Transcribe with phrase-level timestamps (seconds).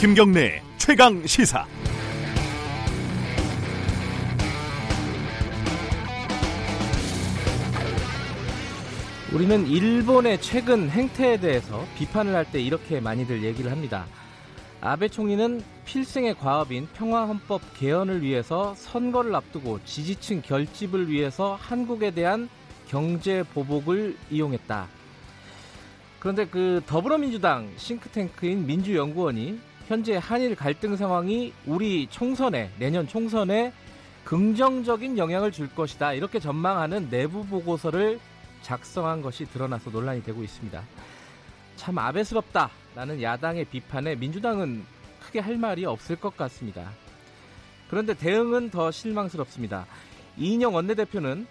[0.00, 1.66] 김경래 최강 시사.
[9.30, 14.06] 우리는 일본의 최근 행태에 대해서 비판을 할 때 이렇게 많이들 얘기를 합니다.
[14.80, 22.48] 아베 총리는 필생의 과업인 평화헌법 개헌을 위해서 선거를 앞두고 지지층 결집을 위해서 한국에 대한
[22.88, 24.88] 경제 보복을 이용했다.
[26.20, 33.72] 그런데 그 더불어민주당 싱크탱크인 민주연구원이 현재 한일 갈등 상황이 우리 총선에 내년 총선에
[34.22, 38.20] 긍정적인 영향을 줄 것이다 이렇게 전망하는 내부 보고서를
[38.62, 40.80] 작성한 것이 드러나서 논란이 되고 있습니다.
[41.74, 44.84] 참 아베스럽다라는 야당의 비판에 민주당은
[45.24, 46.88] 크게 할 말이 없을 것 같습니다.
[47.88, 49.86] 그런데 대응은 더 실망스럽습니다.
[50.36, 51.48] 이인영 원내대표는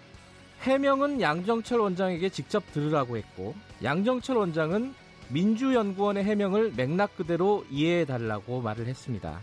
[0.62, 4.94] 해명은 양정철 원장에게 직접 들으라고 했고 양정철 원장은
[5.30, 9.40] 민주연구원의 해명을 맥락 그대로 이해해 달라고 말을 했습니다.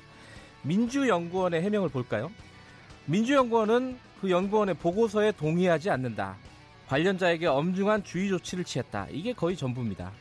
[0.64, 2.30] 민주연구원의 해명을 볼까요?
[3.06, 6.36] 민주연구원은 그 연구원의 보고서에 동의하지 않는다.
[6.88, 9.08] 관련자에게 엄중한 주의 조치를 취했다.
[9.12, 10.12] 이게 거의 전부입니다.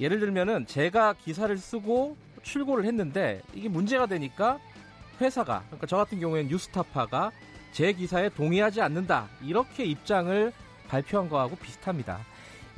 [0.00, 4.60] 예를 들면은 제가 기사를 쓰고 출고를 했는데 이게 문제가 되니까
[5.20, 7.32] 회사가 그러니까 저 같은 경우에는 뉴스타파가
[7.72, 9.28] 제 기사에 동의하지 않는다.
[9.42, 10.52] 이렇게 입장을
[10.86, 12.20] 발표한 거하고 비슷합니다.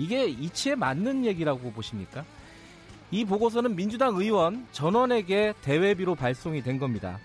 [0.01, 2.25] 이게 이치에 맞는 얘기라고 보십니까?
[3.11, 7.19] 이 보고서는 민주당 의원 전원에게 대외비로 발송이 된 겁니다.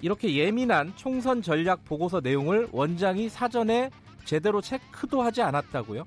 [0.00, 3.90] 이렇게 예민한 총선 전략 보고서 내용을 원장이 사전에
[4.24, 6.06] 제대로 체크도 하지 않았다고요?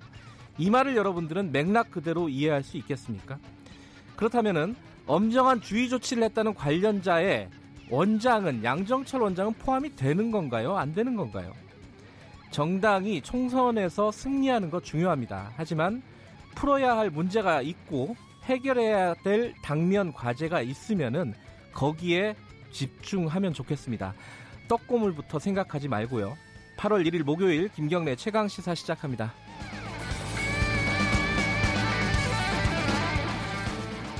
[0.58, 3.38] 이 말을 여러분들은 맥락 그대로 이해할 수 있겠습니까?
[4.16, 7.50] 그렇다면은 엄정한 주의 조치를 했다는 관련자의
[7.92, 10.76] 원장은 양정철 원장은 포함이 되는 건가요?
[10.76, 11.54] 안 되는 건가요?
[12.52, 15.52] 정당이 총선에서 승리하는 것 중요합니다.
[15.56, 16.02] 하지만
[16.56, 21.34] 풀어야 할 문제가 있고 해결해야 될 당면 과제가 있으면은
[21.74, 22.36] 거기에
[22.72, 24.14] 집중하면 좋겠습니다.
[24.68, 26.38] 떡고물부터 생각하지 말고요.
[26.78, 29.34] 8월 1일 목요일 김경래 최강 시사 시작합니다.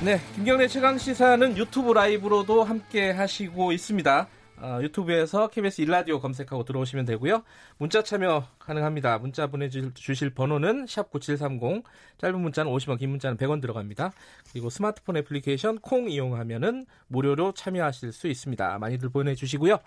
[0.02, 4.28] 네, 김경래 최강 시사는 유튜브 라이브로도 함께 하시고 있습니다.
[4.62, 7.42] 어, 유튜브에서 KBS 일라디오 검색하고 들어오시면 되고요.
[7.78, 9.18] 문자 참여 가능합니다.
[9.18, 11.82] 문자 보내주실 번호는 샵 9730,
[12.18, 14.12] 짧은 문자는 50원, 긴 문자는 100원 들어갑니다.
[14.52, 18.78] 그리고 스마트폰 애플리케이션 콩 이용하면은 무료로 참여하실 수 있습니다.
[18.78, 19.78] 많이들 보내주시고요.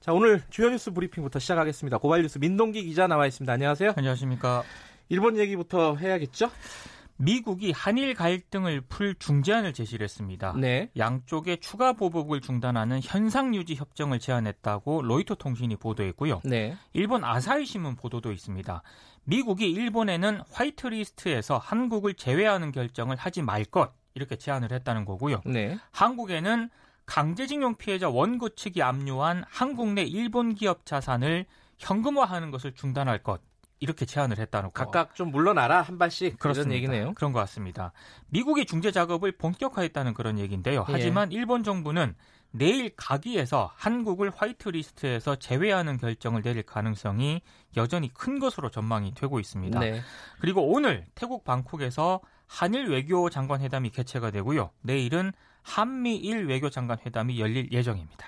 [0.00, 1.98] 자, 오늘 주요 뉴스 브리핑부터 시작하겠습니다.
[1.98, 3.52] 고발 뉴스 민동기 기자 나와 있습니다.
[3.52, 3.94] 안녕하세요.
[3.96, 4.62] 안녕하십니까.
[5.08, 6.50] 일본 얘기부터 해야겠죠?
[7.20, 10.54] 미국이 한일 갈등을 풀 중재안을 제시를 했습니다.
[10.56, 10.90] 네.
[10.96, 16.40] 양쪽의 추가 보복을 중단하는 현상 유지 협정을 제안했다고 로이터 통신이 보도했고요.
[16.44, 16.76] 네.
[16.94, 18.82] 일본 아사히 신문 보도도 있습니다.
[19.24, 25.42] 미국이 일본에는 화이트리스트에서 한국을 제외하는 결정을 하지 말 것 이렇게 제안을 했다는 거고요.
[25.44, 25.78] 네.
[25.92, 26.70] 한국에는
[27.06, 31.46] 강제징용 피해자 원고 측이 압류한 한국 내 일본 기업 자산을
[31.78, 33.40] 현금화하는 것을 중단할 것
[33.80, 34.84] 이렇게 제안을 했다는 거.
[34.84, 37.14] 각각 좀 물러나라 한 발씩 그런 얘기네요.
[37.14, 37.92] 그런 것 같습니다.
[38.28, 40.84] 미국이 중재 작업을 본격화했다는 그런 얘기인데요.
[40.88, 40.92] 예.
[40.92, 41.36] 하지만 예.
[41.36, 42.14] 일본 정부는
[42.52, 47.40] 내일 가기에서 한국을 화이트리스트에서 제외하는 결정을 내릴 가능성이
[47.76, 49.80] 여전히 큰 것으로 전망이 되고 있습니다.
[49.80, 50.00] 네.
[50.40, 54.70] 그리고 오늘 태국 방콕에서 한일 외교 장관 회담이 개최가 되고요.
[54.82, 55.32] 내일은
[55.62, 58.26] 한미일 외교 장관 회담이 열릴 예정입니다.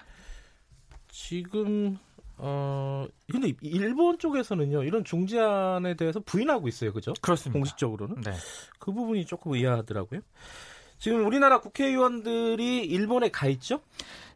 [1.09, 1.99] 지금
[2.45, 7.13] 어 근데 일본 쪽에서는요 이런 중재안에 대해서 부인하고 있어요, 그죠?
[7.23, 7.57] 그렇습니다.
[7.57, 8.33] 공식적으로는 네.
[8.81, 10.21] 그 부분이 조금 의아하더라고요.
[10.99, 13.81] 지금 우리나라 국회의원들이 일본에 가 있죠?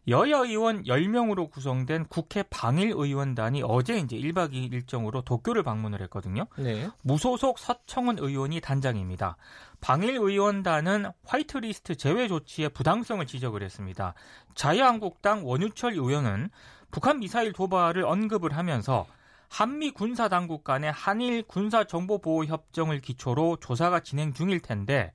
[0.07, 6.45] 여야 의원 10명으로 구성된 국회 방일 의원단이 어제 이제 1박 2일 일정으로 도쿄를 방문을 했거든요.
[6.57, 6.89] 네.
[7.03, 9.35] 무소속 서청은 의원이 단장입니다.
[9.81, 14.13] 방일 의원단은 화이트리스트 제외 조치의 부당성을 지적을 했습니다.
[14.55, 16.49] 자유한국당 원유철 의원은
[16.91, 19.05] 북한 미사일 도발을 언급을 하면서
[19.49, 25.13] 한미 군사 당국 간의 한일 군사 정보 보호 협정을 기초로 조사가 진행 중일 텐데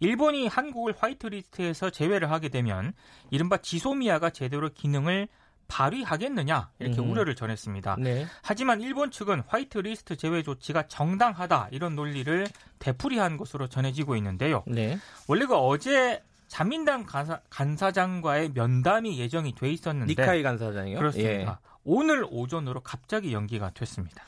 [0.00, 2.92] 일본이 한국을 화이트리스트에서 제외를 하게 되면
[3.30, 5.28] 이른바 지소미아가 제대로 기능을
[5.68, 7.10] 발휘하겠느냐 이렇게 음.
[7.10, 7.96] 우려를 전했습니다.
[7.98, 8.26] 네.
[8.42, 12.46] 하지만 일본 측은 화이트리스트 제외 조치가 정당하다 이런 논리를
[12.78, 14.64] 되풀이한 것으로 전해지고 있는데요.
[14.66, 14.98] 네.
[15.28, 20.98] 원래 그 어제 자민당 간사, 장과의 면담이 예정이 돼 있었는데 니카이 간사장이요?
[20.98, 21.30] 그렇습니다.
[21.64, 21.70] 예.
[21.82, 24.22] 오늘 오전으로 갑자기 연기가 됐습니다.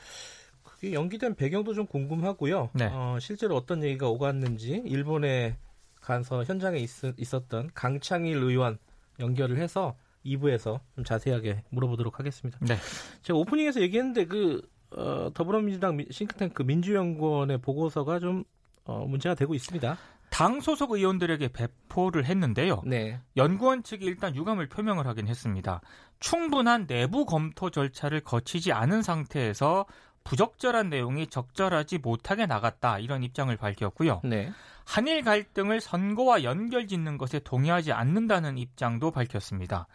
[0.63, 2.71] 그게 연기된 배경도 좀 궁금하고요.
[2.73, 2.89] 네.
[2.91, 5.55] 어, 실제로 어떤 얘기가 오갔는지 일본에
[6.01, 8.79] 가서 현장에 있, 있었던 강창일 의원
[9.19, 9.95] 연결을 해서
[10.25, 12.57] 2부에서 좀 자세하게 물어보도록 하겠습니다.
[12.59, 12.75] 네.
[13.21, 18.45] 제가 오프닝에서 얘기했는데 그 어, 더불어민주당 싱크탱크 민주연구원의 보고서가 좀
[18.85, 19.95] 어, 문제가 되고 있습니다.
[20.35, 22.81] 당 소속 의원들에게 배포를 했는데요.
[22.85, 23.21] 네.
[23.37, 25.79] 연구원 측이 일단 유감을 표명을 하긴 했습니다.
[26.19, 29.85] 충분한 내부 검토 절차를 거치지 않은 상태에서
[30.25, 34.19] 부적절한 내용이 적절하지 못하게 나갔다 이런 입장을 밝혔고요.
[34.25, 34.51] 네.
[34.83, 39.87] 한일 갈등을 선거와 연결짓는 것에 동의하지 않는다는 입장도 밝혔습니다.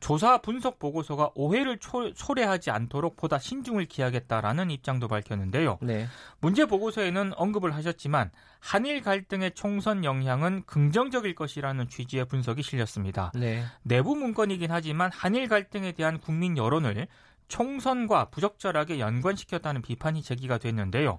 [0.00, 5.78] 조사 분석 보고서가 오해를 초, 초래하지 않도록 보다 신중을 기하겠다라는 입장도 밝혔는데요.
[5.80, 6.06] 네.
[6.40, 8.30] 문제 보고서에는 언급을 하셨지만
[8.60, 13.32] 한일 갈등의 총선 영향은 긍정적일 것이라는 취지의 분석이 실렸습니다.
[13.34, 13.64] 네.
[13.82, 17.08] 내부 문건이긴 하지만 한일 갈등에 대한 국민 여론을
[17.48, 21.18] 총선과 부적절하게 연관시켰다는 비판이 제기가 됐는데요.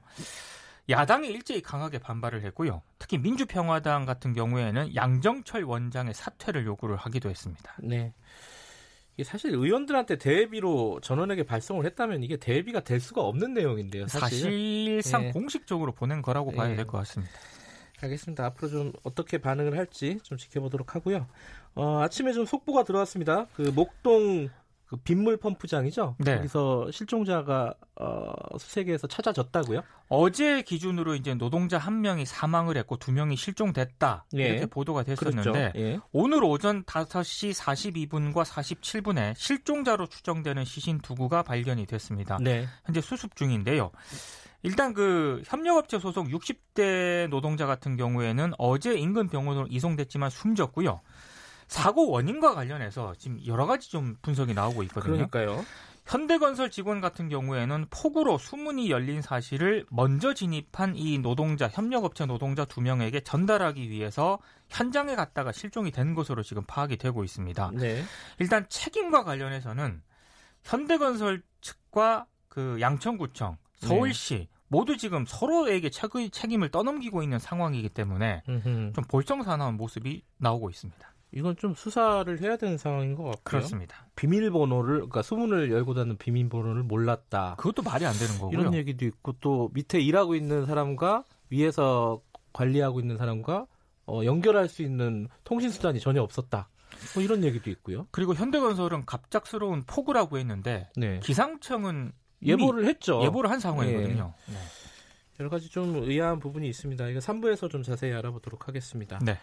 [0.89, 2.81] 야당이 일제히 강하게 반발을 했고요.
[2.97, 7.75] 특히 민주평화당 같은 경우에는 양정철 원장의 사퇴를 요구를 하기도 했습니다.
[7.79, 8.13] 네.
[9.23, 14.07] 사실 의원들한테 대비로 전원에게 발송을 했다면 이게 대비가 될 수가 없는 내용인데요.
[14.07, 15.01] 사실.
[15.03, 15.31] 상 네.
[15.31, 16.75] 공식적으로 보낸 거라고 봐야 네.
[16.75, 17.33] 될것 같습니다.
[18.01, 18.45] 알겠습니다.
[18.45, 21.27] 앞으로 좀 어떻게 반응을 할지 좀 지켜보도록 하고요.
[21.75, 23.47] 어, 아침에 좀 속보가 들어왔습니다.
[23.53, 24.49] 그 목동
[24.89, 26.15] 그 빗물 펌프장이죠.
[26.17, 26.37] 네.
[26.37, 29.83] 거기서 실종자가 어, 수색에서 찾아졌다고요?
[30.07, 34.47] 어제 기준으로 이제 노동자 한 명이 사망을 했고 두 명이 실종됐다 예.
[34.47, 35.79] 이렇게 보도가 됐었는데 그렇죠.
[35.79, 35.99] 예.
[36.11, 42.39] 오늘 오전 5시 42분과 47분에 실종자로 추정되는 시신 두 구가 발견이 됐습니다.
[42.41, 42.65] 네.
[42.85, 43.91] 현재 수습 중인데요.
[44.63, 50.99] 일단 그 협력업체 소속 60대 노동자 같은 경우에는 어제 인근 병원으로 이송됐지만 숨졌고요.
[51.69, 55.29] 사고 원인과 관련해서 지금 여러 가지 좀 분석이 나오고 있거든요.
[55.29, 55.63] 그러니까요.
[56.07, 62.81] 현대건설 직원 같은 경우에는 폭우로 수문이 열린 사실을 먼저 진입한 이 노동자 협력업체 노동자 두
[62.81, 64.39] 명에게 전달하기 위해서
[64.69, 67.71] 현장에 갔다가 실종이 된 것으로 지금 파악이 되고 있습니다.
[67.75, 68.03] 네.
[68.39, 70.01] 일단 책임과 관련해서는
[70.63, 74.47] 현대건설 측과 그 양천구청, 서울시 네.
[74.67, 78.93] 모두 지금 서로에게 책임을 떠넘기고 있는 상황이기 때문에 음흠.
[78.95, 81.13] 좀 볼썽사나운 모습이 나오고 있습니다.
[81.31, 83.41] 이건 좀 수사를 해야 되는 상황인 것 같고요.
[83.43, 84.07] 그렇습니다.
[84.15, 87.55] 비밀번호를 그러니까 소문을 열고 닫는 비밀번호를 몰랐다.
[87.57, 88.59] 그것도 말이 안 되는 거고요.
[88.59, 92.21] 이런 얘기도 있고 또 밑에 일하고 있는 사람과 위에서
[92.53, 93.67] 관리하고 있는 사람과
[94.07, 96.69] 어, 연결할 수 있는 통신 수단이 전혀 없었다.
[97.13, 98.07] 뭐 이런 얘기도 있고요.
[98.11, 101.19] 그리고 현대건설은 갑작스러운 폭우라고 했는데 네.
[101.23, 102.11] 기상청은
[102.43, 103.21] 예보를 했죠.
[103.23, 104.33] 예보를 한 상황이거든요.
[104.47, 104.53] 네.
[104.53, 104.59] 네.
[105.39, 107.07] 여러 가지 좀 의아한 부분이 있습니다.
[107.07, 109.19] 이거 3부에서 좀 자세히 알아보도록 하겠습니다.
[109.21, 109.37] 네.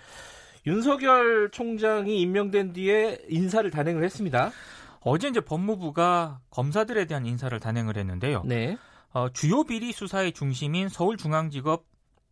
[0.66, 4.50] 윤석열 총장이 임명된 뒤에 인사를 단행을 했습니다.
[5.00, 8.42] 어제 이제 법무부가 검사들에 대한 인사를 단행을 했는데요.
[8.44, 8.76] 네.
[9.12, 11.84] 어, 주요 비리 수사의 중심인 서울중앙지법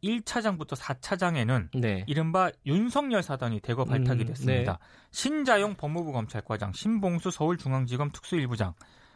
[0.03, 2.05] 1차장부터 4차장에는 네.
[2.07, 4.73] 이른바 윤석열 사단이 대거 발탁이 음, 됐습니다.
[4.73, 5.09] 음, 네.
[5.13, 8.75] 신자용 법무부 검찰과장, 신봉수 서울중앙지검 특수일부장,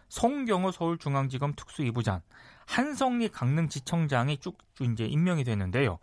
[0.09, 2.23] 송경호 서울중앙지검 특수이부장,
[2.67, 5.99] 한성리 강릉지청장이 쭉 이제 임명이 되는데요.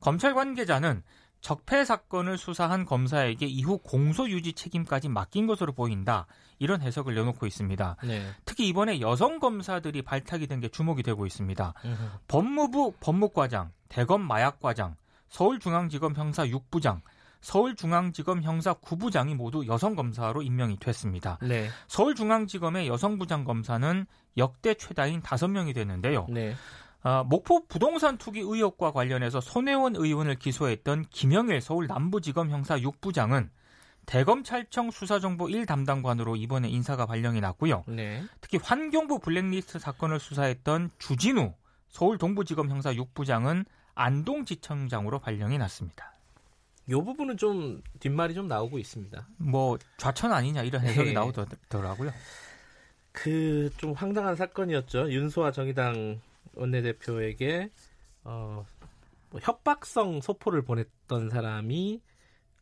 [0.00, 1.02] 검찰 관계자는
[1.46, 6.26] 적폐 사건을 수사한 검사에게 이후 공소 유지 책임까지 맡긴 것으로 보인다.
[6.58, 7.98] 이런 해석을 내놓고 있습니다.
[8.02, 8.26] 네.
[8.44, 11.74] 특히 이번에 여성 검사들이 발탁이 된 게 주목이 되고 있습니다.
[11.84, 12.10] 으흠.
[12.26, 14.96] 법무부 법무과장, 대검 마약과장,
[15.28, 17.00] 서울중앙지검 형사 6부장,
[17.42, 21.38] 서울중앙지검 형사 9부장이 모두 여성 검사로 임명이 됐습니다.
[21.42, 21.68] 네.
[21.86, 24.04] 서울중앙지검의 여성부장 검사는
[24.36, 26.26] 역대 최다인 5명이 됐는데요.
[26.28, 26.56] 네.
[27.06, 33.48] 어, 목포 부동산 투기 의혹과 관련해서 손혜원 의원을 기소했던 김영일 서울 남부지검 형사 6부장은
[34.06, 37.84] 대검찰청 수사정보 1 담당관으로 이번에 인사가 발령이 났고요.
[37.86, 38.24] 네.
[38.40, 41.54] 특히 환경부 블랙리스트 사건을 수사했던 주진우
[41.90, 46.12] 서울 동부지검 형사 6부장은 안동지청장으로 발령이 났습니다.
[46.88, 49.28] 이 부분은 좀 뒷말이 좀 나오고 있습니다.
[49.36, 51.12] 뭐 좌천 아니냐 이런 해석이 네.
[51.12, 52.10] 나오더라고요.
[53.12, 55.10] 그 좀 황당한 사건이었죠.
[55.10, 56.20] 윤소아 정의당
[56.54, 57.70] 원내대표에게
[58.24, 58.64] 어,
[59.30, 62.00] 뭐 협박성 소포를 보냈던 사람이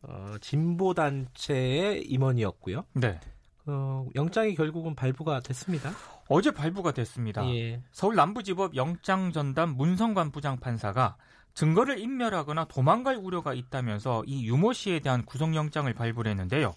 [0.02, 2.84] 어, 진보 단체의 임원이었고요.
[2.94, 3.18] 네.
[3.66, 5.90] 어, 영장이 결국은 발부가 됐습니다.
[6.28, 7.46] 어제 발부가 됐습니다.
[7.54, 7.82] 예.
[7.92, 11.16] 서울 남부지법 영장 전담 문성관 부장판사가
[11.54, 16.74] 증거를 인멸하거나 도망갈 우려가 있다면서 이 유모 씨에 대한 구속영장을 발부를 했는데요.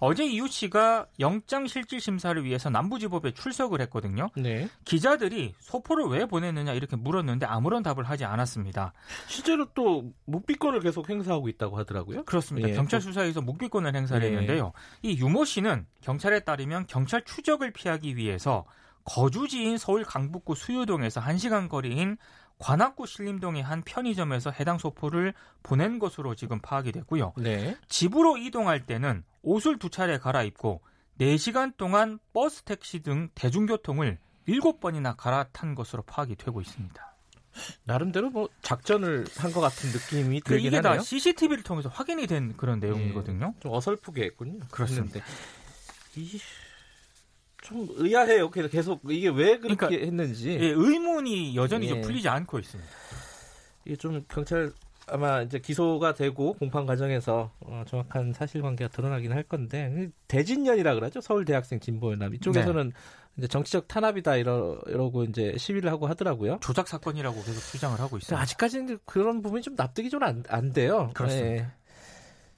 [0.00, 4.30] 어제 이유 씨가 영장 실질 심사를 위해서 남부지법에 출석을 했거든요.
[4.34, 4.68] 네.
[4.84, 8.94] 기자들이 소포를 왜 보냈느냐 이렇게 물었는데 아무런 답을 하지 않았습니다.
[9.28, 12.24] 실제로 또 묵비권을 계속 행사하고 있다고 하더라고요.
[12.24, 12.70] 그렇습니다.
[12.70, 12.74] 예.
[12.74, 14.28] 경찰 수사에서 묵비권을 행사를 예.
[14.28, 14.72] 했는데요.
[15.02, 18.64] 이 유모 씨는 경찰에 따르면 경찰 추적을 피하기 위해서
[19.04, 22.16] 거주지인 서울 강북구 수유동에서 1시간 거리인
[22.58, 27.32] 관악구 신림동의 한 편의점에서 해당 소포를 보낸 것으로 지금 파악이 됐고요.
[27.36, 27.76] 네.
[27.88, 30.80] 집으로 이동할 때는 옷을 두 차례 갈아입고
[31.20, 34.18] 4시간 동안 버스, 택시 등 대중교통을
[34.48, 37.10] 7번이나 갈아탄 것으로 파악이 되고 있습니다.
[37.84, 40.94] 나름대로 뭐 작전을 한 것 같은 느낌이 그 들긴 이게 하네요.
[40.98, 43.54] 다 CCTV를 통해서 확인이 된 그런 내용이거든요.
[43.56, 44.60] 예, 좀 어설프게 했군요.
[44.70, 45.20] 그렇습니다.
[46.16, 46.38] 이,
[47.62, 48.50] 좀 의아해요.
[48.50, 51.90] 계속 이게 왜 그렇게 그러니까, 했는지 예, 의문이 여전히 예.
[51.90, 52.90] 좀 풀리지 않고 있습니다.
[53.84, 54.72] 이게 좀 경찰
[55.10, 61.44] 아마 이제 기소가 되고 공판 과정에서 어, 정확한 사실관계가 드러나긴 할 건데 대진년이라 그러죠 서울
[61.44, 62.94] 대학생 진보연합 이쪽에서는 네.
[63.38, 66.58] 이제 정치적 탄압이다 이러, 이러고 이제 시위를 하고 하더라고요.
[66.60, 68.38] 조작 사건이라고 계속 주장을 하고 있어요.
[68.40, 71.10] 아직까지는 그런 부분이 좀 납득이 좀 안 안 돼요.
[71.14, 71.48] 그렇습니다.
[71.64, 71.68] 네.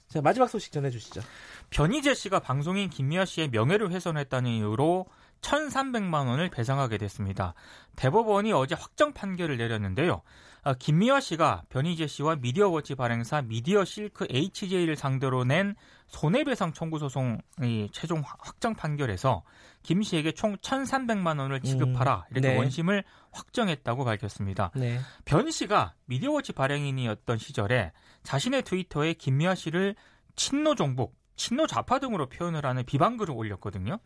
[0.07, 1.21] 자 마지막 소식 전해주시죠.
[1.69, 5.05] 변희재 씨가 방송인 김미아 씨의 명예를 훼손했다는 이유로
[5.43, 7.53] 1,300만 원을 배상하게 됐습니다.
[7.95, 10.21] 대법원이 어제 확정 판결을 내렸는데요.
[10.63, 15.75] 아, 김미화 씨가 변희재 씨와 미디어워치 발행사 미디어 실크 HJ를 상대로 낸
[16.07, 19.43] 손해배상 청구 소송의 최종 확정 판결에서
[19.81, 22.57] 김 씨에게 총 1,300만 원을 지급하라 이렇게 네.
[22.57, 24.71] 원심을 확정했다고 밝혔습니다.
[24.75, 24.99] 네.
[25.25, 27.91] 변 씨가 미디어워치 발행인이었던 시절에
[28.23, 29.95] 자신의 트위터에 김미화 씨를
[30.37, 33.99] 친노 종북, 친노 좌파 등으로 표현을 하는 비방글을 올렸거든요.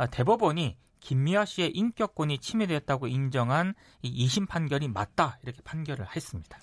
[0.00, 6.58] 아, 대법원이 김미아 씨의 인격권이 침해되었다고 인정한 이 2심 판결이 맞다 이렇게 판결을 했습니다.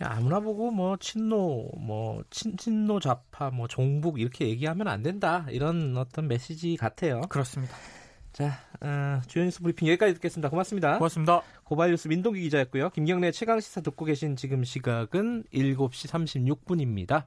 [0.00, 5.96] 아무나 보고 뭐 친노, 뭐 친, 친노 좌파, 뭐 종북 이렇게 얘기하면 안 된다 이런
[5.96, 7.20] 어떤 메시지 같아요.
[7.28, 7.76] 그렇습니다.
[8.32, 10.50] 자, 어, 주요 뉴스 브리핑 여기까지 듣겠습니다.
[10.50, 10.98] 고맙습니다.
[10.98, 11.42] 고맙습니다.
[11.62, 12.90] 고발뉴스 민동기 기자였고요.
[12.90, 17.26] 김경래 최강 시사 듣고 계신 지금 시각은 7시 36분입니다.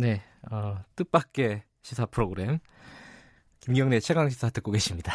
[0.00, 2.60] 네, 어, 뜻밖의 시사 프로그램
[3.58, 5.12] 김경래 최강 시사 듣고 계십니다.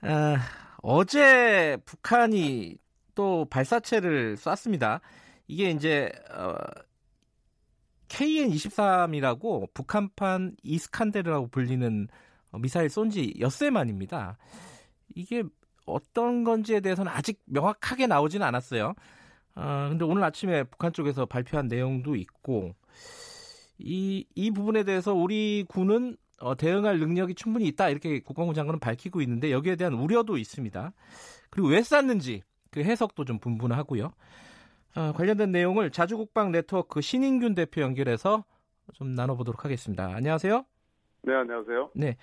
[0.00, 0.36] 아,
[0.80, 2.78] 어제 북한이
[3.16, 5.00] 또 발사체를 쐈습니다.
[5.48, 6.54] 이게 이제 어,
[8.06, 12.06] KN-23이라고 북한판 이스칸데르라고 불리는
[12.60, 14.38] 미사일 쏜지 엿새 만입니다.
[15.16, 15.42] 이게
[15.84, 18.94] 어떤 건지에 대해서는 아직 명확하게 나오지는 않았어요.
[19.56, 22.76] 어, 근데 오늘 아침에 북한 쪽에서 발표한 내용도 있고
[23.78, 29.20] 이, 이 부분에 대해서 우리 군은 어, 대응할 능력이 충분히 있다 이렇게 국방부 장관은 밝히고
[29.22, 30.92] 있는데 여기에 대한 우려도 있습니다.
[31.50, 34.12] 그리고 왜 쐈는지 그 해석도 좀 분분하고요.
[34.96, 38.44] 어, 관련된 내용을 자주국방 네트워크 신인균 대표 연결해서
[38.94, 40.12] 좀 나눠보도록 하겠습니다.
[40.14, 40.64] 안녕하세요.
[41.22, 41.90] 네, 안녕하세요.
[41.94, 42.16] 네,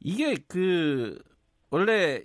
[0.00, 1.18] 이게 그
[1.70, 2.24] 원래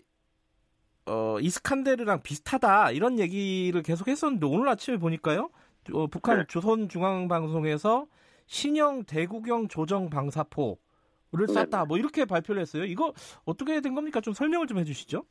[1.05, 5.49] 어, 이스칸데르랑 비슷하다 이런 얘기를 계속 했었는데 오늘 아침에 보니까요.
[5.91, 6.45] 어, 북한 네.
[6.47, 8.07] 조선중앙방송에서
[8.45, 11.65] 신형 대구경 조정 방사포를 쐈다.
[11.65, 11.85] 네네.
[11.87, 12.83] 뭐 이렇게 발표를 했어요.
[12.83, 13.13] 이거
[13.45, 14.21] 어떻게 된 겁니까?
[14.21, 15.23] 좀 설명을 좀 해주시죠.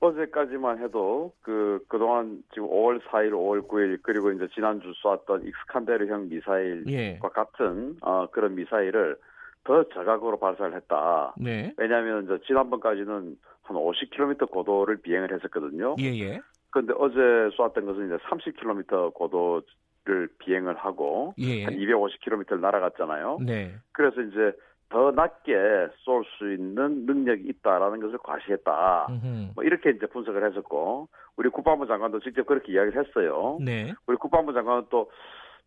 [0.00, 6.90] 어제까지만 해도 그 그동안 지금 5월 4일, 5월 9일 그리고 이제 지난주 쐈던 익스칸데르형 미사일과
[6.90, 7.18] 예.
[7.20, 9.16] 같은 어, 그런 미사일을
[9.64, 11.34] 더 저각으로 발사를 했다.
[11.36, 11.74] 네.
[11.76, 15.96] 왜냐하면 이제 지난번까지는 한 50km 고도를 비행을 했었거든요.
[15.98, 16.40] 예예.
[16.70, 19.62] 그런데 어제 쐈던 것은 이제 30km 고도
[20.08, 21.64] 를 비행을 하고 예.
[21.64, 23.40] 한 250km를 날아갔잖아요.
[23.44, 23.74] 네.
[23.92, 24.52] 그래서 이제
[24.88, 25.52] 더 낮게
[25.98, 29.08] 쏠 수 있는 능력이 있다라는 것을 과시했다.
[29.10, 29.50] 음흠.
[29.54, 33.58] 뭐 이렇게 이제 분석을 했었고 우리 국방부 장관도 직접 그렇게 이야기를 했어요.
[33.60, 33.92] 네.
[34.06, 35.10] 우리 국방부 장관은 또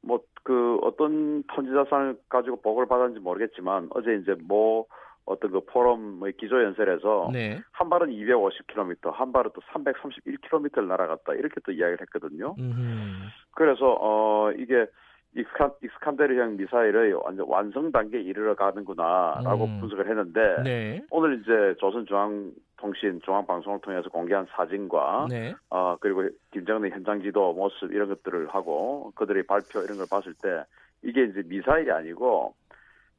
[0.03, 4.85] 뭐 그 어떤 탐지자산을 가지고 보고를 받았는지 모르겠지만 어제 이제 뭐
[5.25, 7.61] 어떤 그 포럼의 기조 연설에서 네.
[7.71, 12.55] 한 발은 250km, 한 발은 또 331km를 날아갔다 이렇게 또 이야기를 했거든요.
[12.57, 13.27] 음흠.
[13.51, 14.87] 그래서 어 이게
[15.33, 19.79] 이스칸, 이스칸데르형 미사일의 완전 완성 단계에 이르러 가는구나라고 음.
[19.79, 21.01] 분석을 했는데 네.
[21.09, 25.55] 오늘 이제 조선중앙통신 중앙방송을 통해서 공개한 사진과 네.
[25.69, 30.65] 어 그리고 김정은의 현장 지도 모습 이런 것들을 하고 그들의 발표 이런 걸 봤을 때
[31.03, 32.53] 이게 이제 미사일이 아니고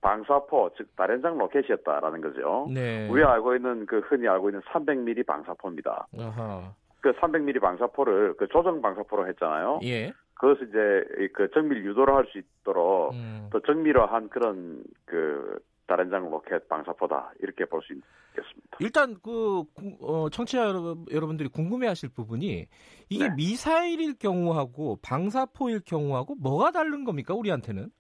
[0.03, 2.69] 방사포 즉 다련장 로켓이었다라는 거죠.
[2.71, 3.09] 네.
[3.09, 6.09] 우리가 알고 있는 그 흔히 알고 있는 300mm 방사포입니다.
[6.19, 6.75] 아하.
[7.01, 9.81] 그 300mm 방사포를 그 조정 방사포로 했잖아요.
[9.85, 10.13] 예.
[10.35, 13.49] 그것을 이제 그 정밀 유도를 할 수 있도록 음.
[13.53, 18.79] 더 정밀화한 그런 그 다련장 로켓 방사포다 이렇게 볼 수 있겠습니다.
[18.81, 19.63] 일단 그
[20.01, 20.73] 어, 청취자
[21.13, 22.67] 여러분들이 궁금해하실 부분이
[23.09, 23.35] 이게 네.
[23.37, 27.91] 미사일일 경우하고 방사포일 경우하고 뭐가 다른 겁니까 우리한테는?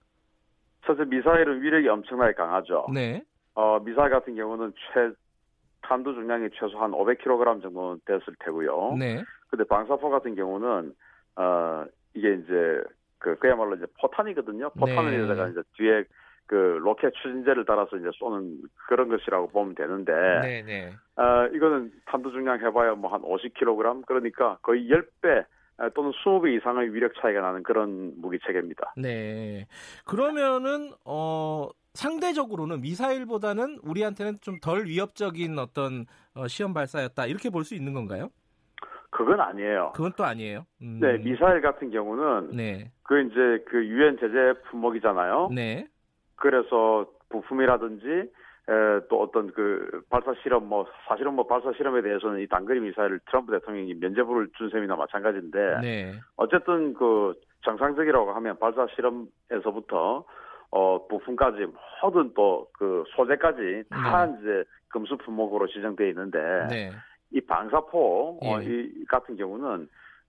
[0.85, 2.87] 첫째 미사일은 위력이 엄청나게 강하죠.
[2.93, 3.23] 네.
[3.55, 5.13] 어, 미사일 같은 경우는 최
[5.83, 8.97] 탄두 중량이 최소한 500kg 정도 됐을 테고요.
[8.99, 9.23] 네.
[9.51, 10.95] 근데 방사포 같은 경우는
[11.37, 11.85] 어
[12.15, 12.83] 이게 이제
[13.19, 14.71] 그 그야말로 이제 포탄이거든요.
[14.71, 15.51] 포탄을 네.
[15.51, 16.05] 이제 뒤에
[16.47, 20.13] 그 로켓 추진제를 달아서 이제 쏘는 그런 것이라고 보면 되는데,
[20.43, 20.93] 네, 네.
[21.17, 25.45] 어, 이거는 탄두 중량 해봐야 뭐 한 50kg 그러니까 거의 10배
[25.91, 28.95] 또는 20배 이상의 위력 차이가 나는 그런 무기 체계입니다.
[28.97, 29.67] 네.
[30.05, 37.75] 그러면은 어 상대적으로는 미사일보다는 우리한테는 좀 덜 위협적인 어떤 어, 시험 발사였다 이렇게 볼 수
[37.75, 38.31] 있는 건가요?
[39.11, 39.93] 그건 아니에요.
[39.95, 40.65] 그건 또 아니에요.
[40.81, 40.99] 음.
[41.01, 42.91] 네, 미사일 같은 경우는 네.
[43.03, 45.51] 그 이제 그 유엔 제재 품목이잖아요.
[45.55, 45.87] 네.
[46.37, 48.31] 그래서 부품이라든지
[48.69, 53.21] 에, 또 어떤 그 발사 실험 뭐 사실은 뭐 발사 실험에 대해서는 이 단거리 미사일을
[53.27, 56.13] 트럼프 대통령이 면제부를 준 셈이나 마찬가지인데 네.
[56.37, 60.25] 어쨌든 그 정상적이라고 하면 발사 실험에서부터
[60.71, 61.67] 어 부품까지
[62.03, 64.37] 모든 또 그 소재까지 다 네.
[64.41, 66.39] 이제 금수 품목으로 지정돼 있는데
[66.69, 66.91] 네.
[67.31, 68.55] 이 방사포 어, 예.
[68.55, 69.89] 어, 이 같은 경우는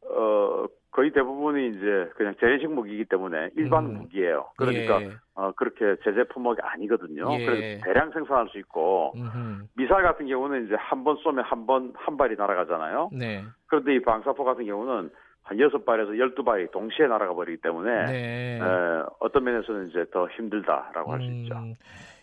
[0.10, 3.98] 어 거의 대부분이 이제 그냥 재래식 무기이기 때문에 일반 음.
[4.00, 4.50] 무기예요.
[4.58, 5.12] 그러니까 예.
[5.34, 7.28] 어 그렇게 제재 품목이 아니거든요.
[7.40, 7.46] 예.
[7.46, 9.68] 그래서 대량 생산할 수 있고 음흠.
[9.76, 13.10] 미사일 같은 경우는 이제 한 번 쏘면 한번한 발이 날아가잖아요.
[13.14, 13.44] 네.
[13.68, 15.10] 그런데 이 방사포 같은 경우는
[15.46, 18.60] 한 여섯 발에서 열두 발이 동시에 날아가 버리기 때문에 네.
[18.62, 21.56] 에, 어떤 면에서는 이제 더 힘들다라고 음, 할수 있죠.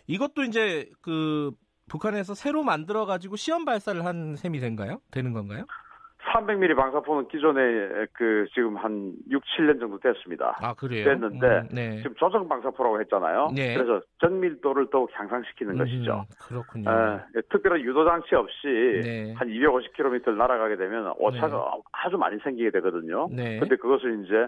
[0.07, 1.51] 이것도 이제 그
[1.89, 5.01] 북한에서 새로 만들어 가지고 시험 발사를 한 셈이 된가요?
[5.11, 5.65] 되는 건가요?
[6.33, 10.57] 300mm 방사포는 기존에 그 지금 한 6, 7년 정도 됐습니다.
[10.61, 11.05] 아 그래요?
[11.05, 11.97] 됐는데 음, 네.
[11.97, 13.51] 지금 조정 방사포라고 했잖아요.
[13.55, 13.75] 네.
[13.75, 16.25] 그래서 정밀도를 더욱 향상시키는 음, 것이죠.
[16.47, 16.89] 그렇군요.
[16.89, 18.67] 에, 특별한 유도 장치 없이
[19.03, 19.33] 네.
[19.33, 21.81] 한 250km 날아가게 되면 오차가 네.
[21.91, 23.27] 아주 많이 생기게 되거든요.
[23.31, 23.59] 네.
[23.59, 24.47] 근데 그것을 이제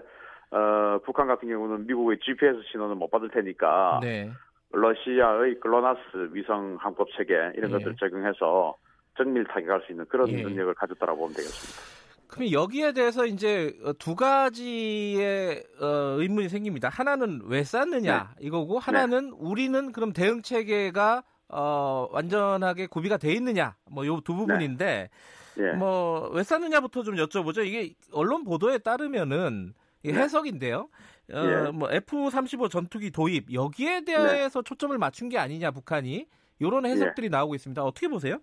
[0.56, 4.30] 어, 북한 같은 경우는 미국의 GPS 신호는 못 받을 테니까 네.
[4.72, 7.74] 러시아의 글로나스 위성 항법 체계 이런 예.
[7.74, 8.74] 것들 적용해서
[9.16, 10.42] 정밀 타격할 수 있는 그런 예.
[10.42, 11.94] 능력을 가졌다라고 보면 되겠습니다.
[12.28, 15.86] 그럼 여기에 대해서 이제 두 가지의 어,
[16.18, 16.88] 의문이 생깁니다.
[16.88, 18.46] 하나는 왜 쐈느냐 네.
[18.46, 19.36] 이거고 하나는 네.
[19.38, 25.10] 우리는 그럼 대응 체계가 어, 완전하게 구비가 돼 있느냐 뭐 요 두 부분인데
[25.56, 25.62] 네.
[25.62, 25.72] 네.
[25.74, 27.64] 뭐왜 쐈느냐부터 좀 여쭤보죠.
[27.64, 30.12] 이게 언론 보도에 따르면은 네.
[30.12, 30.88] 해석인데요.
[31.32, 31.70] 어, 예.
[31.70, 34.68] 뭐 F-35 전투기 도입 여기에 대해서 네.
[34.68, 36.26] 초점을 맞춘 게 아니냐 북한이
[36.58, 37.30] 이런 해석들이 예.
[37.30, 37.82] 나오고 있습니다.
[37.84, 38.38] 어떻게 보세요?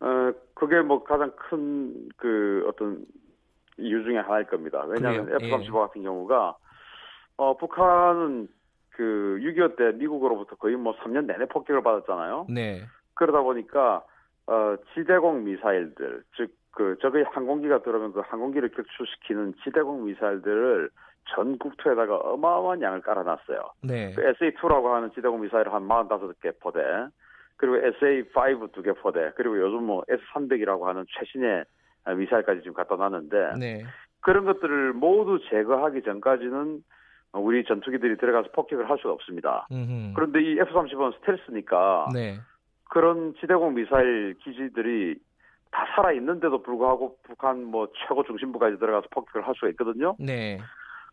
[0.00, 3.04] 어, 그게 뭐 가장 큰 그 어떤
[3.78, 4.84] 이유 중에 하나일 겁니다.
[4.86, 5.70] 왜냐하면 F-35 예.
[5.70, 6.56] 같은 경우가
[7.36, 8.48] 어, 북한은
[8.90, 12.46] 그 6.25 때 미국으로부터 거의 뭐 3년 내내 폭격을 받았잖아요.
[12.50, 12.82] 네.
[13.14, 14.04] 그러다 보니까
[14.46, 20.90] 어, 지대공 미사일들, 즉, 그, 적의 항공기가 들어오면 그 항공기를 격추시키는 지대공 미사일들을
[21.34, 23.60] 전 국토에다가 어마어마한 양을 깔아놨어요.
[23.82, 24.12] 네.
[24.14, 26.80] 그 SA-2라고 하는 지대공 미사일 한 45개 포대,
[27.60, 31.64] 그리고 SA-5 두 개 포대, 그리고 요즘 뭐 S-300이라고 하는 최신의
[32.16, 33.84] 미사일까지 지금 갖다 놨는데, 네.
[34.22, 36.82] 그런 것들을 모두 제거하기 전까지는
[37.34, 39.66] 우리 전투기들이 들어가서 폭격을 할 수가 없습니다.
[39.70, 40.14] 음흠.
[40.14, 42.38] 그런데 이 F-35는 스텔스니까, 네.
[42.88, 45.16] 그런 지대공 미사일 기지들이
[45.70, 50.16] 다 살아 있는데도 불구하고 북한 뭐 최고 중심부까지 들어가서 폭격을 할 수가 있거든요.
[50.18, 50.58] 네.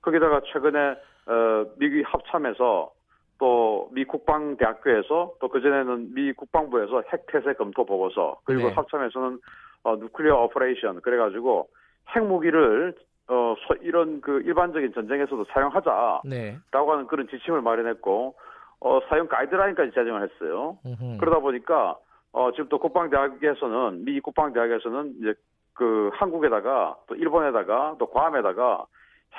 [0.02, 0.80] 거기다가 최근에
[1.28, 2.92] 어, 미국이 합참에서
[3.40, 8.74] 또 미 국방대학교에서 또 그전에는 미 국방부에서 핵태세 검토 보고서 그리고 네.
[8.74, 9.40] 합참에서는
[9.84, 11.68] 어, nuclear operation 그래가지고
[12.16, 12.94] 핵무기를
[13.30, 16.60] 어, 소, 이런 그 일반적인 전쟁에서도 사용하자라고 네.
[16.72, 18.36] 하는 그런 지침을 마련했고
[18.80, 20.78] 어, 사용 가이드라인까지 제정을 했어요.
[20.86, 21.18] 음흠.
[21.20, 21.98] 그러다 보니까
[22.32, 25.34] 어, 지금 또 국방대학에서는 미 국방대학에서는 이제
[25.74, 28.86] 그 한국에다가 또 일본에다가 또 괌에다가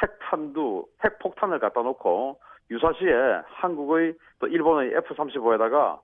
[0.03, 2.39] 핵탄두, 핵폭탄을 갖다 놓고
[2.71, 6.01] 유사시에 한국의 또 일본의 F-35에다가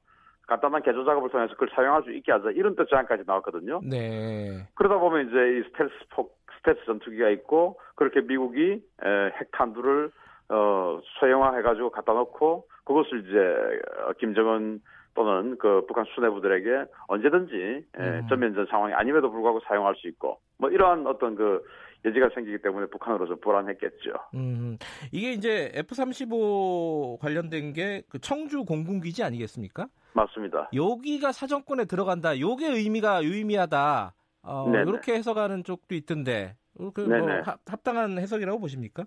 [0.47, 3.81] 간단한 개조 작업을 통해서 그걸 사용할 수 있게 하자 이런 뜻 제안까지 나왔거든요.
[3.83, 4.67] 네.
[4.75, 10.11] 그러다 보면 이제 이 스텔스 폭 스텔스 전투기가 있고 그렇게 미국이 에, 핵탄두를
[10.51, 14.81] 어 소형화해가지고 갖다 놓고 그것을 이제 어, 김정은
[15.15, 18.27] 또는 그 북한 수뇌부들에게 언제든지 음.
[18.29, 21.65] 전면전 상황이 아님에도 불구하고 사용할 수 있고 뭐 이러한 어떤 그
[22.05, 24.13] 여지가 생기기 때문에 북한으로서 불안했겠죠.
[24.35, 24.77] 음,
[25.11, 29.87] 이게 이제 F-35 관련된 게 그 청주 공군기지 아니겠습니까?
[30.13, 30.69] 맞습니다.
[30.75, 32.39] 여기가 사정권에 들어간다.
[32.39, 34.15] 요게 의미가 유의미하다.
[34.43, 36.55] 어, 이렇게 해석하는 쪽도 있던데,
[36.95, 39.05] 그 뭐 합당한 해석이라고 보십니까?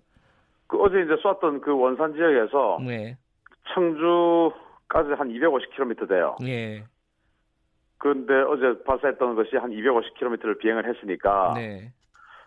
[0.66, 3.16] 그 어제 이제 쐈던 그 원산 지역에서 네.
[3.72, 6.36] 청주까지 한 250km 돼요.
[6.44, 6.84] 예.
[7.98, 11.92] 그런데 어제 발사했던 것이 한 250km를 비행을 했으니까 네.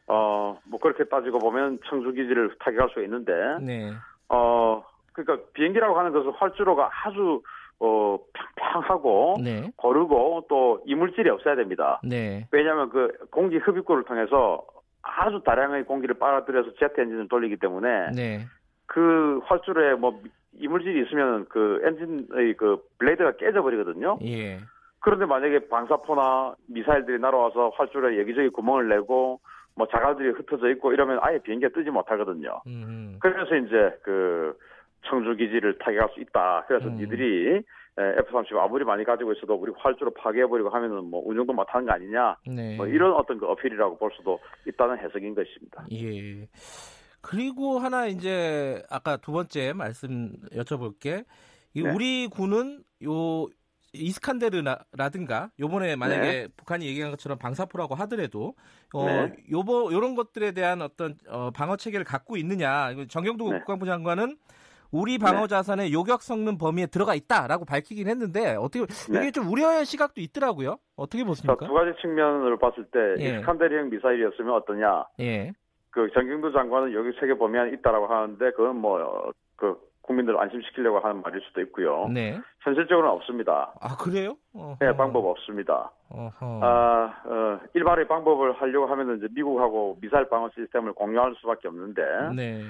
[0.08, 3.92] 어, 뭐 그렇게 따지고 보면 청주 기지를 타격할 수 있는데, 네.
[4.30, 4.84] 어,
[5.14, 7.42] 그러니까 비행기라고 하는 것은 활주로가 아주
[7.80, 9.72] 어, 평평한 하고 네.
[9.76, 12.00] 고르고 또 이물질이 없어야 됩니다.
[12.04, 12.48] 네.
[12.52, 14.64] 왜냐하면 그 공기 흡입구를 통해서
[15.02, 18.46] 아주 다량의 공기를 빨아들여서 제트 엔진을 돌리기 때문에 네.
[18.86, 20.22] 그 활주로에 뭐
[20.54, 24.20] 이물질이 있으면 그 엔진의 그 블레이드가 깨져버리거든요.
[24.26, 24.60] 예.
[25.00, 29.40] 그런데 만약에 방사포나 미사일들이 날아와서 활주로에 여기저기 구멍을 내고
[29.76, 32.62] 뭐 자갈들이 흩어져 있고 이러면 아예 비행기가 뜨지 못하거든요.
[32.68, 33.18] 음.
[33.20, 34.58] 그래서 이제 그
[35.06, 36.66] 청주 기지를 타격할 수 있다.
[36.68, 36.98] 그래서 음.
[36.98, 37.64] 니들이
[37.98, 42.38] F-35 아무리 많이 가지고 있어도 우리 활주로 파괴해버리고 하면은 뭐 운영도 못하는 거 아니냐.
[42.48, 42.78] 네.
[42.78, 45.86] 뭐 이런 어떤 그 어필이라고 볼 수도 있다는 해석인 것입니다.
[45.92, 46.48] 예.
[47.22, 51.26] 그리고 하나 이제 아까 두 번째 말씀 여쭤볼게.
[51.74, 51.92] 이 네.
[51.92, 53.48] 우리 군은 요
[53.94, 56.48] 이스칸데르라든가 요번에 만약에 네.
[56.56, 58.56] 북한이 얘기한 것처럼 방사포라고 하더라도
[58.94, 59.36] 어 네.
[59.52, 63.58] 요번 요런 것들에 대한 어떤 어 방어 체계를 갖고 있느냐 정경도 네.
[63.60, 64.38] 국방부 장관은
[64.92, 65.48] 우리 방어 네.
[65.48, 69.20] 자산의 요격 성능 범위에 들어가 있다라고 밝히긴 했는데 어떻게 네.
[69.20, 70.78] 이게 좀 우려의 시각도 있더라고요.
[70.96, 71.66] 어떻게 보십니까?
[71.66, 73.38] 두 가지 측면으로 봤을 때 예.
[73.38, 75.06] 이스칸데르형 미사일이었으면 어떠냐?
[75.22, 75.52] 예.
[75.92, 81.62] 그 정경도 장관은 여기 세계 범위에 있다라고 하는데 그건 뭐그 국민들을 안심시키려고 하는 말일 수도
[81.62, 82.08] 있고요.
[82.08, 82.40] 네.
[82.62, 83.74] 현실적으로는 없습니다.
[83.80, 84.36] 아 그래요?
[84.54, 84.78] 어허.
[84.80, 85.92] 네, 방법 없습니다.
[86.10, 86.60] 어허.
[86.64, 92.02] 아, 어, 일반의 방법을 하려고 하면은 이제 미국하고 미사일 방어 시스템을 공유할 수밖에 없는데,
[92.36, 92.62] 네.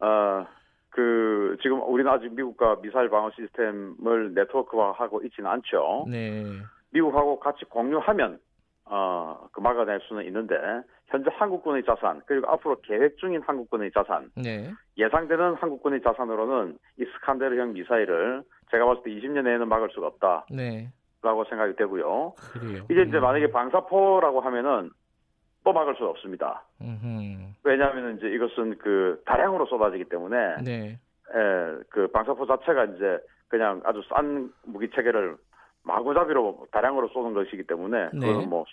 [0.00, 0.46] 어,
[0.90, 6.06] 그 지금 우리는 아직 미국과 미사일 방어 시스템을 네트워크화하고 있지는 않죠.
[6.08, 6.44] 네.
[6.90, 8.38] 미국하고 같이 공유하면
[8.88, 10.54] 어, 그 막아낼 수는 있는데
[11.06, 14.70] 현재 한국군의 자산 그리고 앞으로 계획 중인 한국군의 자산 네.
[14.96, 20.46] 예상되는 한국군의 자산으로는 이 스칸데르형 미사일을 제가 봤을 때 20년 내에는 막을 수가 없다.
[20.50, 20.88] 네.
[21.22, 22.34] 라고 생각이 되고요.
[22.52, 22.84] 그래요.
[22.88, 23.22] 이게 이제 음.
[23.22, 24.90] 만약에 방사포라고 하면은
[25.64, 26.64] 또 막을 수 없습니다.
[26.80, 27.54] 음흠.
[27.64, 31.00] 왜냐하면 이제 이것은 그 다량으로 쏟아지기 때문에 네.
[31.34, 33.18] 에, 그 방사포 자체가 이제
[33.48, 35.36] 그냥 아주 싼 무기 체계를
[35.86, 38.26] 마구잡이로 다량으로 쏘는 것이기 때문에 네.
[38.26, 38.64] 그건 뭐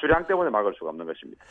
[0.00, 1.44] 수량 때문에 막을 수가 없는 것입니다.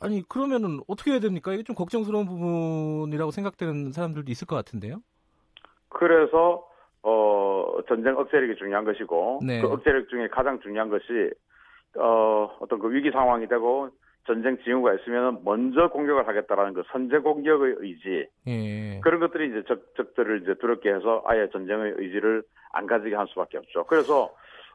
[0.00, 1.52] 아니 그러면은 어떻게 해야 됩니까?
[1.52, 5.02] 이게 좀 걱정스러운 부분이라고 생각되는 사람들도 있을 것 같은데요.
[5.88, 6.66] 그래서
[7.02, 9.60] 어 전쟁 억제력이 중요한 것이고 네.
[9.60, 11.04] 그 억제력 중에 가장 중요한 것이
[11.98, 13.90] 어 어떤 그 위기 상황이 되고
[14.26, 19.00] 전쟁 징후가 있으면 먼저 공격을 하겠다라는 그 선제 공격의 의지 예.
[19.00, 23.58] 그런 것들이 이제 적, 적들을 이제 두렵게 해서 아예 전쟁의 의지를 안 가지게 할 수밖에
[23.58, 23.84] 없죠.
[23.86, 24.30] 그래서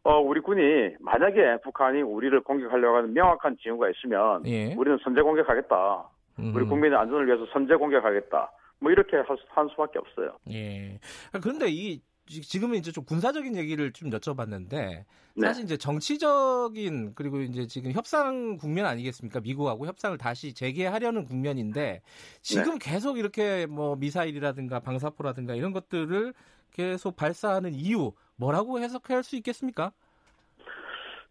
[0.05, 4.75] 어, 우리 군이 만약에 북한이 우리를 공격하려고 하는 명확한 징후가 있으면 예.
[4.75, 6.09] 우리는 선제 공격하겠다.
[6.39, 6.53] 음.
[6.55, 8.51] 우리 국민의 안전을 위해서 선제 공격하겠다.
[8.79, 10.37] 뭐 이렇게 할, 한 수밖에 없어요.
[10.51, 10.99] 예.
[11.41, 15.05] 그런데 이 지금은 이제 좀 군사적인 얘기를 좀 여쭤봤는데 네.
[15.41, 19.39] 사실 이제 정치적인 그리고 이제 지금 협상 국면 아니겠습니까?
[19.39, 22.01] 미국하고 협상을 다시 재개하려는 국면인데
[22.41, 22.91] 지금 네.
[22.91, 26.33] 계속 이렇게 뭐 미사일이라든가 방사포라든가 이런 것들을
[26.71, 29.91] 계속 발사하는 이유 뭐라고 해석할 수 있겠습니까?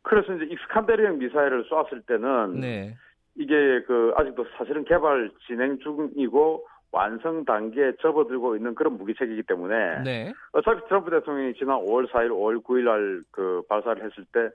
[0.02, 2.96] 그래서 이제 익스칸데르형 미사일을 쏘았을 때는 네.
[3.36, 10.32] 이게 그 아직도 사실은 개발 진행 중이고 완성 단계에 접어들고 있는 그런 무기체계이기 때문에 네.
[10.52, 14.48] 어차피 트럼프 대통령이 지난 5월 4일, 5월 9일 날 그 발사를 했을 때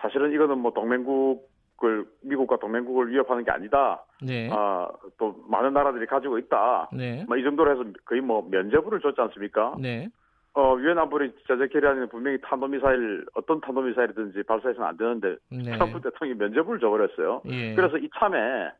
[0.00, 4.04] 사실은 이거는 뭐 동맹국을 미국과 동맹국을 위협하는 게 아니다.
[4.20, 4.50] 네.
[4.50, 6.90] 아또 많은 나라들이 가지고 있다.
[6.92, 7.24] 네.
[7.28, 9.76] 뭐이 정도로 해서 거의 뭐 면제부를 줬지 않습니까?
[9.78, 10.08] 네.
[10.54, 15.72] 어, 유엔 안보리 제재 결의안에는 분명히 탄도미사일, 어떤 탄도미사일이든지 발사해서는 안 되는데, 네.
[15.72, 17.42] 트럼프 대통령이 면제부를 줘버렸어요.
[17.46, 17.74] 예.
[17.74, 18.72] 그래서 이참에,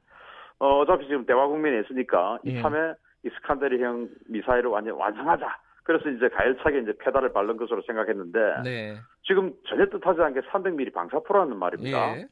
[0.59, 2.95] 어, 어차피 지금 대화 국면에 있으니까, 이참에 예.
[3.23, 5.47] 이스칸데르형 미사일을 완전 완성하자.
[5.85, 8.97] 그래서 이제 가열차게 이제 페달을 밟는 것으로 생각했는데, 네.
[9.23, 12.17] 지금 전혀 뜻하지 않게 300mm 방사포라는 말입니다.
[12.17, 12.27] 예.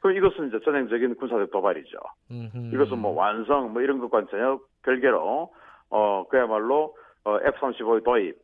[0.00, 1.98] 그럼 이것은 이제 전형적인 군사적 도발이죠.
[2.30, 2.74] 음흠.
[2.74, 5.52] 이것은 뭐 완성, 뭐 이런 것과는 전혀 별개로,
[5.90, 8.43] 어, 그야말로, 어, F-35의 도입,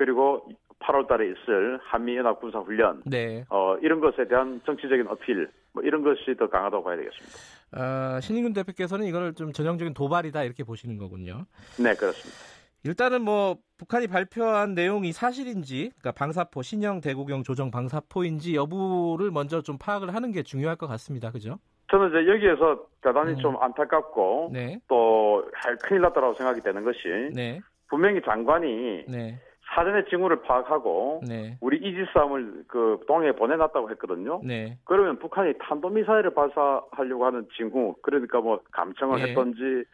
[0.00, 3.44] 그리고 8월 달에 있을 한미연합 군사훈련, 네.
[3.50, 7.36] 어, 이런 것에 대한 정치적인 어필, 뭐 이런 것이 더 강하다고 봐야 되겠습니다.
[7.76, 11.44] 어, 신인균 대표께서는 이걸 좀 전형적인 도발이다 이렇게 보시는 거군요.
[11.78, 12.40] 네, 그렇습니다.
[12.82, 19.76] 일단은 뭐 북한이 발표한 내용이 사실인지, 그러니까 방사포 신형 대구경 조정 방사포인지 여부를 먼저 좀
[19.76, 21.30] 파악을 하는 게 중요할 것 같습니다.
[21.30, 21.58] 그죠?
[21.90, 23.38] 저는 이제 여기에서 대단히 음.
[23.40, 24.80] 좀 안타깝고 네.
[24.88, 25.44] 또
[25.82, 27.00] 큰일 났다고 생각이 되는 것이
[27.34, 27.60] 네.
[27.90, 29.38] 분명히 장관이 네.
[29.74, 31.56] 사전에 징후를 파악하고 네.
[31.60, 34.40] 우리 이지스함을 그 동해에 보내놨다고 했거든요.
[34.44, 34.78] 네.
[34.84, 39.28] 그러면 북한이 탄도미사일을 발사하려고 하는 징후, 그러니까 뭐 감청을 네.
[39.28, 39.84] 했던지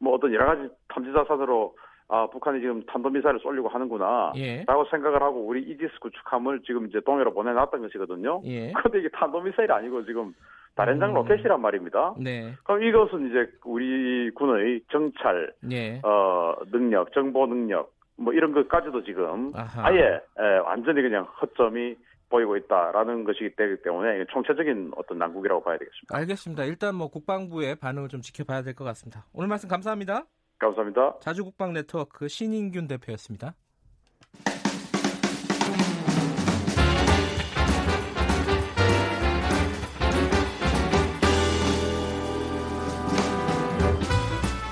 [0.00, 1.76] 뭐 어떤 여러 가지 탐지 자산으로
[2.08, 4.64] 아 북한이 지금 탄도미사일을 쏠려고 하는구나라고 예.
[4.90, 8.40] 생각을 하고 우리 이지스 구축함을 지금 이제 동해로 보내놨던 것이거든요.
[8.46, 8.72] 예.
[8.72, 10.32] 그런데 이게 탄도미사일이 아니고 지금
[10.74, 11.14] 다른장 음.
[11.16, 12.14] 로켓이란 말입니다.
[12.18, 12.54] 네.
[12.64, 16.00] 그럼 이것은 이제 우리 군의 정찰, 예.
[16.02, 19.86] 어, 능력, 정보 능력, 뭐 이런 것까지도 지금 아하.
[19.86, 20.00] 아예
[20.38, 21.96] 에, 완전히 그냥 허점이
[22.30, 26.14] 보이고 있다라는 것이기 때문에 총체적인 어떤 난국이라고 봐야 되겠습니다.
[26.16, 26.64] 알겠습니다.
[26.64, 29.24] 일단 뭐 국방부의 반응을 좀 지켜봐야 될 것 같습니다.
[29.32, 30.24] 오늘 말씀 감사합니다.
[30.58, 31.16] 감사합니다.
[31.20, 33.54] 자주국방 네트워크 신인균 대표였습니다.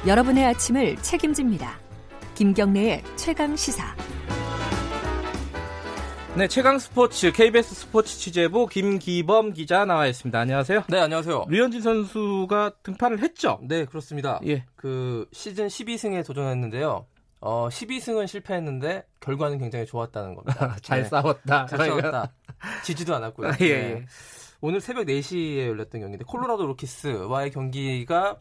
[0.07, 1.86] 여러분의 아침을 책임집니다.
[2.37, 3.97] 김경래의 최강 시사.
[6.37, 10.39] 네, 최강 스포츠 KBS 스포츠 취재부 김기범 기자 나와 있습니다.
[10.39, 10.85] 안녕하세요.
[10.91, 11.47] 네, 안녕하세요.
[11.49, 13.59] 류현진 선수가 등판을 했죠?
[13.63, 14.39] 네, 그렇습니다.
[14.45, 14.67] 예.
[14.77, 17.07] 그 시즌 12승에 도전했는데요.
[17.41, 20.77] 어, 12승은 실패했는데 결과는 굉장히 좋았다는 겁니다.
[20.83, 21.09] 잘 네.
[21.09, 21.65] 싸웠다.
[21.65, 22.33] 잘 싸웠다.
[22.85, 23.49] 지지도 않았고요.
[23.49, 23.79] 아, 예, 예.
[23.95, 24.07] 네.
[24.61, 28.37] 오늘 새벽 4시에 열렸던 경기인데 콜로라도 로키스와의 경기가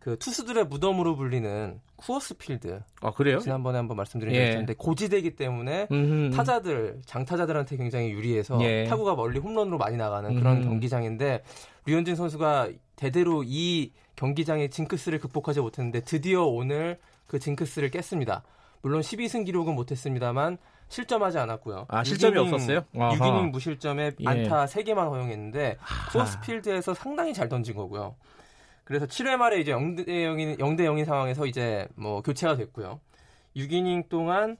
[0.00, 2.80] 그 투수들의 무덤으로 불리는 쿠어스 필드.
[3.02, 3.38] 아 그래요?
[3.38, 4.38] 지난번에 한번 말씀드린 예.
[4.40, 6.34] 적이 있는데 고지대기 때문에 음흠.
[6.34, 8.86] 타자들 장타자들한테 굉장히 유리해서 예.
[8.86, 10.62] 타구가 멀리 홈런으로 많이 나가는 그런.
[10.62, 11.42] 경기장인데
[11.84, 18.42] 류현진 선수가 대대로 이 경기장의 징크스를 극복하지 못했는데 드디어 오늘 그 징크스를 깼습니다.
[18.80, 20.56] 물론 12승 기록은 못했습니다만
[20.88, 21.86] 실점하지 않았고요.
[21.88, 22.80] 아 실점이 6이닝, 없었어요?
[22.94, 24.26] 6이닝 무실점에 예.
[24.26, 25.76] 안타 3개만 허용했는데
[26.10, 28.16] 쿠어스 필드에서 상당히 잘 던진 거고요.
[28.90, 32.98] 그래서 7회 말에 이제 0대 0인 0대 0인 상황에서 이제 뭐 교체가 됐고요.
[33.54, 34.56] 6이닝 동안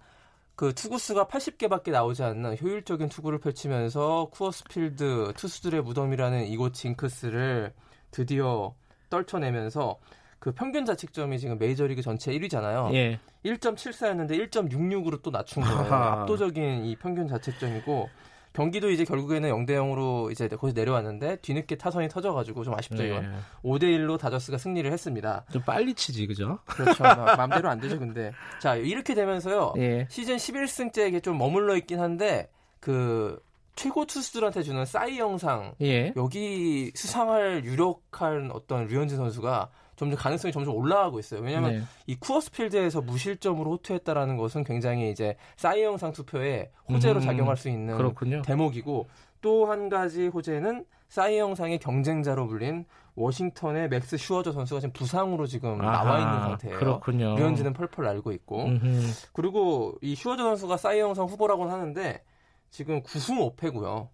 [0.54, 7.72] 그 투구수가 80개밖에 나오지 않는 효율적인 투구를 펼치면서 쿠어스필드 투수들의 무덤이라는 이곳 징크스를
[8.12, 8.76] 드디어
[9.08, 9.98] 떨쳐내면서
[10.38, 12.94] 그 평균 자책점이 지금 메이저리그 전체 1위잖아요.
[12.94, 13.18] 예.
[13.44, 15.92] 1.74였는데 1.66으로 또 낮춘 거예요.
[15.92, 18.08] 압도적인 이 평균 자책점이고
[18.52, 23.22] 경기도 이제 결국에는 0대 0으로 이제 거기서 내려왔는데 뒤늦게 타선이 터져가지고 좀 아쉽죠 이건.
[23.22, 23.38] 네.
[23.62, 25.44] 5대 1로 다저스가 승리를 했습니다.
[25.52, 26.58] 좀 빨리 치지 그죠?
[26.66, 27.02] 그렇죠.
[27.02, 28.32] 마음대로 안 되죠 근데.
[28.60, 30.06] 자 이렇게 되면서요 예.
[30.10, 33.40] 시즌 11승째에게 좀 머물러 있긴 한데 그
[33.76, 36.12] 최고 투수들한테 주는 사이 영상 예.
[36.16, 41.42] 여기 수상할 유력한 어떤 류현진 선수가 점점 가능성이 점점 올라가고 있어요.
[41.42, 41.82] 왜냐하면 네.
[42.06, 47.98] 이 쿠어스필드에서 무실점으로 호투했다라는 것은 굉장히 이제 사이 영상 투표에 호재로 음, 작용할 수 있는
[47.98, 48.40] 그렇군요.
[48.40, 49.06] 대목이고
[49.42, 55.78] 또 한 가지 호재는 사이 영상의 경쟁자로 불린 워싱턴의 맥스 슈어저 선수가 지금 부상으로 지금
[55.82, 56.78] 아하, 나와 있는 상태예요.
[56.78, 57.36] 그렇군요.
[57.36, 59.10] 류현진은 펄펄 날고 있고 음흠.
[59.34, 62.22] 그리고 이 슈어저 선수가 사이 영상 후보라고는 하는데
[62.70, 64.08] 지금 9승 5패고요.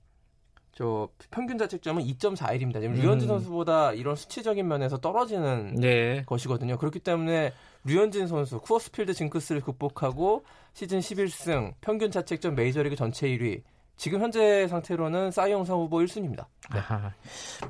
[0.77, 2.83] 저 평균 자책점은 2.41입니다.
[2.83, 3.01] 지금 음.
[3.01, 6.23] 류현진 선수보다 이런 수치적인 면에서 떨어지는 네.
[6.27, 6.77] 것이거든요.
[6.77, 13.63] 그렇기 때문에 류현진 선수 쿠어스필드 징크스를 극복하고 시즌 11승, 평균 자책점 메이저리그 전체 1위.
[13.97, 16.47] 지금 현재 상태로는 싸이 영상 후보 1순위입니다.
[16.73, 16.81] 네.
[16.89, 17.13] 아,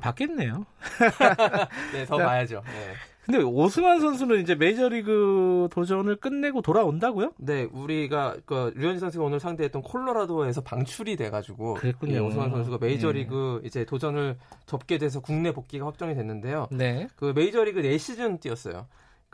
[0.01, 0.65] 받겠네요.
[1.93, 2.61] 네, 더 봐야죠.
[2.65, 2.93] 네.
[3.27, 7.33] 근데 오승환 선수는 이제 메이저리그 도전을 끝내고 돌아온다고요?
[7.37, 12.13] 네, 우리가 그 류현진 선수가 오늘 상대했던 콜로라도에서 방출이 돼가지고 그랬군요.
[12.13, 13.67] 예, 오승환 선수가 메이저리그 네.
[13.67, 16.69] 이제 도전을 접게 돼서 국내 복귀가 확정이 됐는데요.
[16.71, 17.09] 네.
[17.17, 18.87] 그 메이저리그 4시즌 뛰었어요.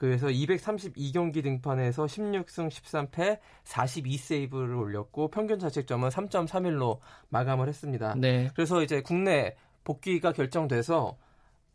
[0.04, 8.14] 그래서 232경기 등판에서 16승 13패 42세이브를 올렸고 평균 자책점은 3.31로 마감을 했습니다.
[8.18, 8.50] 네.
[8.54, 11.16] 그래서 이제 국내 복귀가 결정돼서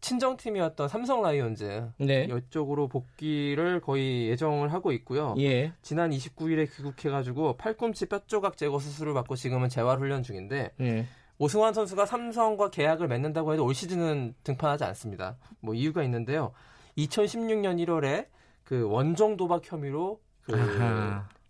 [0.02, 2.28] 친정팀이었던 삼성 라이온즈 네.
[2.30, 5.34] 이쪽으로 복귀를 거의 예정을 하고 있고요.
[5.38, 5.72] 예.
[5.80, 11.06] 지난 29일에 귀국해가지고 팔꿈치 뼈 조각 제거 수술을 받고 지금은 재활 훈련 중인데 예.
[11.38, 15.38] 오승환 선수가 삼성과 계약을 맺는다고 해도 올 시즌은 등판하지 않습니다.
[15.60, 16.52] 뭐 이유가 있는데요.
[16.98, 18.26] 2016년 1월에
[18.64, 20.52] 그 원정 도박 혐의로 그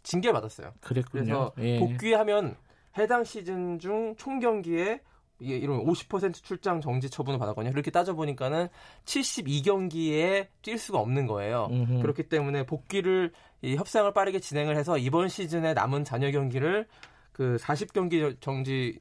[0.03, 0.73] 징계 받았어요.
[0.81, 1.25] 그랬군요.
[1.25, 1.79] 그래서 예.
[1.79, 2.57] 복귀하면
[2.97, 5.01] 해당 시즌 중 총 경기에
[5.41, 7.71] 이게 이런 50% 출장 정지 처분을 받았거든요.
[7.71, 8.69] 그렇게 따져보니까는
[9.05, 11.69] 72경기에 뛸 수가 없는 거예요.
[11.71, 12.03] 음흠.
[12.03, 13.33] 그렇기 때문에 복귀를
[13.63, 16.87] 이 협상을 빠르게 진행을 해서 이번 시즌에 남은 잔여 경기를
[17.33, 18.99] 그 40경기 정지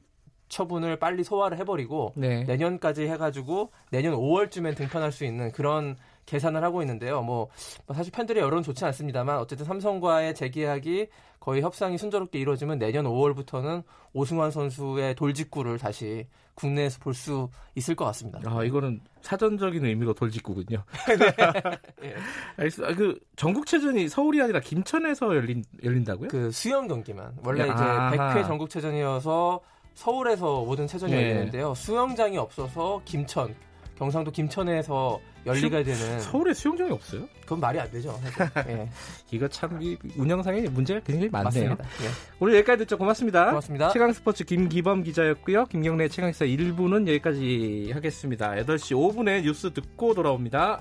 [0.48, 2.44] 처분을 빨리 소화를 해버리고 네.
[2.44, 5.96] 내년까지 해가지고 내년 5월쯤엔 등판할 수 있는 그런
[6.28, 7.22] 계산을 하고 있는데요.
[7.22, 7.48] 뭐,
[7.86, 11.08] 뭐 사실 팬들의 여론 좋지 않습니다만 어쨌든 삼성과의 재계약이
[11.40, 18.04] 거의 협상이 순조롭게 이루어지면 내년 5월부터는 오승환 선수의 돌직구를 다시 국내에서 볼 수 있을 것
[18.06, 18.40] 같습니다.
[18.44, 20.82] 아 이거는 사전적인 의미로 돌직구군요.
[22.02, 22.14] 네.
[22.56, 22.94] 알겠습니다.
[22.96, 26.28] 그 전국체전이 서울이 아니라 김천에서 열린 열린다고요?
[26.28, 28.10] 그 수영 경기만 원래 이제 아하.
[28.34, 29.60] 100회 전국체전이어서
[29.94, 31.22] 서울에서 모든 체전이 네.
[31.22, 31.74] 열리는데요.
[31.74, 33.54] 수영장이 없어서 김천
[33.98, 37.28] 경상도 김천에서 열리가 되는 서울에 수영장이 없어요?
[37.42, 38.18] 그건 말이 안 되죠.
[38.68, 38.88] 예.
[39.32, 39.80] 이거 참
[40.16, 41.70] 운영상에 문제가 굉장히 많네요.
[41.70, 41.84] 맞습니다.
[42.04, 42.08] 예.
[42.38, 42.96] 오늘 여기까지 듣죠.
[42.96, 43.46] 고맙습니다.
[43.46, 43.88] 고맙습니다.
[43.90, 45.66] 최강 스포츠 김기범 기자였고요.
[45.66, 48.52] 김경래 최강 시사 1부는 여기까지 하겠습니다.
[48.52, 50.80] 8시 5분에 뉴스 듣고 돌아옵니다.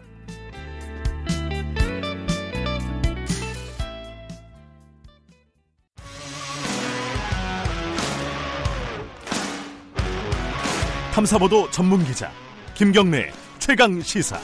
[11.15, 12.31] 탐사보도 전문 기자
[12.77, 14.37] 김경래 최강 시사.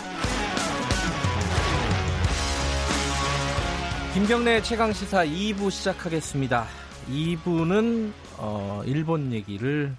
[4.15, 6.65] 김경래 최강 시사 2부 시작하겠습니다.
[7.11, 9.95] 2부는 어, 일본 얘기를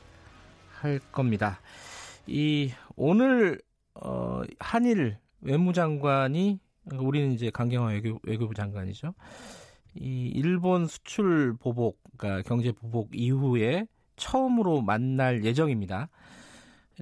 [0.80, 1.60] 할 겁니다.
[2.26, 3.62] 이 오늘
[3.94, 6.58] 어, 한일 외무장관이
[6.92, 9.14] 우리는 이제 강경화 외교, 외교부 장관이죠.
[9.94, 16.08] 이 일본 수출 보복, 그러니까 경제 보복 이후에 처음으로 만날 예정입니다.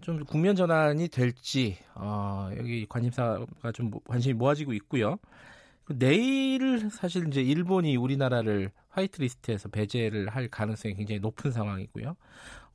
[0.00, 5.18] 좀 국면 전환이 될지 어, 여기 관심사가 좀 관심이 모아지고 있고요.
[5.88, 12.16] 내일 사실 이제 일본이 우리나라를 화이트리스트에서 배제를 할 가능성이 굉장히 높은 상황이고요.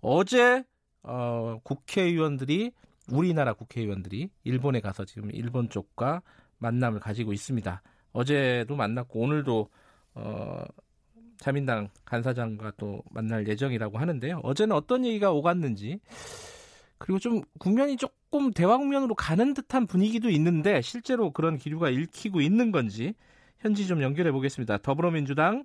[0.02, 0.64] 어제
[1.04, 2.72] 어, 국회의원들이
[3.10, 6.22] 우리나라 국회의원들이 일본에 가서 지금 일본 쪽과
[6.60, 7.82] 만남을 가지고 있습니다.
[8.12, 9.70] 어제도 만났고 오늘도
[10.16, 10.64] 어,
[11.38, 14.42] 자민당 간사장과 또 만날 예정이라고 하는데요.
[14.44, 16.00] 어제는 어떤 얘기가 오갔는지
[16.98, 22.72] 그리고 좀 국면이 조금 대화 국면으로 가는 듯한 분위기도 있는데 실제로 그런 기류가 읽히고 있는
[22.72, 23.14] 건지
[23.60, 24.78] 현지 좀 연결해 보겠습니다.
[24.78, 25.64] 더불어민주당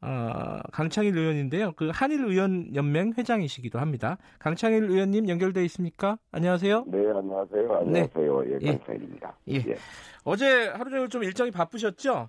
[0.00, 1.72] 어, 강창일 의원인데요.
[1.72, 4.18] 그 한일 의원 연맹 회장이시기도 합니다.
[4.38, 6.18] 강창일 의원님 연결돼 있습니까?
[6.30, 6.84] 안녕하세요.
[6.88, 7.74] 네, 안녕하세요.
[7.74, 8.42] 안녕하세요.
[8.42, 8.58] 네.
[8.60, 9.36] 예, 강창일입니다.
[9.48, 9.54] 예.
[9.54, 9.76] 예.
[10.24, 12.28] 어제 하루 종일 좀 일정이 바쁘셨죠?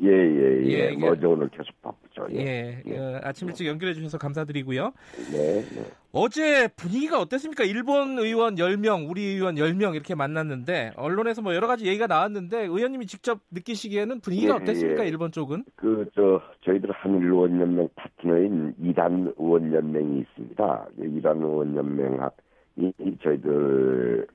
[0.00, 0.94] 예, 예, 예.
[0.96, 2.26] 예뭐 어제 오늘 계속 바쁘죠.
[2.32, 2.38] 예.
[2.38, 2.82] 예.
[2.86, 2.98] 예.
[2.98, 4.92] 어, 아침 일찍 연결해 주셔서 감사드리고요.
[5.32, 5.84] 네, 네.
[6.12, 7.64] 어제 분위기가 어땠습니까?
[7.64, 13.06] 일본 의원 10명, 우리 의원 10명 이렇게 만났는데 언론에서 뭐 여러 가지 얘기가 나왔는데 의원님이
[13.06, 15.04] 직접 느끼시기에는 분위기가 예, 어땠습니까?
[15.04, 15.08] 예.
[15.08, 15.64] 일본 쪽은?
[15.76, 20.86] 그 저 저희들 한일 의원 연맹 파트너인 이단 의원 연맹이 있습니다.
[20.98, 22.18] 이단 의원 연맹
[22.76, 24.26] 이 저희들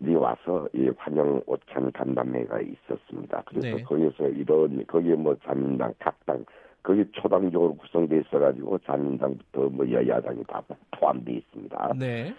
[0.00, 3.42] 이 와서 이 환영 오찬 간담회가 있었습니다.
[3.46, 3.82] 그래서 네.
[3.82, 6.44] 거기서 이런 거기에 뭐 자민당, 각당
[6.82, 11.94] 거기 초당적으로 구성돼 있어가지고 자민당부터 뭐 여야당이 다 포함돼 있습니다.
[11.98, 12.34] 네.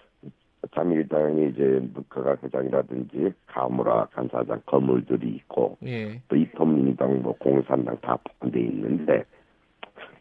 [0.74, 6.20] 자민당이 이제 문科가 회장이라든지 가무라 간사장 거물들이 있고 예.
[6.28, 9.24] 또 이통민당 뭐 공산당 다 포함돼 있는데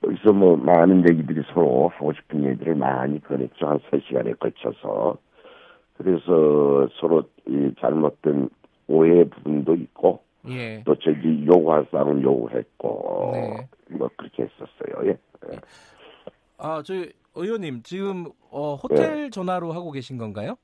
[0.04, 5.18] 여기서 뭐 많은 얘기들이 서로 하고 싶은 얘기들을 많이 꺼냈죠 한 3 시간에 걸쳐서
[5.98, 8.50] 그래서 서로 이 잘못된
[8.88, 10.84] 오해 부분도 있고 예.
[10.86, 13.68] 또 저기 요구할 사항은 요구했고 네.
[13.90, 15.10] 뭐 그렇게 했었어요.
[15.10, 15.18] 예.
[15.52, 15.58] 예.
[16.58, 16.94] 아, 저
[17.36, 19.30] 의원님 지금 어, 호텔 예.
[19.30, 20.56] 전화로 하고 계신 건가요?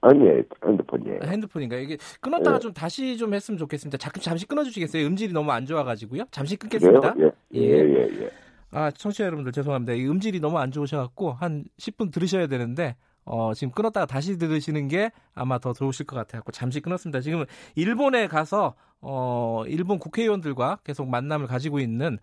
[0.00, 0.20] 아니,
[0.64, 1.20] 핸드폰이에요.
[1.24, 1.80] 핸드폰인가요?
[1.80, 2.60] 이게 끊었다가 예.
[2.60, 3.96] 좀 다시 좀 했으면 좋겠습니다.
[3.96, 5.06] 잠, 잠시 끊어 주시겠어요?
[5.06, 6.24] 음질이 너무 안 좋아 가지고요.
[6.30, 7.14] 잠시 끊겠습니다.
[7.20, 7.30] 예.
[7.54, 8.30] 예, 예, 예.
[8.70, 9.94] 아, 청취자 여러분들 죄송합니다.
[9.94, 14.88] 이 음질이 너무 안 좋으셔 갖고 한 10분 들으셔야 되는데 어, 지금 끊었다가 다시 들으시는
[14.88, 16.42] 게 아마 더 좋으실 것 같아요.
[16.52, 17.20] 잠시 끊었습니다.
[17.20, 22.18] 지금 일본에 가서 어, 일본 국회의원들과 계속 만남을 가지고 있는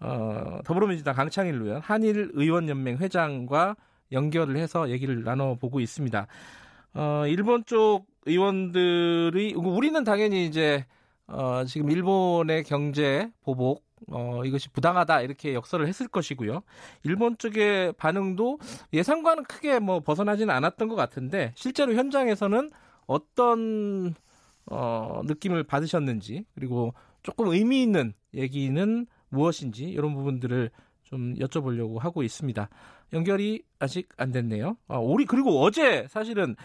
[0.00, 3.76] 어, 더불어민주당 강창일 의원, 한일 의원연맹 회장과
[4.10, 6.26] 연결을 해서 얘기를 나눠보고 있습니다.
[6.94, 10.84] 어, 일본 쪽 의원들이 우리는 당연히 이제
[11.26, 16.62] 어, 지금 일본의 경제 보복 어, 이것이 부당하다 이렇게 역설을 했을 것이고요.
[17.04, 18.58] 일본 쪽의 반응도
[18.92, 22.70] 예상과는 크게 뭐 벗어나지는 않았던 것 같은데 실제로 현장에서는
[23.06, 24.14] 어떤
[24.66, 30.70] 어, 느낌을 받으셨는지 그리고 조금 의미 있는 얘기는 무엇인지 이런 부분들을
[31.04, 32.68] 좀 여쭤보려고 하고 있습니다.
[33.12, 34.76] 연결이 아직 안 됐네요.
[34.88, 36.56] 아, 우리 그리고 어제 사실은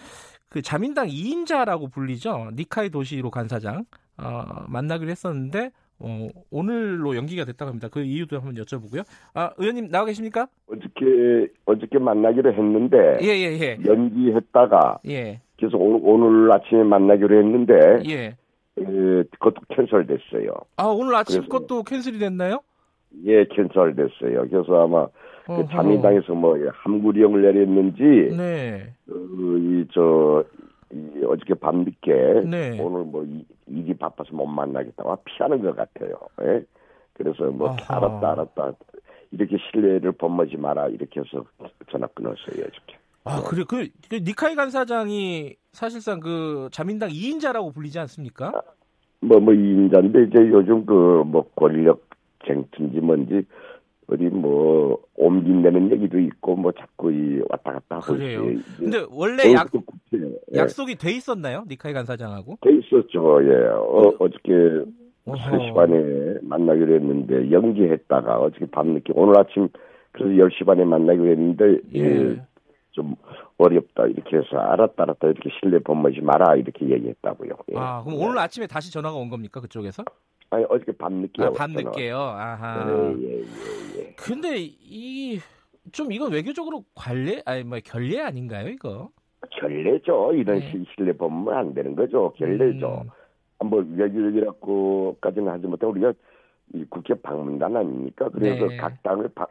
[0.50, 2.52] 그 자민당 2인자라고 불리죠.
[2.54, 3.86] 니카이 도시로 간사장
[4.18, 7.88] 어, 만나기로 했었는데 어, 오늘로 연기가 됐다고 합니다.
[7.92, 9.04] 그 이유도 한번 여쭤보고요.
[9.34, 10.48] 아, 의원님 나와 계십니까?
[10.68, 13.78] 어저께 어저께 만나기로 했는데 예, 예, 예.
[13.86, 15.42] 연기했다가 예.
[15.58, 17.74] 그래서 오늘, 오늘 아침에 만나기로 했는데
[18.08, 18.36] 예.
[18.80, 20.54] 에, 그것도 캔슬됐어요.
[20.78, 22.62] 아, 오늘 아침 그래서, 것도 캔슬이 됐나요?
[23.26, 24.48] 예, 캔슬됐어요.
[24.50, 25.08] 그래서 아마
[25.48, 28.94] 그 자민당에서 뭐 함구령을 내렸는지 네.
[29.08, 30.44] 그, 이저
[30.92, 32.80] 이 어저께 밤늦게 네.
[32.80, 36.18] 오늘 뭐 이, 일이 바빠서 못 만나겠다고 피하는 것 같아요.
[36.44, 36.64] 예?
[37.14, 37.98] 그래서 뭐 아하.
[37.98, 38.72] 알았다 알았다
[39.32, 41.44] 이렇게 신뢰를 범하지 마라 이렇게 해서
[41.92, 42.98] 전화 끊었어요 어저께.
[43.26, 48.54] 아 그래 그, 그 니카이 간사장이 사실상 그 자민당 2인자라고 불리지 않습니까?
[49.20, 52.08] 뭐뭐 뭐 2인자인데 이제 요즘 그 뭐 권력
[52.46, 53.46] 쟁투인지 뭔지
[54.08, 58.42] 어디 뭐 옮긴다는 얘기도 있고 뭐 자꾸 이 왔다 갔다 하고 그래요.
[58.78, 59.70] 근데 원래 약
[60.14, 60.60] 예.
[60.60, 61.66] 약속이 돼 있었나요?
[61.68, 62.60] 니카이 간사장하고?
[62.62, 63.44] 돼 있었죠.
[63.44, 63.68] 예.
[63.68, 64.86] 어, 어저께
[65.26, 69.68] 3시 반에 만나기로 했는데 연기했다가 어저께 밤늦게 오늘 아침
[70.14, 72.00] 그래서 10시 반에 만나기로 했는데 예.
[72.00, 72.42] 예.
[72.92, 73.16] 좀
[73.58, 77.50] 어렵다 이렇게 해서 알았다 알았다 이렇게 신뢰 범하지 마라 이렇게 얘기했다고요.
[77.74, 77.78] 예.
[77.78, 80.04] 아 그럼 오늘 아침에 다시 전화가 온 겁니까 그쪽에서?
[80.50, 82.18] 아니 어저께 밤늦게 아, 밤늦게요.
[82.18, 82.90] 아하.
[82.90, 84.14] 예, 예, 예, 예.
[84.16, 85.40] 근데 이
[85.92, 89.10] 좀 이건 외교적으로 관례 아니 뭐 결례 아닌가요, 이거?
[89.52, 90.34] 결례죠.
[90.34, 90.84] 이런 네.
[90.96, 92.34] 신뢰 보면 안 되는 거죠.
[92.38, 93.04] 결례죠.
[93.62, 93.68] 음.
[93.70, 96.14] 뭐 외교적이라고까지는 하지 못해 우리가
[96.74, 98.30] 이 국회 방문단 아닙니까?
[98.30, 98.78] 그래서 네.
[98.78, 99.48] 각 당을 바,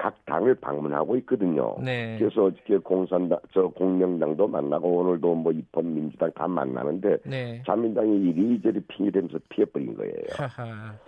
[0.00, 1.76] 각 당을 방문하고 있거든요.
[1.78, 2.16] 네.
[2.18, 7.62] 그래서 어저께 공산당, 저 공명당도 만나고 오늘도 뭐 입헌 민주당 다 만나는데 네.
[7.66, 10.14] 자민당이 이리저리 핑계대면서 피해버린 거예요.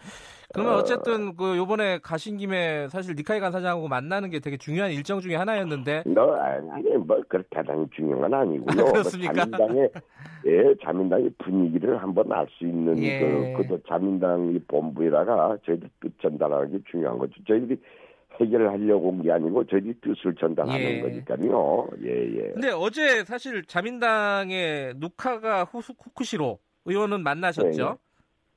[0.53, 4.91] 그러면 어 쨌든 그 요번에 가신 김에 사실 니카이 간 사장하고 만나는 게 되게 중요한
[4.91, 6.03] 일정 중에 하나였는데.
[6.09, 8.87] 너 아니 뭐 그렇게 대단히 중요한 건 아니고요.
[8.87, 9.33] 아, 그렇습니까?
[9.33, 9.91] 뭐 자민당의
[10.45, 13.55] 예 자민당의 분위기를 한번 알 수 있는 예.
[13.57, 17.33] 그 그도 자민당이 본부에다가 저희들 뜻 전달하는 게 중요한 거죠.
[17.49, 17.81] 저희들이
[18.41, 21.01] 해결을 하려고 온 게 아니고 저희들이 뜻을 전달하는 예.
[21.01, 21.89] 거니까요.
[22.03, 22.53] 예, 예.
[22.53, 27.99] 근데 어제 사실 자민당의 누카가 후수 쿠쿠시로 의원은 만나셨죠?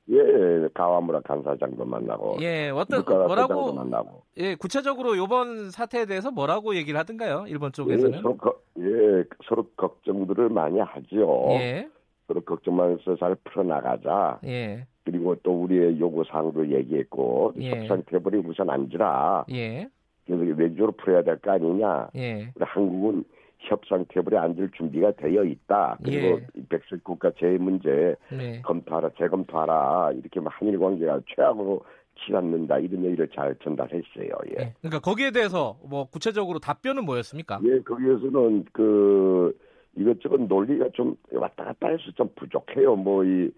[0.08, 0.16] 네.
[0.18, 2.36] 예, 가와무라 간사장도 만나고.
[2.40, 4.22] 예, 어떤 뭐라고 만나고.
[4.36, 7.46] 예, 구체적으로 이번 사태에 대해서 뭐라고 얘기를 하던가요?
[7.48, 8.18] 일본 쪽에서는?
[8.18, 11.46] 예, 서로, 거, 예, 서로 걱정들을 많이 하죠.
[11.50, 11.88] 예.
[12.28, 14.38] 서로 걱정하면서 잘 풀어나가자.
[14.44, 14.86] 예.
[15.06, 17.70] 그리고 또 우리의 요구 사항도 얘기했고 예.
[17.70, 19.46] 협상 테이블이 우선 앉으라.
[19.52, 19.88] 예.
[20.26, 22.08] 그래서 외교로 풀어야 될 거 아니냐.
[22.16, 22.50] 예.
[22.58, 23.22] 한국은
[23.60, 25.98] 협상 테이블에 앉을 준비가 되어 있다.
[26.02, 26.62] 그리고 예.
[26.68, 28.60] 백색 국가 재해 문제 네.
[28.62, 30.10] 검토하라, 재검토하라.
[30.16, 31.82] 이렇게 뭐 한일 관계가 최악으로
[32.24, 34.28] 치닫는다 이런 얘기를 잘 전달했어요.
[34.50, 34.54] 예.
[34.56, 34.74] 네.
[34.80, 37.60] 그러니까 거기에 대해서 뭐 구체적으로 답변은 뭐였습니까?
[37.64, 39.56] 예, 거기에서는 그
[39.96, 42.96] 이것저것 논리가 좀 왔다 갔다 해서 좀 부족해요.
[42.96, 43.50] 뭐이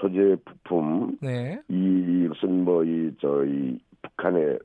[0.00, 1.60] 소재 부품, 네.
[1.68, 4.58] 이것은 뭐 이 저희 북한의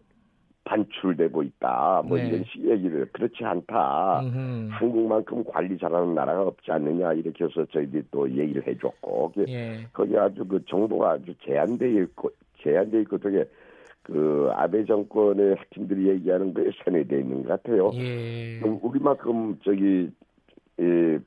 [0.66, 2.04] 반출되고 있다.
[2.06, 2.28] 뭐 네.
[2.28, 4.22] 이런 식 얘기를 그렇지 않다.
[4.22, 4.68] 음흠.
[4.72, 9.88] 한국만큼 관리 잘하는 나라가 없지 않느냐 이렇게 해서 저희들이 또 얘기를 해줬고 예.
[9.94, 12.30] 거기 아주 그 정도가 아주 제한돼 있고
[12.62, 13.46] 제한돼 있고 되게
[14.04, 17.92] 그 아베 정권의 핵심들이 얘기하는 거에 세뇌돼 있는 것 같아요.
[17.96, 18.60] 예.
[18.62, 20.10] 우리만큼 저기
[20.80, 21.20] 예,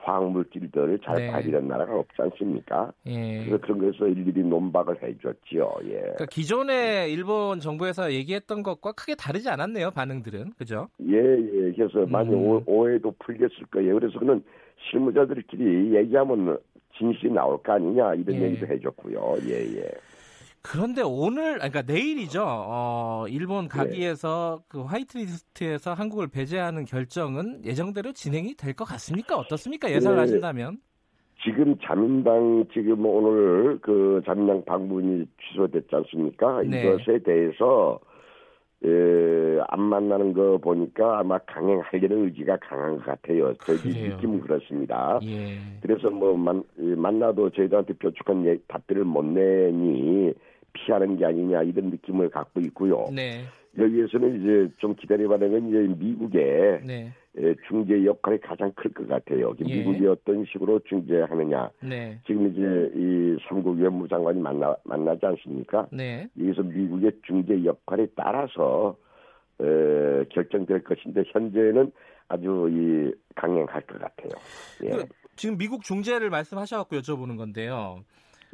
[0.00, 1.30] 화학물질들을 잘 네.
[1.30, 2.92] 발휘한 나라가 없지 않습니까?
[3.06, 3.44] 예.
[3.44, 5.78] 그래서 그런 것에서 일일이 논박을 해줬죠.
[5.84, 6.00] 예.
[6.00, 9.90] 그러니까 기존에 일본 정부에서 얘기했던 것과 크게 다르지 않았네요.
[9.90, 10.88] 반응들은 그죠?
[11.00, 11.72] 예, 예.
[11.72, 12.10] 그래서 음.
[12.10, 13.94] 많이 오, 해도 풀렸을 거예요.
[13.94, 14.42] 그래서 그는
[14.90, 16.58] 실무자들끼리 얘기하면
[16.98, 18.42] 진실이 나올 거 아니냐 이런 예.
[18.42, 19.36] 얘기도 해줬고요.
[19.48, 19.90] 예, 예.
[20.68, 22.42] 그런데 오늘, 그러니까 내일이죠.
[22.44, 24.64] 어, 일본 가기에서 네.
[24.68, 29.36] 그 화이트리스트에서 한국을 배제하는 결정은 예정대로 진행이 될 것 같습니까?
[29.36, 29.90] 어떻습니까?
[29.90, 30.20] 예상을 네.
[30.20, 30.78] 하신다면?
[31.44, 36.62] 지금 자민당 지금 오늘 그 자민당 방문이 취소됐지 않습니까?
[36.62, 36.82] 네.
[36.82, 37.98] 이것에 대해서
[38.84, 43.54] 에, 안 만나는 거 보니까 아마 강행하려는 의지가 강한 것 같아요.
[43.64, 45.18] 저희 느낌은 그렇습니다.
[45.22, 45.56] 예.
[45.80, 50.34] 그래서 뭐 만, 만나도 저희들한테 뾰족한 예, 답변을 못 내니
[50.76, 53.06] 피하는 게 아니냐 이런 느낌을 갖고 있고요.
[53.12, 53.42] 네.
[53.78, 57.12] 여기에서는 이제 좀 기다려봐야 되는 건 이제 미국의 네.
[57.68, 59.54] 중재 역할이 가장 클 것 같아요.
[59.68, 59.76] 예.
[59.76, 61.70] 미국이 어떤 식으로 중재하느냐.
[61.82, 62.18] 네.
[62.26, 65.86] 지금 이제 이 삼국 외무 장관이 만나 만나지 않습니까?
[65.92, 66.26] 네.
[66.40, 68.96] 여기서 미국의 중재 역할에 따라서
[69.60, 71.92] 에, 결정될 것인데 현재는
[72.28, 74.30] 아주 이 강행할 것 같아요.
[74.84, 74.88] 예.
[74.88, 75.04] 그,
[75.36, 78.00] 지금 미국 중재를 말씀하셔갖고 여쭤보는 건데요.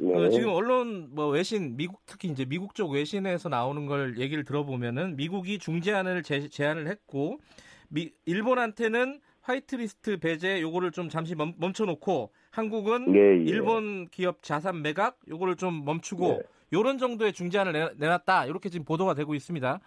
[0.03, 0.13] 네.
[0.13, 5.15] 그 지금 언론 뭐 외신 미국 특히 이제 미국 쪽 외신에서 나오는 걸 얘기를 들어보면은
[5.15, 7.39] 미국이 중재안을 제, 제안을 했고
[7.87, 13.49] 미, 일본한테는 화이트리스트 배제 요거를 좀 잠시 멈, 춰놓고 한국은 예, 예.
[13.49, 16.43] 일본 기업 자산 매각 요거를 좀 멈추고 예.
[16.73, 19.79] 요런 정도의 중재안을 내, 놨다 이렇게 지금 보도가 되고 있습니다.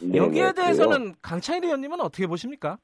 [0.00, 2.78] 네, 여기에 네, 대해서는 강창일 의원님은 어떻게 보십니까?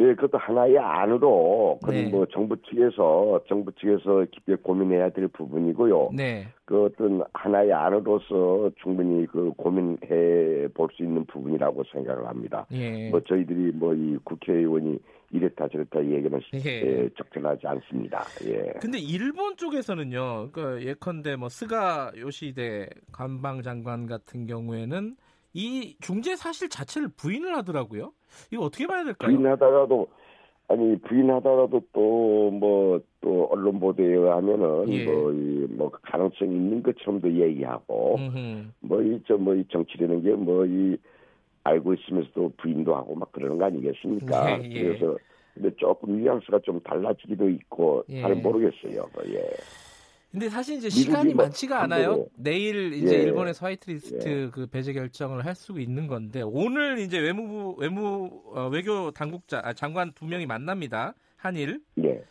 [0.00, 2.08] 예, 그것도 하나의 안으로 그건 네.
[2.10, 6.10] 뭐 정부 측에서 정부 측에서 깊게 고민해야 될 부분이고요.
[6.14, 6.46] 네.
[6.64, 12.66] 그 어떤 하나의 안으로서 충분히 그 고민해 볼 수 있는 부분이라고 생각을 합니다.
[12.72, 13.10] 예.
[13.10, 14.98] 뭐 저희들이 뭐 이 국회의원이
[15.32, 16.58] 이랬다 저랬다 얘기는 예.
[16.64, 18.22] 예, 적절하지 않습니다.
[18.46, 18.72] 예.
[18.80, 20.50] 근데 일본 쪽에서는요.
[20.52, 25.16] 그 예컨대 뭐 스가 요시대 관방장관 같은 경우에는
[25.52, 28.12] 이 중재 사실 자체를 부인을 하더라고요.
[28.52, 29.30] 이거 어떻게 봐야 될까요?
[29.36, 30.06] 부인하다가도
[30.68, 35.04] 아니 부인하다가도 또 뭐또 뭐, 언론 보도에 의하면은 예.
[35.04, 38.18] 뭐이 뭐 가능성이 있는 것처럼도 얘기하고
[38.80, 40.96] 뭐 이 저뭐 뭐이 정치라는 게 뭐 이
[41.64, 44.62] 알고 있으면서도 부인도 하고 막 그러는 거 아니겠습니까?
[44.62, 44.82] 예, 예.
[44.82, 45.18] 그래서
[45.52, 48.22] 근데 조금 뉘앙스가 좀 달라지기도 있고 예.
[48.22, 49.04] 잘 모르겠어요.
[49.12, 49.42] 뭐, 예.
[50.30, 52.26] 근데 사실 이제 시간이 뭐 많지가 않아요.
[52.36, 53.22] 내일 이제 예.
[53.24, 54.50] 일본에서 화이트리스트 예.
[54.50, 59.72] 그 배제 결정을 할 수 있는 건데 오늘 이제 외무부 외무 어, 외교 당국자 아,
[59.72, 61.14] 장관 두 명이 만납니다.
[61.36, 61.80] 한일.
[61.94, 62.22] 네.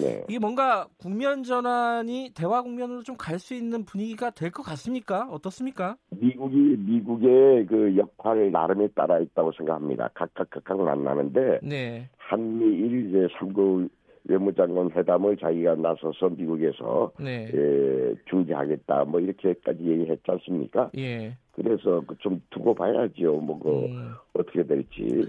[0.00, 0.24] 네.
[0.28, 5.26] 이게 뭔가 국면 전환이 대화 국면으로 좀 갈 수 있는 분위기가 될 것 같습니까?
[5.30, 5.96] 어떻습니까?
[6.10, 10.10] 미국이 미국의 그 역할 나름에 따라 있다고 생각합니다.
[10.14, 12.08] 각각 각각 만나는데 네.
[12.18, 13.88] 한미일 이제 3국
[14.24, 17.50] 외무장관 회담을 자기가 나서서 미국에서 네.
[17.54, 20.90] 예, 중지하겠다 뭐 이렇게까지 얘기했지 않습니까?
[20.96, 21.36] 예.
[21.52, 23.32] 그래서 그좀 두고 봐야죠.
[23.32, 24.12] 뭐그 음.
[24.34, 25.28] 어떻게 될지.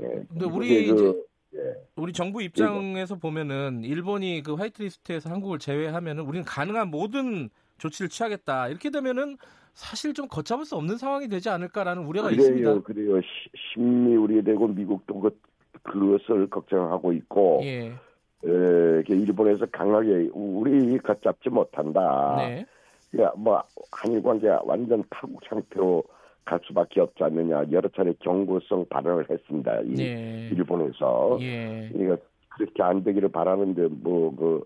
[0.00, 0.24] 예.
[0.28, 1.74] 근데 우리 그, 예.
[1.96, 7.48] 우리 정부 입장에서 보면은 일본이 그 화이트리스트에서 한국을 제외하면은 우리는 가능한 모든
[7.78, 8.68] 조치를 취하겠다.
[8.68, 9.36] 이렇게 되면은
[9.74, 12.80] 사실 좀 걷잡을 수 없는 상황이 되지 않을까라는 우려가 그래요, 있습니다.
[12.82, 13.20] 그래요.
[13.72, 15.40] 심리 우려되고 미국도 그,
[15.82, 17.92] 그것을 걱정하고 있고 예.
[18.46, 22.36] 에, 일본에서 강하게 우리 걷잡지 못한다.
[22.38, 22.66] 네.
[23.10, 26.02] 그러니까 뭐 한일 관계 완전 파국 상태로
[26.44, 29.80] 갈 수밖에 없지 않느냐 여러 차례 경고성 발언을 했습니다.
[29.82, 30.50] 이 네.
[30.52, 31.88] 일본에서 예.
[31.92, 32.16] 그러니까
[32.56, 34.64] 그렇게 안 되기를 바라는데 뭐 그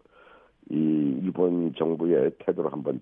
[0.71, 3.01] 이 일본 정부의 태도를 한번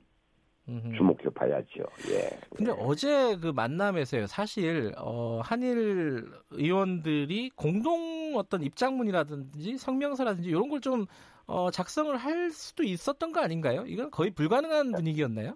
[0.97, 1.85] 주목해 봐야죠.
[2.11, 2.29] 예.
[2.57, 4.27] 근데 어제 그 만남에서요.
[4.27, 11.07] 사실 어 한일 의원들이 공동 어떤 입장문이라든지 성명서라든지 이런 걸 좀
[11.49, 13.85] 어, 작성을 할 수도 있었던 거 아닌가요?
[13.87, 15.55] 이건 거의 불가능한 분위기였나요?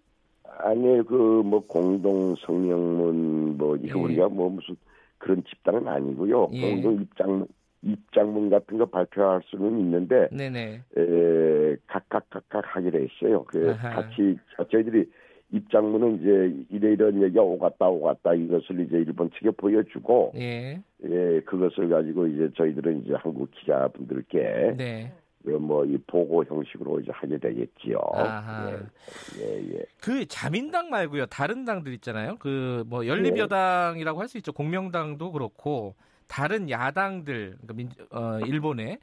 [0.59, 4.03] 아니 그 뭐 공동 성명문 뭐 이거 예.
[4.03, 4.77] 우리가 뭐 무슨
[5.19, 6.49] 그런 집단은 아니고요.
[6.53, 6.71] 예.
[6.71, 7.47] 공동 입장
[7.83, 10.83] 입장문 같은 거 발표할 수는 있는데 네네.
[10.97, 13.45] 에, 각각 각각 하기로 했어요.
[13.49, 14.03] 그 아하.
[14.03, 14.37] 같이
[14.71, 15.11] 저희들이
[15.53, 20.81] 입장문은 이제 이래 이런 얘기가 오갔다 오갔다 이것을 이제 일본 측에 보여주고 예.
[21.05, 25.13] 예 그것을 가지고 이제 저희들은 이제 한국 기자분들께 네.
[25.43, 27.99] 그 뭐이 보고 형식으로 이제 하게 되겠지요.
[28.15, 29.85] 예, 예, 예.
[29.99, 31.27] 그 자민당 말고요.
[31.27, 32.37] 다른 당들 있잖아요.
[32.37, 34.53] 그뭐 연립여당이라고 할 수 있죠.
[34.53, 35.95] 공명당도 그렇고
[36.31, 38.99] 다른 야당들 그러니까 민, 어, 일본의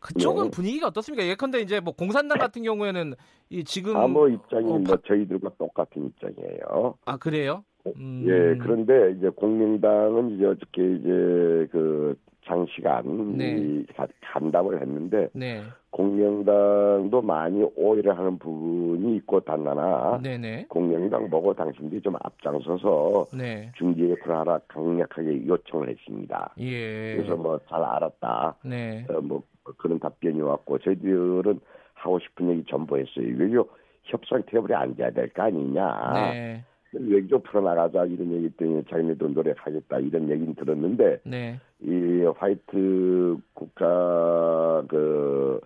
[0.00, 0.50] 그쪽은 네.
[0.50, 1.26] 분위기가 어떻습니까?
[1.26, 3.14] 예컨대 이제 뭐 공산당 같은 경우에는
[3.48, 6.94] 이 지금 아뭐 입장이 어, 뭐 저희들과 똑같은 입장이에요.
[7.06, 7.64] 아 그래요?
[7.84, 8.22] 어, 음.
[8.26, 12.16] 예, 그런데 이제 공명당은 이제 어저께 이제 그
[12.48, 13.84] 장시간 네.
[14.32, 15.62] 간담을 했는데 네.
[15.90, 20.66] 공명당도 많이 오해를 하는 부분이 있고 단나나 네네.
[20.68, 23.70] 공명당 보고 당신들이 좀 앞장서서 네.
[23.76, 26.54] 중재 역할을 하라 강력하게 요청을 했습니다.
[26.58, 27.16] 예.
[27.16, 28.56] 그래서 뭐 잘 알았다.
[28.64, 29.04] 네.
[29.10, 29.42] 어, 뭐
[29.76, 31.60] 그런 답변이 왔고 저희들은
[31.94, 33.26] 하고 싶은 얘기 전부 했어요.
[33.36, 33.64] 왜요?
[34.04, 36.12] 협상 테이블에 앉아야 될 거 아니냐.
[36.14, 36.64] 네.
[36.92, 41.60] 외교 풀어나가자 이런 얘기 때문에 자기네도 노력하겠다 이런 얘기는 들었는데 네.
[41.80, 45.60] 이 화이트 국가 그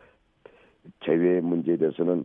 [1.05, 2.25] 제외 문제에 대해서는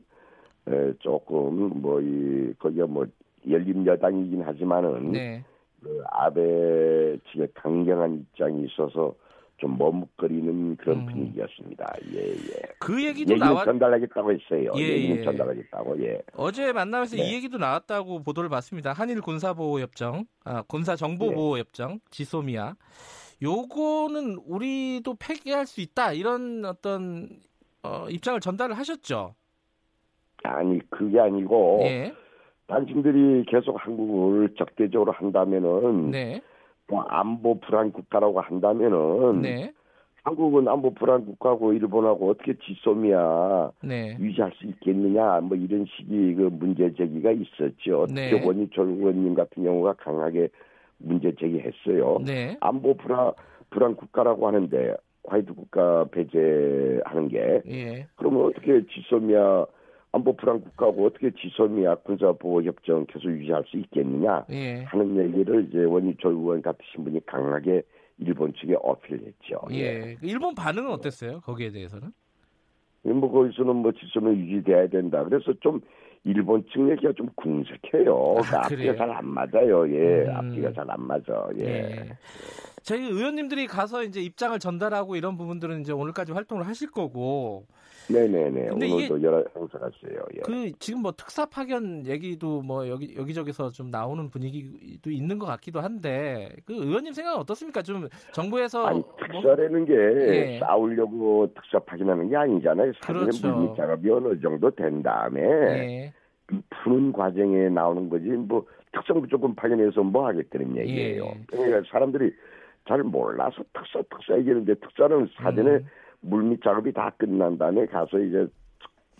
[0.67, 3.05] 에, 조금 뭐 이 거기가 뭐
[3.49, 5.43] 열린 여당이긴 하지만은 네.
[5.81, 9.13] 그 아베 측의 강경한 입장이 있어서
[9.57, 11.05] 좀 머뭇거리는 그런 음.
[11.07, 11.93] 분위기였습니다.
[12.13, 12.61] 예, 예.
[12.79, 14.71] 그 얘기도 나왔 전달하겠다고 했어요.
[14.77, 15.23] 예, 예.
[15.23, 16.03] 전달하겠다고.
[16.03, 16.21] 예.
[16.33, 17.23] 어제 만남에서 네.
[17.23, 18.93] 이 얘기도 나왔다고 보도를 봤습니다.
[18.93, 21.99] 한일 군사보호 협정, 아, 군사 정보 보호 협정, 네.
[22.11, 22.75] 지소미아.
[23.41, 27.29] 요거는 우리도 폐기할 수 있다 이런 어떤
[27.83, 29.35] 어, 입장을 전달을 하셨죠.
[30.43, 32.13] 아니 그게 아니고 예.
[32.67, 36.41] 당신들이 계속 한국을 적대적으로 한다면은 네.
[36.89, 39.73] 뭐 안보 불안 국가라고 한다면은 네.
[40.23, 44.17] 한국은 안보 불안 국가고 일본하고 어떻게 지소미아 네.
[44.19, 48.07] 유지할 수 있겠느냐 뭐 이런 식의 그 문제 제기가 있었죠.
[48.13, 48.29] 네.
[48.29, 50.49] 특히 원희철 의원님 같은 경우가 강하게
[50.97, 52.19] 문제 제기했어요.
[52.25, 52.57] 네.
[52.59, 53.31] 안보 불안
[53.69, 58.07] 불안 국가라고 하는데 화이트 국가 배제하는 게 예.
[58.15, 59.65] 그러면 어떻게 지소미아
[60.17, 64.83] 안보 불안 국가고 어떻게 지소미아 군사 보호 협정 계속 유지할 수 있겠느냐 예.
[64.83, 67.83] 하는 얘기를 이제 원희철 의원 같으신 분이 강하게
[68.17, 69.61] 일본 측에 어필했죠.
[69.71, 69.75] 예.
[69.77, 70.17] 예.
[70.23, 71.41] 일본 반응은 어땠어요?
[71.41, 72.11] 거기에 대해서는?
[73.03, 75.23] 뭐 거기서는 뭐 지소는 유지돼야 된다.
[75.23, 75.79] 그래서 좀
[76.23, 78.37] 일본 측 얘기가 좀 궁색해요.
[78.51, 79.87] 아, 앞뒤가 잘 안 맞아요.
[79.89, 80.35] 예, 음.
[80.35, 81.47] 앞뒤가 잘 안 맞아.
[81.59, 81.63] 예.
[81.63, 82.17] 예.
[82.81, 87.67] 저희 의원님들이 가서 이제 입장을 전달하고 이런 부분들은 이제 오늘까지 활동을 하실 거고
[88.09, 88.69] 네네네.
[88.69, 90.19] 오늘도 여러 행사갔어요.
[90.35, 90.39] 예.
[90.43, 95.81] 그 지금 뭐 특사 파견 얘기도 뭐 여기 여기저기서 좀 나오는 분위기도 있는 것 같기도
[95.81, 97.81] 한데 그 의원님 생각은 어떻습니까?
[97.81, 100.59] 좀 정부에서 아니 뭐 특사라는 게 예.
[100.59, 102.93] 싸우려고 특사 파견하는 게 아니잖아요.
[103.01, 103.47] 사전에 그렇죠.
[103.49, 106.13] 물밑 작업이 어느 정도 된 다음에 예.
[106.83, 111.25] 푸는 과정에 나오는 거지 뭐 특성부 조금 파견해서 뭐 하겠다는 얘기예요.
[111.25, 111.41] 예.
[111.47, 112.31] 그러니까 사람들이
[112.87, 115.85] 잘 몰라서 특사 특사 얘기하는데 특사는 사전에 음.
[116.21, 118.47] 물밑 작업이 다 끝난 다음에 가서 이제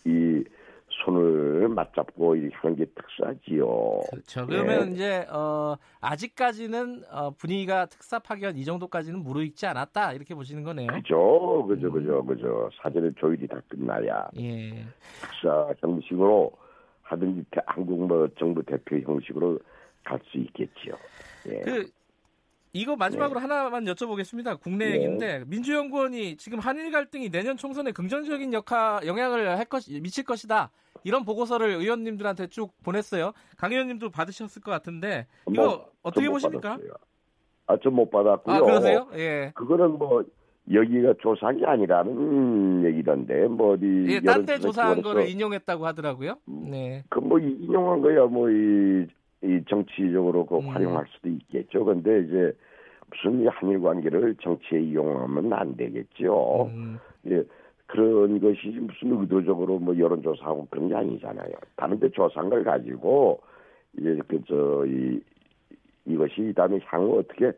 [0.06, 0.44] 이
[0.90, 4.02] 손을 맞잡고 이렇게 하는 게 특사지요.
[4.10, 4.48] 그렇죠.
[4.48, 4.94] 그러면 예.
[4.94, 10.88] 이제 어, 아직까지는 어, 분위기가 특사 파견 이 정도까지는 무르익지 않았다 이렇게 보시는 거네요.
[10.88, 12.70] 그죠, 그죠, 그죠, 그죠.
[12.82, 14.86] 사전에 조율이 다 끝나야 예.
[15.22, 16.52] 특사 형식으로
[17.04, 19.60] 하든지 한국 뭐 정부 대표 형식으로
[20.04, 20.96] 갈 수 있겠지요.
[21.50, 21.60] 예.
[21.62, 21.90] 그
[22.74, 23.48] 이거 마지막으로 네.
[23.48, 24.60] 하나만 여쭤보겠습니다.
[24.60, 24.96] 국내 네.
[24.96, 30.70] 얘기인데 민주연구원이 지금 한일 갈등이 내년 총선에 긍정적인 역할 영향을 할 것, 미칠 것이다.
[31.04, 33.32] 이런 보고서를 의원님들한테 쭉 보냈어요.
[33.58, 36.78] 강 의원님도 받으셨을 것 같은데 이거 뭐, 어떻게 보십니까?
[37.68, 38.56] 아, 좀 못 받았고요.
[38.56, 39.08] 아, 그러세요?
[39.16, 39.52] 예.
[39.56, 40.24] 그거는 뭐
[40.72, 46.38] 여기가 조사한 게 아니라는 얘기던데 뭐 어디 예, 딴데 조사한 거를 인용했다고 하더라고요.
[46.46, 47.04] 네.
[47.10, 49.06] 그 뭐 인용한 거야 뭐 이
[49.44, 50.70] 이 정치적으로 그 음.
[50.70, 51.86] 활용할 수도 있겠죠.
[51.86, 52.54] 근데 이제
[53.10, 56.70] 무슨 한일 관계를 정치에 이용하면 안 되겠죠.
[56.74, 57.00] 음.
[57.28, 57.44] 예,
[57.86, 61.54] 그런 것이 무슨 의도적으로 뭐 여론조사하고 그런 게 아니잖아요.
[61.76, 63.40] 다른데 조사한 걸 가지고
[63.98, 65.22] 이제 그저이
[66.06, 67.52] 이것이 다음에 향후 어떻게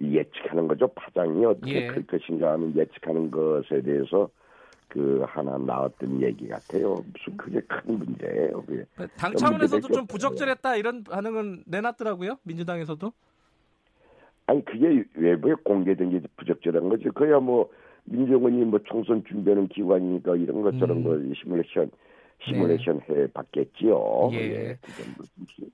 [0.00, 0.88] 예측하는 거죠.
[0.88, 1.86] 파장이 어떻게 예.
[1.88, 4.28] 클 것인가 하는 예측하는 것에 대해서
[4.88, 7.04] 그 하나 나왔던 얘기 같아요.
[7.12, 8.62] 무슨 그게 큰 문제예요.
[8.62, 8.84] 그게.
[9.16, 12.38] 당 차원에서도 좀 부적절했다 이런 반응은 내놨더라고요.
[12.44, 13.12] 민주당에서도.
[14.46, 17.04] 아니 그게 외부에 공개된 게 부적절한 거지.
[17.14, 17.68] 그야 뭐
[18.04, 21.02] 민정원이 뭐 총선 준비하는 기관이니까 이런 것처럼 음.
[21.02, 21.90] 뭐 시뮬레이션
[22.44, 23.22] 시뮬레이션 네.
[23.22, 24.30] 해 봤겠지요.
[24.32, 24.36] 예.
[24.36, 24.78] 예.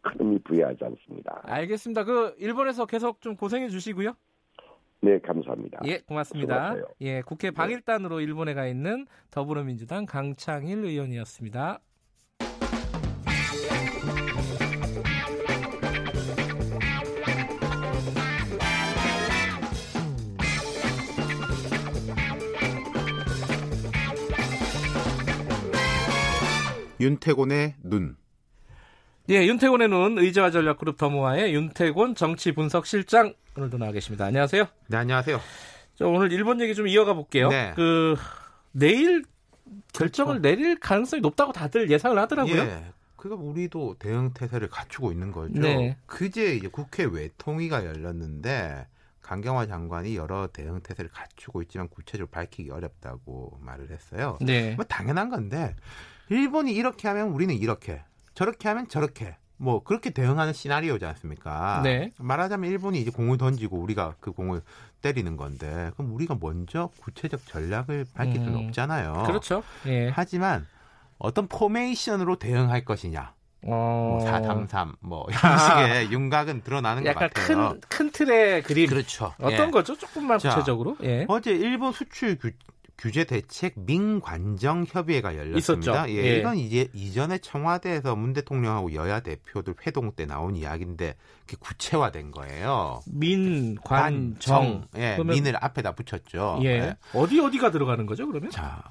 [0.00, 1.42] 큰 의미 부여하지 않습니다.
[1.44, 2.04] 알겠습니다.
[2.04, 4.14] 그 일본에서 계속 좀 고생해 주시고요.
[5.04, 5.80] 네, 감사합니다.
[5.84, 6.54] 예, 고맙습니다.
[6.54, 6.84] 수고하세요.
[7.00, 7.54] 예, 국회 네.
[7.54, 8.24] 방일단으로 네.
[8.24, 11.80] 일본에 가 있는 더불어민주당 강창일 의원이었습니다.
[27.00, 28.21] 윤태곤의 눈.
[29.30, 34.24] 예, 윤태곤의 눈 의자와 전략그룹 더모아의 윤태곤 정치 분석 실장 오늘도 나와 계십니다.
[34.24, 34.66] 안녕하세요.
[34.88, 35.40] 네, 안녕하세요.
[35.94, 37.48] 자, 오늘 일본 얘기 좀 이어가 볼게요.
[37.48, 37.72] 네.
[37.76, 38.16] 그
[38.72, 39.24] 내일
[39.92, 40.42] 결정을 그렇죠.
[40.42, 42.56] 내릴 가능성이 높다고 다들 예상을 하더라고요.
[42.56, 42.84] 예.
[43.14, 45.52] 그러니까 우리도 대응 태세를 갖추고 있는 거죠.
[45.60, 45.96] 네.
[46.06, 48.88] 그제 이제 국회 외통위가 열렸는데
[49.20, 54.36] 강경화 장관이 여러 대응 태세를 갖추고 있지만 구체적으로 밝히기 어렵다고 말을 했어요.
[54.40, 54.74] 네.
[54.74, 55.76] 뭐 당연한 건데
[56.28, 58.02] 일본이 이렇게 하면 우리는 이렇게,
[58.34, 59.36] 저렇게 하면 저렇게.
[59.56, 61.82] 뭐 그렇게 대응하는 시나리오지 않습니까?
[61.84, 62.12] 네.
[62.18, 64.60] 말하자면 일본이 이제 공을 던지고 우리가 그 공을
[65.02, 69.22] 때리는 건데 그럼 우리가 먼저 구체적 전략을 밝힐 수는 음, 없잖아요.
[69.26, 69.62] 그렇죠.
[69.86, 70.10] 예.
[70.12, 70.66] 하지만
[71.18, 73.34] 어떤 포메이션으로 대응할 것이냐.
[73.64, 74.18] 어...
[74.18, 77.46] 뭐 433, 뭐, 이런 식의 윤곽은 드러나는 것 같아요.
[77.46, 78.88] 큰, 큰 틀의 그림.
[78.88, 79.32] 그렇죠.
[79.40, 79.70] 어떤 예.
[79.70, 79.96] 거죠?
[79.96, 80.96] 조금만 구체적으로.
[81.04, 81.24] 예.
[81.28, 82.50] 어제 일본 수출 규,
[83.02, 86.08] 규제 대책 민관정 협의회가 열렸습니다.
[86.08, 86.38] 예, 예.
[86.38, 93.00] 이건 이제 이전에 청와대에서 문 대통령하고 여야 대표들 회동 때 나온 이야기인데 그게 구체화된 거예요.
[93.08, 94.86] 민관정.
[94.96, 96.60] 예, 민을 앞에다 붙였죠.
[96.62, 96.68] 예.
[96.68, 96.96] 예.
[97.12, 98.50] 어디 어디가 들어가는 거죠, 그러면?
[98.52, 98.84] 자,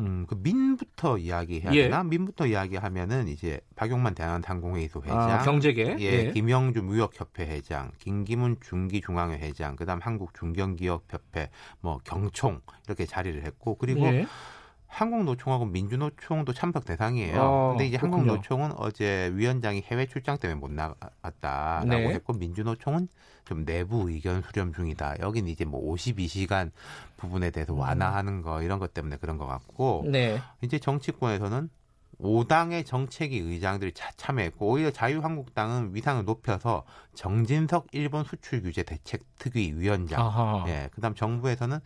[0.00, 1.82] 음, 그 민부터 이야기해야 예.
[1.84, 2.02] 되나?
[2.02, 6.32] 민부터 이야기하면은 이제 박용만 대한항공회의 소 회장, 아, 경제계, 예, 예.
[6.32, 14.26] 김영주 무역협회 회장, 김기문 중기중앙회 회장, 그다음 한국중견기업협회, 뭐 경총 이렇게 자리를 했고 그리고 예.
[14.90, 17.40] 한국노총하고 민주노총도 참석 대상이에요.
[17.40, 18.32] 어, 근데 이제 그렇군요.
[18.32, 22.08] 한국노총은 어제 위원장이 해외 출장 때문에 못 나갔다라고 네.
[22.14, 23.08] 했고 민주노총은
[23.44, 25.20] 좀 내부 의견 수렴 중이다.
[25.20, 26.70] 여기는 이제 뭐 52시간
[27.16, 27.78] 부분에 대해서 음.
[27.78, 30.40] 완화하는 거 이런 것 때문에 그런 것 같고 네.
[30.60, 31.70] 이제 정치권에서는
[32.20, 36.84] 5당의 정책위 의장들이 참여했고 오히려 자유한국당은 위상을 높여서
[37.14, 41.78] 정진석 일본 수출 규제 대책 특위 위원장, 예, 그다음 정부에서는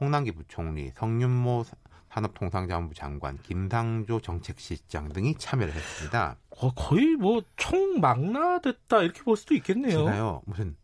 [0.00, 1.64] 홍남기 부총리, 성윤모
[2.12, 6.36] 산업통상자원부 장관, 김상조 정책실장 등이 참여를 했습니다.
[6.50, 9.98] 어, 거의 뭐 총망라됐다 이렇게 볼 수도 있겠네요.
[9.98, 10.76] 제가요 무슨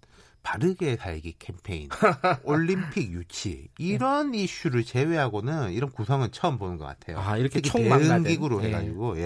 [0.43, 1.91] 바르게 살기 캠페인,
[2.45, 4.45] 올림픽 유치 이런 네.
[4.45, 7.19] 이슈를 제외하고는 이런 구성은 처음 보는 것 같아요.
[7.19, 8.69] 아 이렇게 총망라 기구로 네.
[8.69, 9.23] 해가지고 예.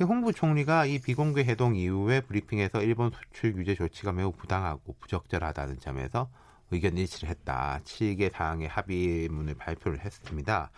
[0.00, 0.04] 예.
[0.04, 6.28] 홍 부총리가 이 비공개 해동 이후에 브리핑에서 일본 수출 규제 조치가 매우 부당하고 부적절하다는 점에서
[6.70, 7.80] 의견 일치를 했다.
[7.84, 10.70] 7개 사항의 합의문을 발표를 했습니다.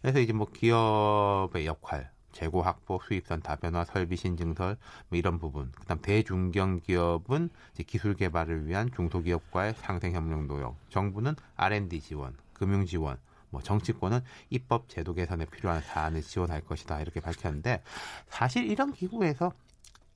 [0.00, 4.76] 그래서 이제 뭐 기업의 역할, 재고 확보, 수입선 다변화, 설비 신증설
[5.08, 5.72] 뭐 이런 부분.
[5.72, 7.50] 그다음 대중견 기업은
[7.86, 10.76] 기술 개발을 위한 중소기업과의 상생 협력 노력.
[10.90, 13.18] 정부는 R&D 지원, 금융 지원,
[13.50, 14.20] 뭐 정치권은
[14.50, 17.82] 입법 제도 개선에 필요한 사안을 지원할 것이다 이렇게 밝혔는데
[18.28, 19.52] 사실 이런 기구에서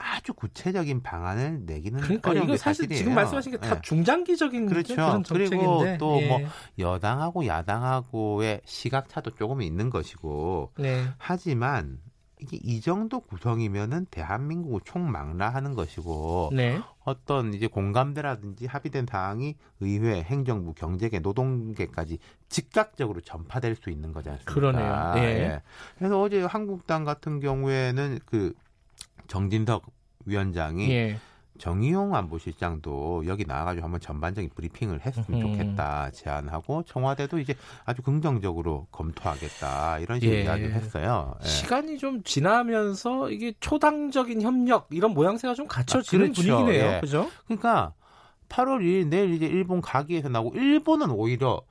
[0.05, 2.99] 아주 구체적인 방안을 내기는 그러니까 어려운 이거 사실 사실이에요.
[2.99, 3.81] 지금 말씀하신 게다 네.
[3.83, 4.95] 중장기적인 그렇죠.
[4.95, 6.49] 그런 그리고 또뭐 예.
[6.79, 11.05] 여당하고 야당하고의 시각 차도 조금 있는 것이고 네.
[11.17, 12.01] 하지만
[12.39, 16.79] 이게 이 정도 구성이면은 대한민국을 총망라하는 것이고 네.
[17.05, 22.19] 어떤 이제 공감대라든지 합의된 사항이 의회, 행정부, 경제계, 노동계까지
[22.51, 24.53] 즉각적으로 전파될 수 있는 거지 않습니까?
[24.53, 25.13] 그러네요.
[25.15, 25.23] 네.
[25.23, 25.63] 예.
[25.97, 28.53] 그래서 어제 한국당 같은 경우에는 그
[29.27, 29.85] 정진석
[30.27, 31.19] 위원장이 예.
[31.59, 37.55] 정의용 안보실장도 여기 나와가지고 한번 전반적인 브리핑을 했으면 좋겠다 제안하고 청와대도 이제
[37.85, 40.43] 아주 긍정적으로 검토하겠다 이런 식으로 예.
[40.43, 41.37] 이야기를 했어요.
[41.43, 41.47] 예.
[41.47, 46.43] 시간이 좀 지나면서 이게 초당적인 협력 이런 모양새가 좀 갖춰지는 아, 그렇죠.
[46.43, 46.95] 분위기네요.
[46.97, 47.01] 예.
[47.01, 47.31] 그죠?
[47.45, 47.95] 그러니까
[48.55, 51.63] 8월 2일 내일 이제 일본 가기에서 나오고 일본은 오히려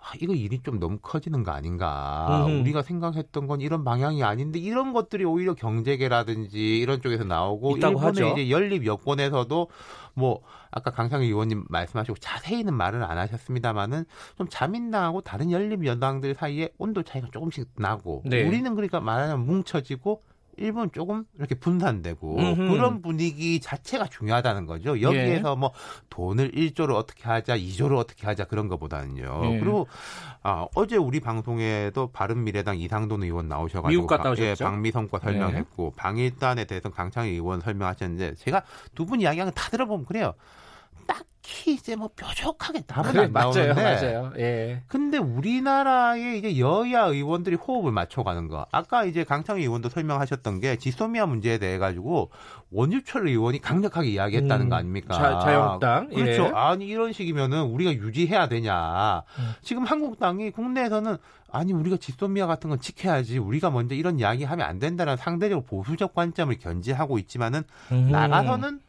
[0.00, 2.46] 아, 이거 일이 좀 너무 커지는 거 아닌가.
[2.46, 2.60] 음.
[2.60, 8.26] 우리가 생각했던 건 이런 방향이 아닌데 이런 것들이 오히려 경제계라든지 이런 쪽에서 나오고 일본의 하죠.
[8.28, 9.68] 이제 연립 여권에서도
[10.14, 14.04] 뭐 아까 강상희 의원님 말씀하시고 자세히는 말을 안 하셨습니다만은
[14.36, 18.46] 좀 자민당하고 다른 연립 여당들 사이에 온도 차이가 조금씩 나고 네.
[18.46, 20.22] 우리는 그러니까 말하자면 뭉쳐지고
[20.58, 22.68] 일본 조금 이렇게 분산되고 음흠.
[22.72, 25.00] 그런 분위기 자체가 중요하다는 거죠.
[25.00, 25.54] 여기에서 예.
[25.56, 25.72] 뭐
[26.10, 29.40] 돈을 1조를 어떻게 하자, 2조를 어떻게 하자 그런 것보다는요.
[29.44, 29.58] 예.
[29.60, 29.86] 그리고
[30.42, 34.44] 아, 어제 우리 방송에도 바른미래당 이상돈 의원 나오셔가지고 미국 갔다 오셨죠?
[34.44, 35.96] 예, 방미 성과 설명했고 예.
[35.96, 38.62] 방일단에 대해서 강창희 의원 설명하셨는데 제가
[38.94, 40.34] 두 분 이야기하는 다 들어보면 그래요.
[41.08, 44.32] 딱히 이제 뭐 뾰족하게 답은 그래, 안 나오는데 맞아요, 맞아요.
[44.38, 44.82] 예.
[44.86, 48.66] 근데 우리나라의 이제 여야 의원들이 호흡을 맞춰가는 거.
[48.70, 52.30] 아까 이제 강창희 의원도 설명하셨던 게 지소미아 문제에 대해 가지고
[52.70, 55.14] 원유철 의원이 강력하게 이야기했다는 음, 거 아닙니까?
[55.14, 56.44] 자, 자유한국당 그렇죠.
[56.44, 56.52] 예.
[56.54, 59.22] 아니 이런 식이면은 우리가 유지해야 되냐?
[59.38, 59.52] 음.
[59.62, 61.16] 지금 한국당이 국내에서는
[61.50, 66.54] 아니 우리가 지소미아 같은 건 지켜야지 우리가 먼저 이런 이야기하면 안 된다는 상대적으로 보수적 관점을
[66.58, 68.10] 견지하고 있지만은 음.
[68.10, 68.80] 나가서는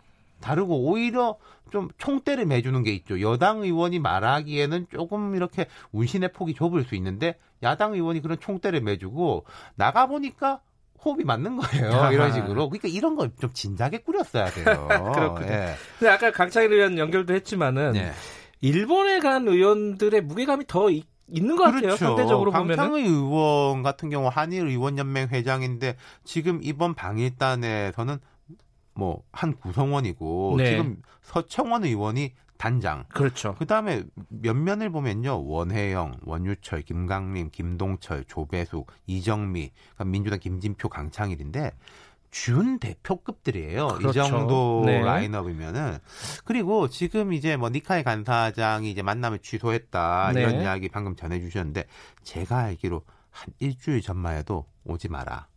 [0.42, 1.38] 다르고 오히려
[1.72, 3.22] 좀 총대를 매주는 게 있죠.
[3.22, 9.46] 여당 의원이 말하기에는 조금 이렇게 운신의 폭이 좁을 수 있는데 야당 의원이 그런 총대를 매주고
[9.76, 10.62] 나가 보니까
[11.06, 12.12] 호흡이 맞는 거예요.
[12.12, 12.70] 이런 식으로.
[12.70, 14.88] 그러니까 이런 걸 좀 진작에 꾸렸어야 돼요.
[15.16, 15.48] 그렇군요.
[15.48, 15.76] 예.
[15.98, 18.12] 근데 아까 강창일 의원 연결도 했지만은 예.
[18.62, 21.82] 일본에 간 의원들의 무게감이 더 있, 있는 것 같아요.
[21.82, 21.98] 그렇죠.
[22.06, 22.76] 상대적으로 보면.
[22.76, 28.18] 강창의 의원 같은 경우 한일 의원 연맹 회장인데 지금 이번 방일단에서는
[29.00, 30.72] 뭐 한 구성원이고 네.
[30.72, 33.06] 지금 서청원 의원이 단장.
[33.08, 33.56] 그렇죠.
[33.58, 35.45] 그 다음에 면면을 보면요.
[35.47, 41.72] 원혜영, 원유철, 김강림, 김동철, 조배숙, 이정미, 그러니까 민주당 김진표, 강창일인데
[42.32, 43.88] 준 대표급들이에요.
[43.88, 44.10] 그렇죠.
[44.10, 45.00] 이 정도 네.
[45.02, 46.00] 라인업이면은
[46.43, 50.41] 그리고 지금 이제 뭐 니카이 간사장이 이제 만남을 취소했다 네.
[50.41, 51.86] 이런 이야기 방금 전해주셨는데
[52.24, 55.47] 제가 알기로 한 일주일 전만 해도 오지 마라.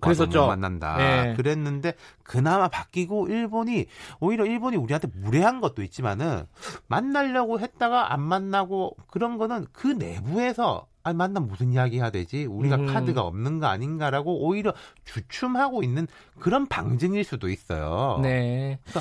[0.00, 0.46] 그랬었죠.
[0.46, 0.96] 만난다.
[0.96, 1.34] 네.
[1.34, 3.86] 그랬는데 그나마 바뀌고 일본이
[4.20, 6.44] 오히려 일본이 우리한테 무례한 것도 있지만은
[6.86, 12.44] 만나려고 했다가 안 만나고 그런 거는 그 내부에서 아 만나 무슨 이야기 해야 되지?
[12.44, 12.86] 우리가 음.
[12.86, 14.72] 카드가 없는 거 아닌가라고 오히려
[15.04, 16.06] 주춤하고 있는
[16.38, 18.20] 그런 방증일 수도 있어요.
[18.22, 18.78] 네.
[18.84, 19.00] 그러니까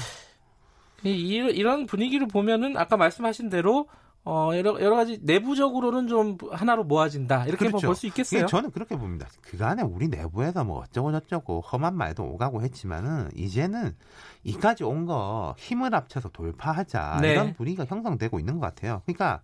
[1.03, 3.87] 이, 이런 분위기를 보면은 아까 말씀하신 대로
[4.23, 7.45] 어, 여러, 여러 가지 내부적으로는 좀 하나로 모아진다.
[7.45, 7.87] 이렇게 그렇죠.
[7.87, 8.43] 볼수 있겠어요.
[8.43, 9.27] 예, 저는 그렇게 봅니다.
[9.41, 13.95] 그간에 우리 내부에서 뭐 어쩌고 저쩌고 험한 말도 오가고 했지만은 이제는
[14.43, 17.17] 이까지 온 거 힘을 합쳐서 돌파하자.
[17.21, 17.31] 네.
[17.31, 19.01] 이런 분위기가 형성되고 있는 것 같아요.
[19.05, 19.41] 그러니까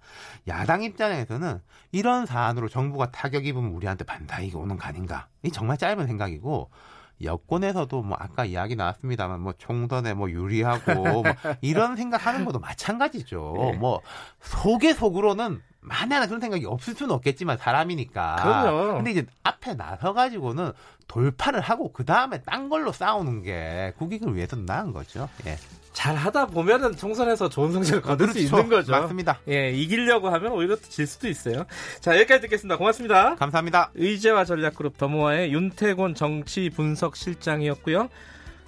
[0.48, 1.60] 야당 입장에서는
[1.92, 5.28] 이런 사안으로 정부가 타격 입으면 우리한테 반다이가 오는 거 아닌가.
[5.42, 6.70] 이 정말 짧은 생각이고
[7.22, 11.24] 여권에서도 뭐 아까 이야기 나왔습니다만 뭐 총선에 뭐 유리하고 뭐
[11.62, 13.54] 이런 생각하는 것도 마찬가지죠.
[13.58, 13.72] 네.
[13.74, 14.02] 뭐
[14.42, 18.36] 속에 속으로는 만약에 그런 생각이 없을 수는 없겠지만 사람이니까.
[18.36, 18.96] 그럼요.
[18.96, 20.72] 근데 이제 앞에 나서 가지고는
[21.08, 25.30] 돌파를 하고 그 다음에 딴 걸로 싸우는 게 국익을 위해서는 나은 거죠.
[25.46, 25.58] 예.
[25.94, 28.40] 잘 하다 보면은 총선에서 좋은 성적을 거둘 그렇죠.
[28.40, 28.92] 수 있는 거죠.
[28.92, 29.40] 맞습니다.
[29.48, 31.66] 예, 이기려고 하면 오히려 질 수도 있어요.
[32.02, 32.78] 자, 여기까지 듣겠습니다.
[32.78, 33.34] 고맙습니다.
[33.34, 33.90] 감사합니다.
[33.96, 38.10] 의제와 전략그룹 더모아의 윤태곤 정치 분석 실장이었고요.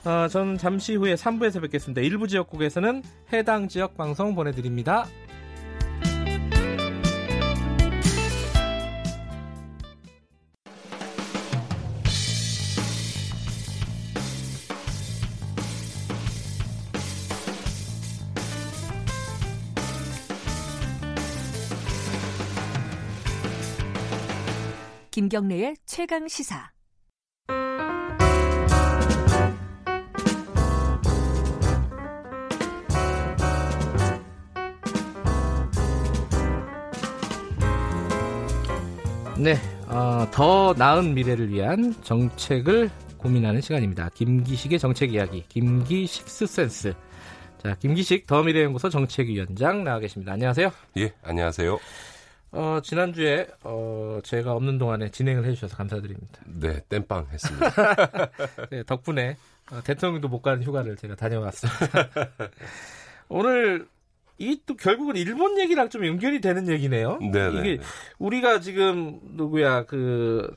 [0.06, 2.02] 어, 저는 잠시 후에 3부에서 뵙겠습니다.
[2.02, 5.06] 일부 지역국에서는 해당 지역 방송 보내드립니다.
[25.20, 26.72] 김경래의 최강 시사.
[39.38, 39.56] 네,
[39.90, 44.08] 어, 더 나은 미래를 위한 정책을 고민하는 시간입니다.
[44.14, 46.94] 김기식의 정책 이야기, 김기식스 센스.
[47.62, 50.32] 자, 김기식 더미래연구소 정책위원장 나와 계십니다.
[50.32, 50.72] 안녕하세요.
[50.96, 51.78] 예, 안녕하세요.
[52.52, 56.42] 어, 지난주에 어, 제가 없는 동안에 진행을 해주셔서 감사드립니다.
[56.46, 57.70] 네, 땜빵 했습니다.
[58.72, 59.38] 네, 덕분에
[59.72, 62.10] 어, 대통령도 못 가는 휴가를 제가 다녀왔습니다.
[63.30, 63.88] 오늘
[64.40, 67.20] 이 또 결국은 일본 얘기랑 좀 연결이 되는 얘기네요.
[67.22, 67.84] 네, 네 이게 네.
[68.20, 70.50] 우리가 지금 누구야 그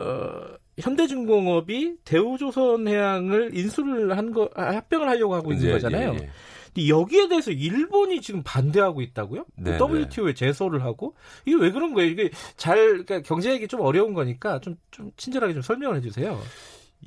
[0.00, 0.40] 어,
[0.80, 6.14] 현대중공업이 대우조선해양을 인수를 한 거 합병을 하려고 하고 있는 예, 거잖아요.
[6.14, 6.30] 예, 예.
[6.76, 9.44] 여기에 대해서 일본이 지금 반대하고 있다고요?
[9.56, 10.34] 네, WTO에 네.
[10.34, 11.14] 제소를 하고
[11.44, 12.10] 이게 왜 그런 거예요?
[12.10, 16.38] 이게 잘 그러니까 경제 얘기 좀 어려운 거니까 좀 좀 친절하게 좀 설명을 해주세요.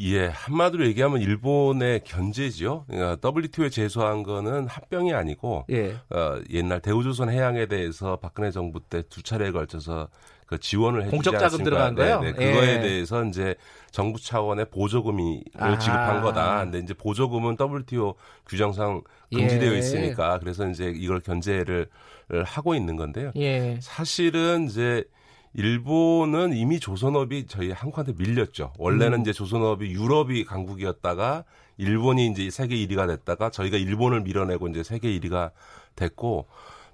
[0.01, 2.86] 예, 한마디로 얘기하면 일본의 견제죠.
[2.89, 5.93] 그러니까 WTO에 제소한 거는 합병이 아니고 예.
[6.09, 10.09] 어, 옛날 대우조선 해양에 대해서 박근혜 정부 때 두 차례에 걸쳐서
[10.46, 12.20] 그 지원을 해주지 공적 자금 들어간 거요?
[12.22, 12.34] 네, 네.
[12.34, 12.80] 그거에 예.
[12.80, 13.56] 대해서 이제
[13.91, 15.78] 정부 차원의 보조금을 아.
[15.80, 16.64] 지급한 거다.
[16.64, 18.16] 근데 이제 보조금은 WTO
[18.48, 19.02] 규정상
[19.34, 19.78] 금지되어 예.
[19.78, 21.88] 있으니까 그래서 이제 이걸 견제를
[22.46, 23.32] 하고 있는 건데요.
[23.36, 23.80] 예.
[23.82, 25.04] 사실은 이제
[25.54, 28.74] 일본은 이미 조선업이 저희 한국한테 밀렸죠.
[28.78, 29.22] 원래는 음.
[29.22, 31.46] 이제 조선업이 유럽이 강국이었다가
[31.78, 35.52] 일본이 이제 세계 1위가 됐다가 저희가 일본을 밀어내고 이제 세계 1위가
[35.96, 36.48] 됐고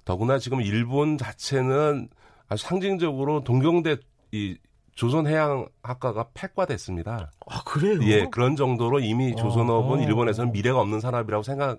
[0.04, 2.08] 더구나 지금 일본 자체는
[2.52, 3.96] 아주 상징적으로 동경대
[4.32, 4.58] 이
[4.94, 7.30] 조선해양학과가 폐과됐습니다.
[7.46, 7.98] 아 그래요?
[8.02, 10.02] 예, 그런 정도로 이미 조선업은 아.
[10.02, 11.78] 일본에서는 미래가 없는 산업이라고 생각을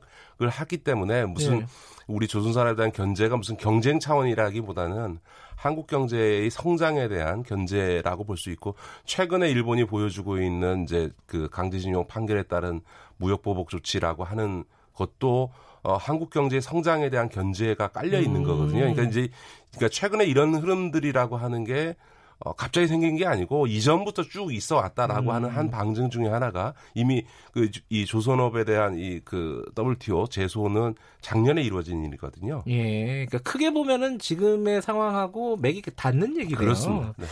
[0.49, 1.65] 하기 때문에 무슨 예.
[2.07, 5.19] 우리 조선 산업에 대한 견제가 무슨 경쟁 차원이라기보다는
[5.55, 12.07] 한국 경제의 성장에 대한 견제라고 볼 수 있고 최근에 일본이 보여주고 있는 이제 그 강제징용
[12.07, 12.81] 판결에 따른
[13.17, 14.63] 무역 보복 조치라고 하는
[14.95, 15.51] 것도
[15.83, 18.45] 어, 한국 경제의 성장에 대한 견제가 깔려 있는 음.
[18.45, 18.79] 거거든요.
[18.79, 19.29] 그러니까 이제
[19.71, 21.95] 그러니까 최근에 이런 흐름들이라고 하는 게
[22.39, 25.35] 어, 갑자기 생긴 게 아니고 이전부터 쭉 있어 왔다라고 음.
[25.35, 27.23] 하는 한 방증 중에 하나가 이미
[27.53, 32.63] 그 이 조선업에 대한 이 그 WTO 제소는 작년에 이루어진 일이거든요.
[32.67, 33.25] 예.
[33.25, 36.57] 그러니까 크게 보면은 지금의 상황하고 맥이 닿는 얘기네요.
[36.57, 37.13] 그렇습니다.
[37.17, 37.31] 네, 네.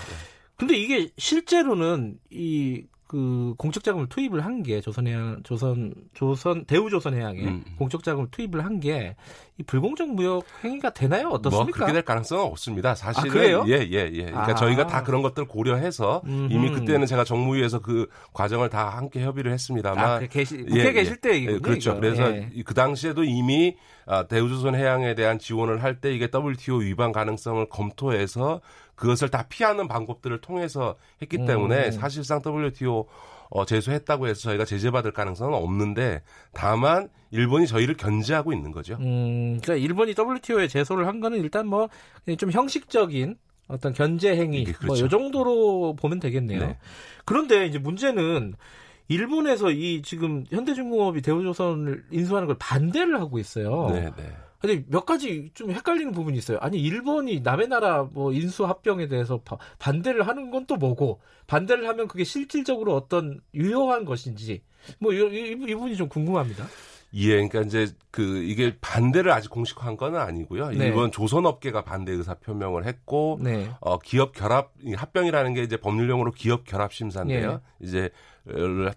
[0.55, 7.63] 근데 이게 실제로는 이 그 공적 자금을 투입을 한 게 조선해양 조선 조선 대우조선해양에 음.
[7.77, 9.15] 공적 자금을 투입을 한 게
[9.57, 11.27] 이 불공정 무역 행위가 되나요?
[11.29, 11.63] 어떻습니까?
[11.65, 12.95] 뭐 그렇게 될 가능성은 없습니다.
[12.95, 13.65] 사실은 아, 그래요?
[13.67, 14.23] 예, 예, 예.
[14.25, 14.55] 그러니까 아.
[14.55, 16.53] 저희가 다 그런 것들 고려해서 음흠.
[16.53, 21.17] 이미 그때는 제가 정무위에서 그 과정을 다 함께 협의를 했습니다만 아, 계시, 국회 예, 계실
[21.17, 21.91] 때 예, 그렇죠.
[21.91, 21.99] 이거.
[21.99, 22.49] 그래서 예.
[22.65, 28.61] 그 당시에도 이미 아, 대우조선해양에 대한 지원을 할 때 이게 WTO 위반 가능성을 검토해서
[29.01, 31.91] 그것을 다 피하는 방법들을 통해서 했기 때문에 음.
[31.91, 33.07] 사실상 WTO
[33.49, 36.21] 어, 제소했다고 해서 저희가 제재받을 가능성은 없는데
[36.53, 38.97] 다만 일본이 저희를 견제하고 있는 거죠.
[38.99, 41.89] 음, 그러니까 일본이 WTO에 제소를 한 거는 일단 뭐
[42.37, 43.37] 좀 형식적인
[43.67, 45.01] 어떤 견제 행위 뭐 그렇죠.
[45.01, 46.59] 뭐이 정도로 보면 되겠네요.
[46.59, 46.77] 네.
[47.25, 48.53] 그런데 이제 문제는
[49.07, 53.89] 일본에서 이 지금 현대중공업이 대우조선을 인수하는 걸 반대를 하고 있어요.
[53.91, 54.35] 네, 네.
[54.63, 56.57] 아니 몇 가지 좀 헷갈리는 부분이 있어요.
[56.61, 61.87] 아니 일본이 남의 나라 뭐 인수 합병에 대해서 바, 반대를 하는 건 또 뭐고 반대를
[61.87, 64.61] 하면 그게 실질적으로 어떤 유효한 것인지
[64.99, 66.65] 뭐 이, 이, 이 부분이 좀 궁금합니다.
[67.13, 70.69] 예, 그러니까 이제 그 이게 반대를 아직 공식화한 건 아니고요.
[70.69, 70.85] 네.
[70.87, 73.69] 일본 조선업계가 반대 의사 표명을 했고 네.
[73.81, 77.51] 어 기업 결합 합병이라는 게 이제 법률용어로 기업 결합 심사인데요.
[77.51, 77.59] 네.
[77.81, 78.09] 이제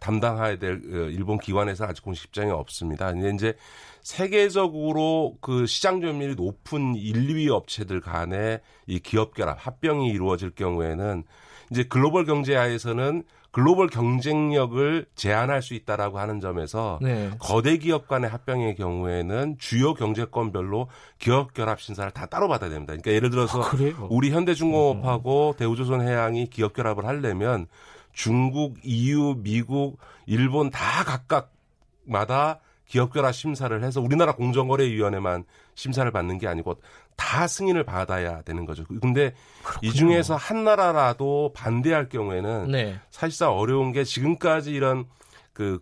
[0.00, 3.10] 담당해야 될 어, 일본 기관에서 아직 공식 입장이 없습니다.
[3.10, 3.54] 이제 이제
[4.02, 11.24] 세계적으로 그 시장 점유율이 높은 1, 2위 업체들 간의 이 기업 결합 합병이 이루어질 경우에는
[11.70, 17.30] 이제 글로벌 경제하에서는 글로벌 경쟁력을 제한할 수 있다라고 하는 점에서 네.
[17.38, 20.88] 거대 기업 간의 합병의 경우에는 주요 경제권별로
[21.20, 22.94] 기업 결합 신사를 다 따로 받아야 됩니다.
[22.94, 23.70] 그러니까 예를 들어서 아,
[24.10, 25.56] 우리 현대중공업하고 음.
[25.56, 27.66] 대우조선해양이 기업 결합을 하려면
[28.14, 35.44] 중국, EU, 미국, 일본 다 각각마다 기업결합 심사를 해서 우리나라 공정거래위원회만
[35.74, 36.80] 심사를 받는 게 아니고
[37.16, 38.84] 다 승인을 받아야 되는 거죠.
[39.00, 39.90] 근데 그렇군요.
[39.90, 42.98] 이 중에서 한 나라라도 반대할 경우에는 네.
[43.10, 45.06] 사실상 어려운 게 지금까지 이런
[45.52, 45.80] 그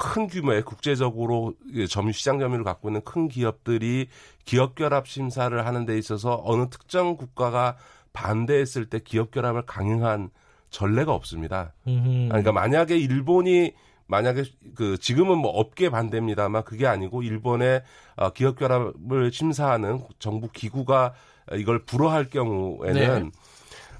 [0.00, 1.52] 큰 규모의 국제적으로
[1.90, 4.08] 점유 시장 점유를 갖고 있는 큰 기업들이
[4.46, 7.76] 기업 결합 심사를 하는 데 있어서 어느 특정 국가가
[8.14, 10.30] 반대했을 때 기업 결합을 강행한
[10.70, 11.74] 전례가 없습니다.
[11.86, 12.28] 음흠.
[12.28, 13.72] 그러니까 만약에 일본이
[14.06, 14.44] 만약에
[14.74, 17.82] 그 지금은 뭐 업계 반대입니다만 그게 아니고 일본의
[18.16, 21.14] 어, 기업 결합을 심사하는 정부 기구가
[21.52, 23.30] 이걸 불허할 경우에는 네.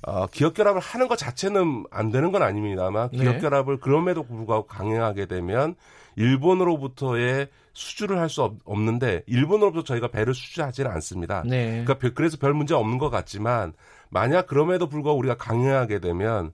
[0.02, 3.38] 어, 기업 결합을 하는 것 자체는 안 되는 건 아닙니다만 기업 네.
[3.38, 5.76] 결합을 그럼에도 불구하고 강행하게 되면
[6.16, 11.42] 일본으로부터의 수주를 할 수 없는데 일본으로부터 저희가 배를 수주하지는 않습니다.
[11.46, 11.84] 네.
[11.84, 13.72] 그러니까 그래서 별 문제 없는 것 같지만
[14.10, 16.52] 만약 그럼에도 불구하고 우리가 강행하게 되면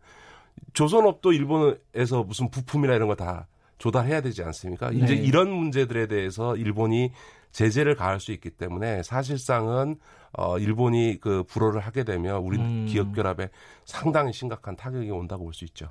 [0.72, 3.48] 조선업도 일본에서 무슨 부품이나 이런 거 다
[3.78, 4.90] 조달해야 되지 않습니까?
[4.90, 4.98] 네.
[4.98, 7.12] 이제 이런 문제들에 대해서 일본이
[7.52, 9.96] 제재를 가할 수 있기 때문에 사실상은
[10.32, 12.86] 어 일본이 그 불허를 하게 되면 우리 음.
[12.88, 13.48] 기업 결합에
[13.84, 15.88] 상당히 심각한 타격이 온다고 볼 수 있죠.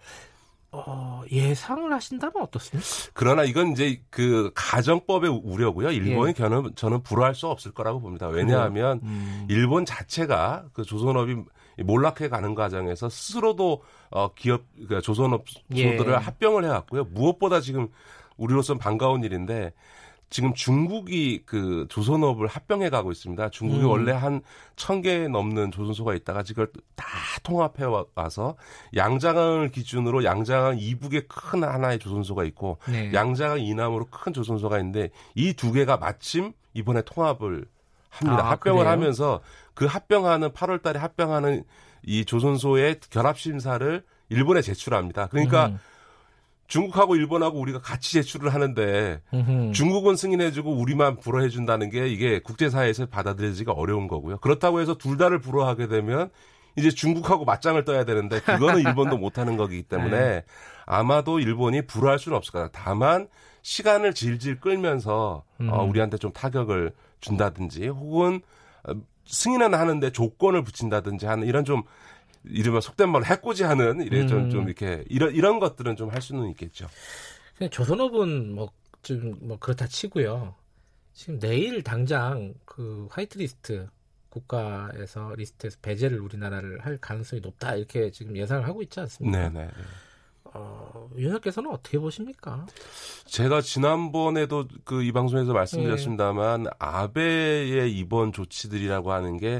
[0.71, 2.89] 어, 예상을 하신다면 어떻습니까?
[3.13, 5.91] 그러나 이건 이제 그 가정법의 우려고요.
[5.91, 6.33] 일본이 예.
[6.33, 8.27] 저는 저는 불허할 수 없을 거라고 봅니다.
[8.27, 9.45] 왜냐하면 음.
[9.49, 11.37] 일본 자체가 그 조선업이
[11.83, 16.15] 몰락해 가는 과정에서 스스로도 어 기업 그러니까 조선업소들을 예.
[16.15, 17.05] 합병을 해왔고요.
[17.05, 17.87] 무엇보다 지금
[18.37, 19.73] 우리로서는 반가운 일인데
[20.31, 23.49] 지금 중국이 그 조선업을 합병해 가고 있습니다.
[23.51, 23.89] 중국이 음.
[23.89, 24.41] 원래 한
[24.75, 26.65] 천 개 넘는 조선소가 있다가 지금
[26.95, 27.05] 다
[27.43, 28.55] 통합해 와서
[28.95, 33.13] 양자강을 기준으로 양자강 이북에 큰 하나의 조선소가 있고 네.
[33.13, 37.65] 양자강 이남으로 큰 조선소가 있는데 이 두 개가 마침 이번에 통합을
[38.09, 38.45] 합니다.
[38.45, 38.91] 아, 합병을 그래요?
[38.91, 39.39] 하면서
[39.75, 41.63] 그 합병하는 8월 달에 합병하는
[42.03, 45.27] 이 조선소의 결합 심사를 일본에 제출합니다.
[45.27, 45.79] 그러니까 음.
[46.67, 49.71] 중국하고 일본하고 우리가 같이 제출을 하는데 음흠.
[49.73, 54.37] 중국은 승인해주고 우리만 불허해준다는 게 이게 국제사회에서 받아들여지기가 어려운 거고요.
[54.37, 56.29] 그렇다고 해서 둘 다를 불허하게 되면
[56.75, 60.43] 이제 중국하고 맞짱을 떠야 되는데 그거는 일본도 못하는 거기 때문에 네.
[60.85, 62.69] 아마도 일본이 불허할 수는 없을 거다.
[62.73, 63.27] 다만
[63.61, 65.69] 시간을 질질 끌면서 음.
[65.71, 68.41] 어, 우리한테 좀 타격을 준다든지 혹은
[68.87, 68.93] 어,
[69.25, 71.83] 승인은 하는데 조건을 붙인다든지 하는 이런 좀
[72.43, 74.49] 이른바 속된 말로 해코지하는 이래 좀, 음.
[74.49, 76.87] 좀 이렇게 이런 이런 것들은 좀 할 수는 있겠죠.
[77.71, 80.53] 조선업은 뭐 좀 뭐 그렇다 치고요.
[81.13, 83.87] 지금 내일 당장 그 화이트리스트
[84.29, 89.49] 국가에서 리스트에서 배제를 우리나라를 할 가능성이 높다 이렇게 지금 예상을 하고 있지 않습니까?
[89.49, 89.71] 네, 네.
[90.55, 90.61] 네.
[90.61, 92.65] 어, 윤석께서는 어떻게 보십니까?
[93.25, 96.69] 제가 지난번에도 그 이 방송에서 말씀드렸습니다만 네.
[96.79, 99.59] 아베의 이번 조치들이라고 하는 게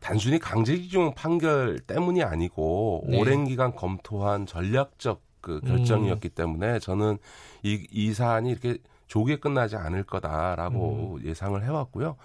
[0.00, 3.20] 단순히 강제징용 판결 때문이 아니고 네.
[3.20, 6.34] 오랜 기간 검토한 전략적 그 결정이었기 음.
[6.34, 7.18] 때문에 저는
[7.62, 11.26] 이, 이 사안이 이렇게 조기에 끝나지 않을 거다라고 음.
[11.26, 12.16] 예상을 해왔고요.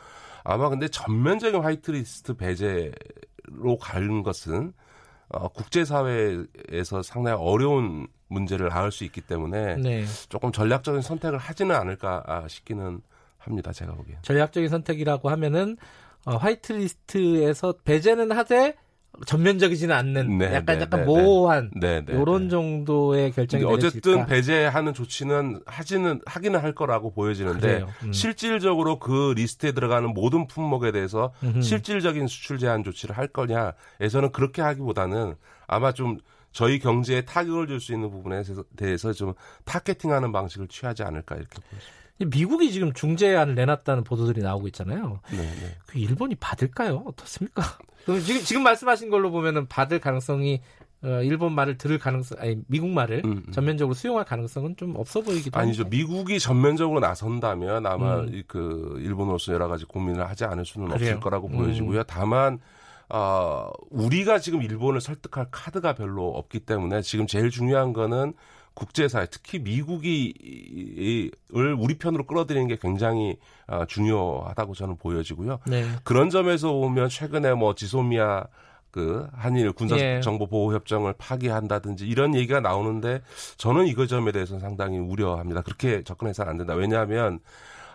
[0.43, 4.73] 아마 근데 전면적인 화이트리스트 배제로 가는 것은
[5.29, 10.05] 어, 국제사회에서 상당히 어려운 문제를 낳을 수 있기 때문에 네.
[10.29, 13.01] 조금 전략적인 선택을 하지는 않을까 싶기는
[13.37, 13.71] 합니다.
[13.71, 14.17] 제가 보기엔.
[14.21, 15.77] 전략적인 선택이라고 하면은
[16.25, 18.75] 어, 화이트리스트에서 배제는 하되
[19.25, 22.49] 전면적이지는 않는 네, 약간 네, 약간 네, 모호한 네, 네 이런 네.
[22.49, 28.13] 정도의 결정이 어쨌든 배제하는 조치는 하지는 하기는 할 거라고 보여지는데 음.
[28.13, 31.61] 실질적으로 그 리스트에 들어가는 모든 품목에 대해서 음흠.
[31.61, 35.35] 실질적인 수출 제한 조치를 할 거냐에서는 그렇게 하기보다는
[35.67, 36.19] 아마 좀
[36.51, 38.41] 저희 경제에 타격을 줄 수 있는 부분에
[38.75, 39.33] 대해서 좀
[39.65, 41.96] 타겟팅하는 방식을 취하지 않을까 이렇게 보입니다.
[42.25, 45.19] 미국이 지금 중재안을 내놨다는 보도들이 나오고 있잖아요.
[45.31, 45.75] 네, 네.
[45.85, 47.03] 그 일본이 받을까요?
[47.05, 47.63] 어떻습니까?
[48.25, 50.61] 지금 지금 말씀하신 걸로 보면은 받을 가능성이
[51.03, 53.51] 어, 일본 말을 들을 가능성, 아니 미국 말을 음, 음.
[53.51, 55.83] 전면적으로 수용할 가능성은 좀 없어 보이기도 아니죠.
[55.83, 55.95] 합니다.
[55.95, 58.43] 미국이 전면적으로 나선다면 아마 음.
[58.47, 61.09] 그 일본으로서 여러 가지 고민을 하지 않을 수는 그래요.
[61.09, 61.99] 없을 거라고 보여지고요.
[61.99, 62.03] 음.
[62.07, 62.59] 다만
[63.09, 68.33] 어, 우리가 지금 일본을 설득할 카드가 별로 없기 때문에 지금 제일 중요한 거는
[68.77, 75.59] 국제사회 특히 미국이 을 우리 편으로 끌어들이는 게 굉장히 어, 중요하다고 저는 보여지고요.
[75.65, 75.83] 네.
[76.03, 78.45] 그런 점에서 보면 최근에 뭐 지소미아
[78.91, 80.21] 그 한일 군사 예.
[80.21, 83.21] 정보 보호 협정을 파기한다든지 이런 얘기가 나오는데
[83.57, 85.61] 저는 이거 점에 대해서는 상당히 우려합니다.
[85.63, 86.75] 그렇게 접근해서는 안 된다.
[86.75, 87.39] 왜냐하면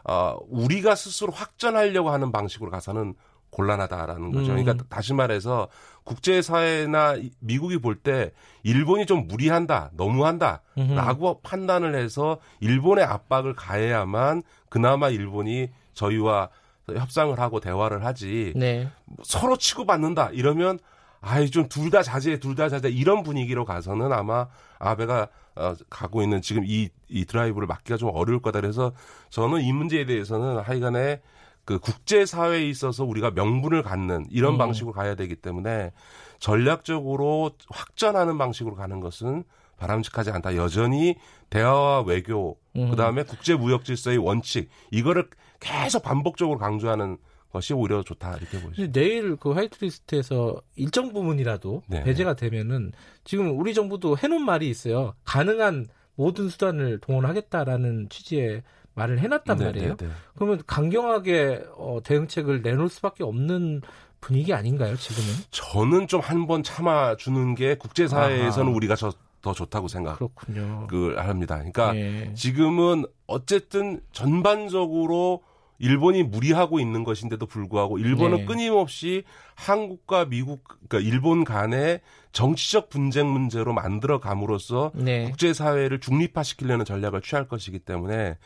[0.02, 3.14] 어 우리가 스스로 확전하려고 하는 방식으로 가서는
[3.52, 4.46] 곤란하다라는 거죠.
[4.48, 4.76] 그러니까 음.
[4.78, 5.68] 그러니까 다시 말해서
[6.04, 8.32] 국제사회나 미국이 볼 때
[8.64, 11.40] 일본이 좀 무리한다, 너무한다라고 음흠.
[11.42, 16.48] 판단을 해서 일본의 압박을 가해야만 그나마 일본이 저희와
[16.88, 18.88] 협상을 하고 대화를 하지 네.
[19.22, 20.78] 서로 치고받는다 이러면
[21.20, 24.48] 아이 좀 둘 다 자제, 둘다 자제 이런 분위기로 가서는 아마
[24.80, 28.60] 아베가 어, 가고 있는 지금 이, 이 드라이브를 막기가 좀 어려울 거다.
[28.60, 28.92] 그래서
[29.30, 31.20] 저는 이 문제에 대해서는 하여간에
[31.64, 34.58] 그 국제 사회에 있어서 우리가 명분을 갖는 이런 음.
[34.58, 35.92] 방식으로 가야 되기 때문에
[36.38, 39.44] 전략적으로 확전하는 방식으로 가는 것은
[39.76, 40.56] 바람직하지 않다.
[40.56, 41.16] 여전히
[41.50, 42.90] 대화와 외교, 음.
[42.90, 45.28] 그다음에 국제 무역 질서의 원칙 이거를
[45.60, 47.18] 계속 반복적으로 강조하는
[47.52, 48.90] 것이 오히려 좋다 이렇게 보시죠.
[48.92, 52.02] 내일 그 화이트리스트에서 일정 부분이라도 네.
[52.02, 52.92] 배제가 되면은
[53.24, 55.14] 지금 우리 정부도 해놓은 말이 있어요.
[55.24, 58.62] 가능한 모든 수단을 동원하겠다라는 취지의
[58.94, 59.96] 말을 해놨단 네, 말이에요.
[59.96, 60.12] 네, 네.
[60.34, 63.82] 그러면 강경하게 어, 대응책을 내놓을 수밖에 없는
[64.20, 65.28] 분위기 아닌가요, 지금은?
[65.50, 68.76] 저는 좀 한 번 참아주는 게 국제사회에서는 아하.
[68.76, 70.16] 우리가 저, 더 좋다고 생각.
[70.18, 70.86] 그렇군요.
[70.88, 71.56] 그 합니다.
[71.56, 72.32] 그러니까 예.
[72.34, 75.42] 지금은 어쨌든 전반적으로
[75.78, 78.44] 일본이 무리하고 있는 것인데도 불구하고 일본은 네.
[78.44, 79.24] 끊임없이
[79.56, 85.24] 한국과 미국, 그러니까 일본 간의 정치적 분쟁 문제로 만들어 감으로써 네.
[85.24, 88.38] 국제 사회를 중립화시키려는 전략을 취할 것이기 때문에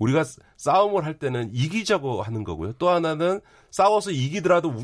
[0.00, 0.24] 우리가
[0.56, 2.72] 싸움을 할 때는 이기자고 하는 거고요.
[2.78, 3.40] 또 하나는
[3.70, 4.74] 싸워서 이기더라도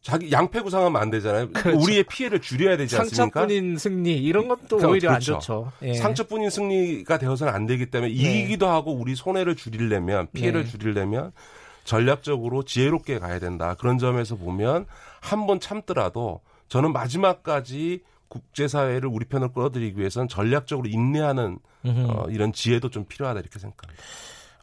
[0.00, 1.50] 자기 양패 구상하면 안 되잖아요.
[1.50, 1.78] 그렇죠.
[1.78, 3.40] 우리의 피해를 줄여야 되지 않습니까?
[3.40, 5.34] 상처뿐인 승리 이런 것도 그러니까, 오히려 그렇죠.
[5.34, 5.72] 안 좋죠.
[5.82, 5.94] 예.
[5.94, 8.16] 상처뿐인 승리가 되어서는 안 되기 때문에 네.
[8.16, 10.70] 이기기도 하고 우리 손해를 줄이려면 피해를 네.
[10.70, 11.32] 줄이려면
[11.84, 13.74] 전략적으로 지혜롭게 가야 된다.
[13.78, 14.86] 그런 점에서 보면
[15.20, 22.90] 한 번 참더라도 저는 마지막까지 국제사회를 우리 편을 끌어들이기 위해서는 전략적으로 인내하는 어, 이런 지혜도
[22.90, 24.02] 좀 필요하다 이렇게 생각합니다.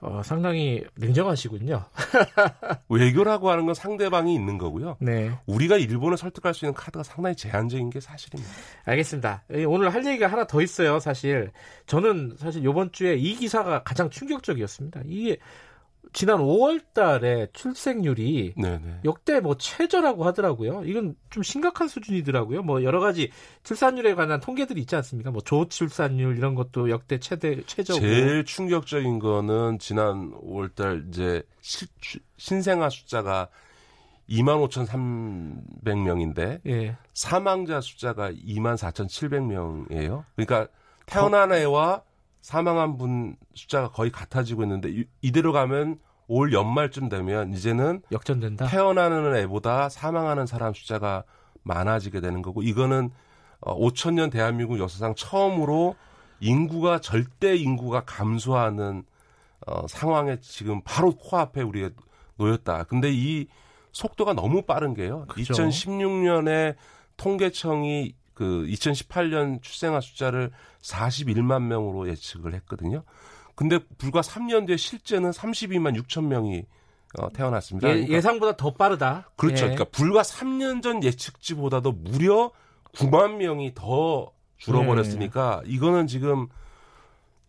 [0.01, 1.83] 어, 상당히 냉정하시군요.
[2.89, 4.97] 외교라고 하는 건 상대방이 있는 거고요.
[4.99, 5.31] 네.
[5.47, 8.51] 우리가 일본을 설득할 수 있는 카드가 상당히 제한적인 게 사실입니다.
[8.83, 9.43] 알겠습니다.
[9.67, 10.99] 오늘 할 얘기가 하나 더 있어요.
[10.99, 11.51] 사실
[11.87, 15.01] 저는 사실 이번 주에 이 기사가 가장 충격적이었습니다.
[15.05, 15.37] 이게
[16.13, 19.01] 지난 5월 달에 출생률이 네네.
[19.05, 20.83] 역대 뭐 최저라고 하더라고요.
[20.85, 22.63] 이건 좀 심각한 수준이더라고요.
[22.63, 23.31] 뭐 여러 가지
[23.63, 25.29] 출산율에 관한 통계들이 있지 않습니까?
[25.31, 27.99] 뭐 조출산율 이런 것도 역대 최대 최저고.
[27.99, 31.85] 제일 충격적인 거는 지난 5월 달 이제 시,
[32.37, 33.49] 신생아 숫자가
[34.29, 36.95] 25,300명인데 예.
[37.13, 40.23] 사망자 숫자가 24,700명이에요.
[40.35, 40.67] 그러니까
[41.05, 42.01] 태어난 애와
[42.45, 48.67] 사망한 분 숫자가 거의 같아지고 있는데 이, 대로 가면 올 연말쯤 되면 이제는 역전된다.
[48.67, 51.23] 태어나는 애보다 사망하는 사람 숫자가
[51.63, 53.09] 많아지게 되는 거고 이거는
[53.61, 55.95] 어, 5천 년 대한민국 역사상 처음으로
[56.39, 59.03] 인구가 절대 인구가 감소하는
[59.65, 61.89] 어, 상황에 지금 바로 코앞에 우리가
[62.35, 62.83] 놓였다.
[62.83, 63.47] 근데 이
[63.91, 65.25] 속도가 너무 빠른 게요.
[65.29, 65.51] 그죠.
[65.51, 66.75] 2016년에
[67.17, 73.03] 통계청이 그 2018년 출생아 숫자를 41만 명으로 예측을 했거든요.
[73.55, 76.65] 근데 불과 3년 뒤에 실제는 32만 6천 명이
[77.17, 77.87] 어, 태어났습니다.
[77.87, 79.29] 예, 그러니까, 상보다더 빠르다.
[79.37, 79.55] 그렇죠.
[79.65, 79.69] 예.
[79.69, 82.51] 그러니까 불과 3년 전 예측치보다도 무려
[82.93, 85.71] 9만 명이 더 줄어버렸으니까 예.
[85.71, 86.47] 이거는 지금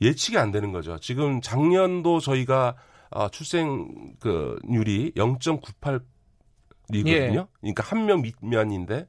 [0.01, 0.99] 예측이 안 되는 거죠.
[1.01, 2.77] 지금 작년도 저희가
[3.11, 7.07] 어, 출생 그률이 0.98이거든요.
[7.07, 7.45] 예.
[7.61, 9.09] 그러니까 한 명 밑면인데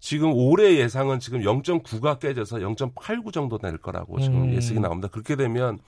[0.00, 4.52] 지금 올해 예상은 지금 0.9가 깨져서 0.89 정도 될 거라고 지금 음.
[4.54, 5.08] 예측이 나옵니다.
[5.08, 5.78] 그렇게 되면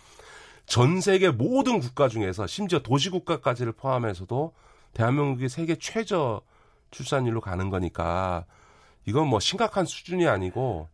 [0.66, 4.52] 전 세계 모든 국가 중에서 심지어 도시 국가까지를 포함해서도
[4.92, 6.42] 대한민국이 세계 최저
[6.90, 8.44] 출산율로 가는 거니까
[9.06, 10.88] 이건 뭐 심각한 수준이 아니고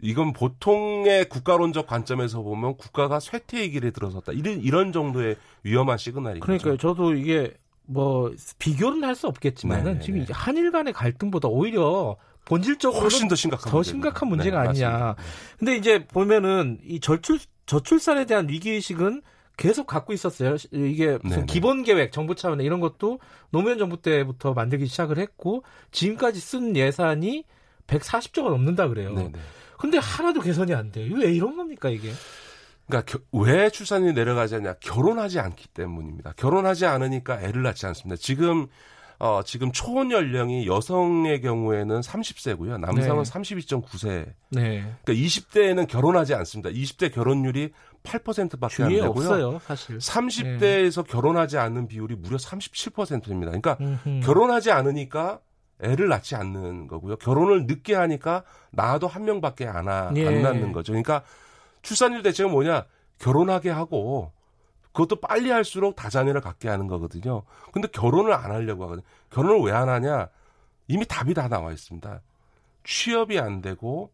[0.00, 4.32] 이건 보통의 국가론적 관점에서 보면 국가가 쇠퇴의 길에 들어섰다.
[4.32, 6.40] 이런 이런 정도의 위험한 시그널이죠.
[6.44, 10.00] 그러니까 저도 이게 뭐 비교는 할 수 없겠지만은 네네.
[10.00, 14.88] 지금 한일 간의 갈등보다 오히려 본질적으로 훨씬 더 심각한 더 심각한 문제가 네, 아니냐.
[14.88, 15.16] 맞습니다.
[15.58, 19.22] 근데 이제 보면은 이 저출 저출산에 대한 위기 의식은
[19.56, 20.56] 계속 갖고 있었어요.
[20.72, 21.46] 이게 무슨 네네.
[21.46, 23.20] 기본 계획 정부 차원의 이런 것도
[23.50, 27.44] 노무현 정부 때부터 만들기 시작을 했고 지금까지 쓴 예산이
[27.86, 29.14] 140조가 넘는다 그래요.
[29.14, 29.32] 네네.
[29.78, 31.14] 근데 하나도 개선이 안 돼요.
[31.16, 32.12] 왜 이런 겁니까 이게?
[32.86, 34.74] 그러니까 겨, 왜 출산율이 내려가지 않냐?
[34.80, 36.32] 결혼하지 않기 때문입니다.
[36.36, 38.16] 결혼하지 않으니까 애를 낳지 않습니다.
[38.20, 38.66] 지금
[39.22, 42.80] 어, 지금 초혼 연령이 여성의 경우에는 30세고요.
[42.80, 43.30] 남성은 네.
[43.30, 44.26] 32.9세.
[44.50, 44.84] 네.
[45.04, 46.70] 그러니까 20대에는 결혼하지 않습니다.
[46.70, 47.70] 20대 결혼율이
[48.02, 49.10] 8%밖에 안 되고요.
[49.10, 49.98] 없어요, 사실.
[49.98, 51.12] 30대에서 네.
[51.12, 53.52] 결혼하지 않는 비율이 무려 37%입니다.
[53.52, 54.26] 그러니까 음흠.
[54.26, 55.38] 결혼하지 않으니까
[55.80, 57.14] 애를 낳지 않는 거고요.
[57.14, 58.42] 결혼을 늦게 하니까
[58.72, 60.26] 낳아도 한 명밖에 안, 하, 예.
[60.26, 60.90] 안 낳는 거죠.
[60.90, 61.22] 그러니까
[61.82, 62.86] 출산율 대책은 뭐냐?
[63.20, 64.32] 결혼하게 하고
[64.92, 67.42] 그것도 빨리 할수록 다자녀를 갖게 하는 거거든요.
[67.72, 69.04] 근데 결혼을 안 하려고 하거든요.
[69.30, 70.28] 결혼을 왜 안 하냐?
[70.88, 72.20] 이미 답이 다 나와 있습니다.
[72.84, 74.10] 취업이 안 되고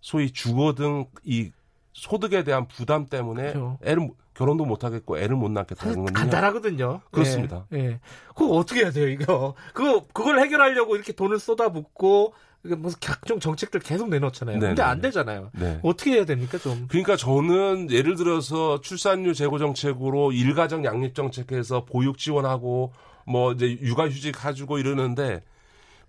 [0.00, 1.50] 소위 주거 등 이
[1.92, 3.78] 소득에 대한 부담 때문에 그렇죠.
[3.82, 6.12] 애를 결혼도 못 하겠고 애를 못 낳겠다는 건요.
[6.12, 7.00] 간단하거든요.
[7.10, 7.64] 그렇습니다.
[7.72, 7.78] 예.
[7.78, 8.00] 예.
[8.34, 9.54] 그거 어떻게 해야 돼요, 이거?
[9.72, 12.34] 그거 그걸 해결하려고 이렇게 돈을 쏟아붓고
[12.74, 14.58] 무슨 각종 정책들 계속 내놓잖아요.
[14.58, 14.68] 네네.
[14.68, 15.50] 근데 안 되잖아요.
[15.52, 15.78] 네.
[15.82, 16.86] 어떻게 해야 됩니까, 좀?
[16.88, 22.92] 그러니까 저는 예를 들어서 출산율 제고 정책으로 일가정 양립 정책해서 보육 지원하고
[23.26, 25.42] 뭐 이제 육아휴직 가지고 이러는데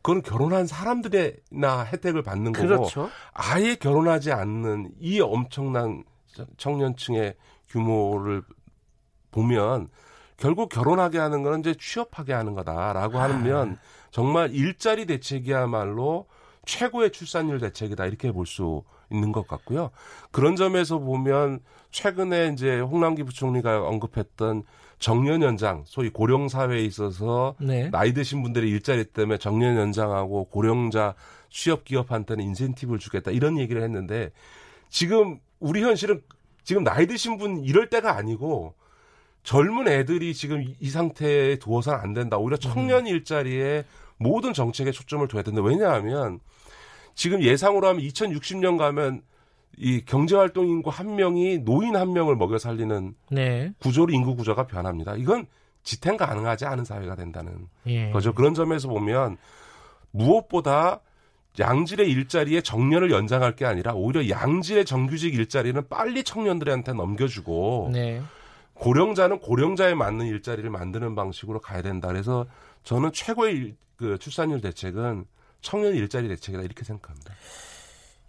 [0.02, 3.10] 그건 결혼한 사람들이나 혜택을 받는 거고 그렇죠.
[3.34, 6.04] 아예 결혼하지 않는 이 엄청난
[6.58, 7.36] 청년층의
[7.70, 8.44] 규모를
[9.32, 9.90] 보면
[10.38, 13.76] 결국 결혼하게 하는 거는 이제 취업하게 하는 거다라고 하면 아.
[14.12, 16.28] 정말 일자리 대책이야말로
[16.68, 19.90] 최고의 출산율 대책이다 이렇게 볼 수 있는 것 같고요.
[20.32, 21.60] 그런 점에서 보면
[21.92, 24.64] 최근에 이제 홍남기 부총리가 언급했던
[25.00, 27.90] 정년 연장, 소위 고령 사회에 있어서 네.
[27.90, 31.16] 나이 드신 분들의 일자리 때문에 정년 연장하고 고령자
[31.50, 34.32] 취업 기업한테는 인센티브를 주겠다 이런 얘기를 했는데
[34.90, 36.22] 지금 우리 현실은
[36.64, 38.74] 지금 나이 드신 분 이럴 때가 아니고
[39.44, 42.38] 젊은 애들이 지금 이 상태에 두어서는 안 된다.
[42.38, 43.08] 오히려 청년 음.
[43.08, 43.86] 일자리에
[44.18, 45.62] 모든 정책에 초점을 둬야 된다.
[45.62, 46.40] 왜냐하면
[47.18, 49.24] 지금 예상으로 하면 2060년 가면
[49.76, 53.74] 이 경제활동 인구 한 명이 노인 한 명을 먹여 살리는 네.
[53.80, 55.16] 구조로 인구 구조가 변합니다.
[55.16, 55.48] 이건
[55.84, 58.12] 지탱 가능하지 않은 사회가 된다는 예.
[58.12, 58.34] 거죠.
[58.34, 59.38] 그런 점에서 보면
[60.12, 61.02] 무엇보다
[61.60, 68.22] 양질의 일자리에 정년을 연장할 게 아니라 오히려 양질의 정규직 일자리는 빨리 청년들한테 넘겨주고 네.
[68.76, 72.10] 고령자는 고령자에 맞는 일자리를 만드는 방식으로 가야 된다.
[72.10, 72.46] 그래서
[72.84, 75.26] 저는 최고의 일, 그 출산율 대책은
[75.62, 77.34] 청년 일자리 대책이다 이렇게 생각합니다.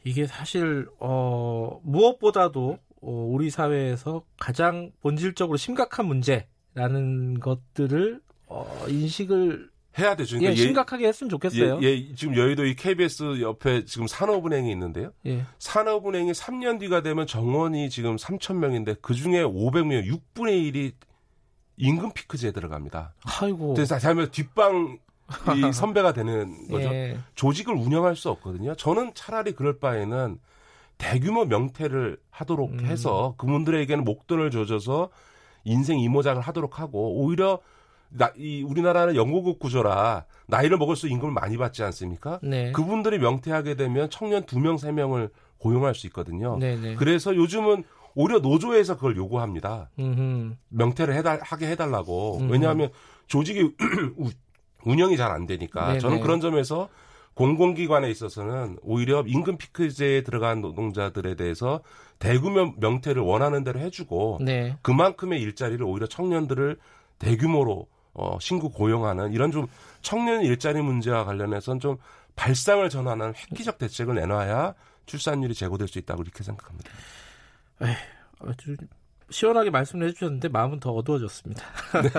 [0.04, 10.14] 이게 사실 어, 무엇보다도 어, 우리 사회에서 가장 본질적으로 심각한 문제라는 것들을 어, 인식을 해야
[10.14, 10.38] 되죠.
[10.38, 11.80] 그러니까 예, 심각하게 했으면 좋겠어요.
[11.82, 15.12] 예, 예, 지금 여의도 이 KBS 옆에 지금 산업은행이 있는데요.
[15.26, 15.44] 예.
[15.58, 20.92] 산업은행이 3년 뒤가 되면 정원이 지금 3천 명인데 그 중에 500명, 6분의 1이
[21.78, 23.14] 임금 피크제에 들어갑니다.
[23.40, 23.74] 아이고.
[23.74, 24.98] 그래서 잘면 뒷방
[25.56, 26.88] 이 선배가 되는 거죠.
[26.88, 27.18] 예.
[27.34, 28.74] 조직을 운영할 수 없거든요.
[28.74, 30.38] 저는 차라리 그럴 바에는
[30.96, 32.86] 대규모 명퇴를 하도록 음.
[32.86, 35.10] 해서 그분들에게는 목돈을 줘줘서
[35.64, 37.60] 인생 이모작을 하도록 하고 오히려
[38.10, 42.40] 나, 이 우리나라는 영국국 구조라 나이를 먹을수록 임금을 많이 받지 않습니까?
[42.42, 42.72] 네.
[42.72, 46.56] 그분들이 명퇴하게 되면 청년 두 명, 세 명을 고용할 수 있거든요.
[46.58, 46.80] 네네.
[46.80, 46.94] 네.
[46.94, 47.84] 그래서 요즘은
[48.14, 49.90] 오히려 노조에서 그걸 요구합니다.
[49.98, 50.54] 음흠.
[50.70, 52.38] 명퇴를 해달, 하게 해달라고.
[52.38, 52.52] 음흠.
[52.52, 52.90] 왜냐하면
[53.26, 53.74] 조직이
[54.88, 55.98] 운영이 잘 안 되니까 네네.
[55.98, 56.22] 저는 네.
[56.22, 56.88] 그런 점에서
[57.34, 61.82] 공공기관에 있어서는 오히려 임금 피크제에 들어간 노동자들에 대해서
[62.18, 64.76] 대규모 명퇴를 원하는 대로 해주고 네.
[64.82, 66.78] 그만큼의 일자리를 오히려 청년들을
[67.18, 69.66] 대규모로 어, 신구 고용하는 이런 좀
[70.00, 71.98] 청년 일자리 문제와 관련해서는 좀
[72.34, 74.74] 발상을 전환하는 획기적 대책을 내놔야
[75.06, 76.90] 출산율이 제고될 수 있다고 이렇게 생각합니다.
[77.82, 77.94] 에이,
[79.30, 81.62] 시원하게 말씀을 해주셨는데 마음은 더 어두워졌습니다.
[82.02, 82.10] 네.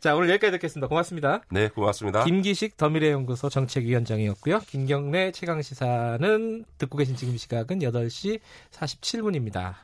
[0.00, 0.88] 자 오늘 여기까지 듣겠습니다.
[0.88, 1.42] 고맙습니다.
[1.50, 2.24] 네, 고맙습니다.
[2.24, 4.60] 김기식 더미래연구소 정책위원장이었고요.
[4.66, 8.40] 김경래 최강시사는 듣고 계신 지금 시각은 8시
[8.70, 9.74] 47분입니다.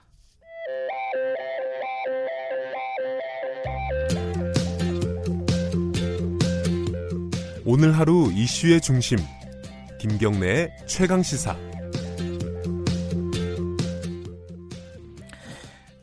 [7.70, 9.18] 오늘 하루 이슈의 중심
[10.00, 11.67] 김경래의 최강 시사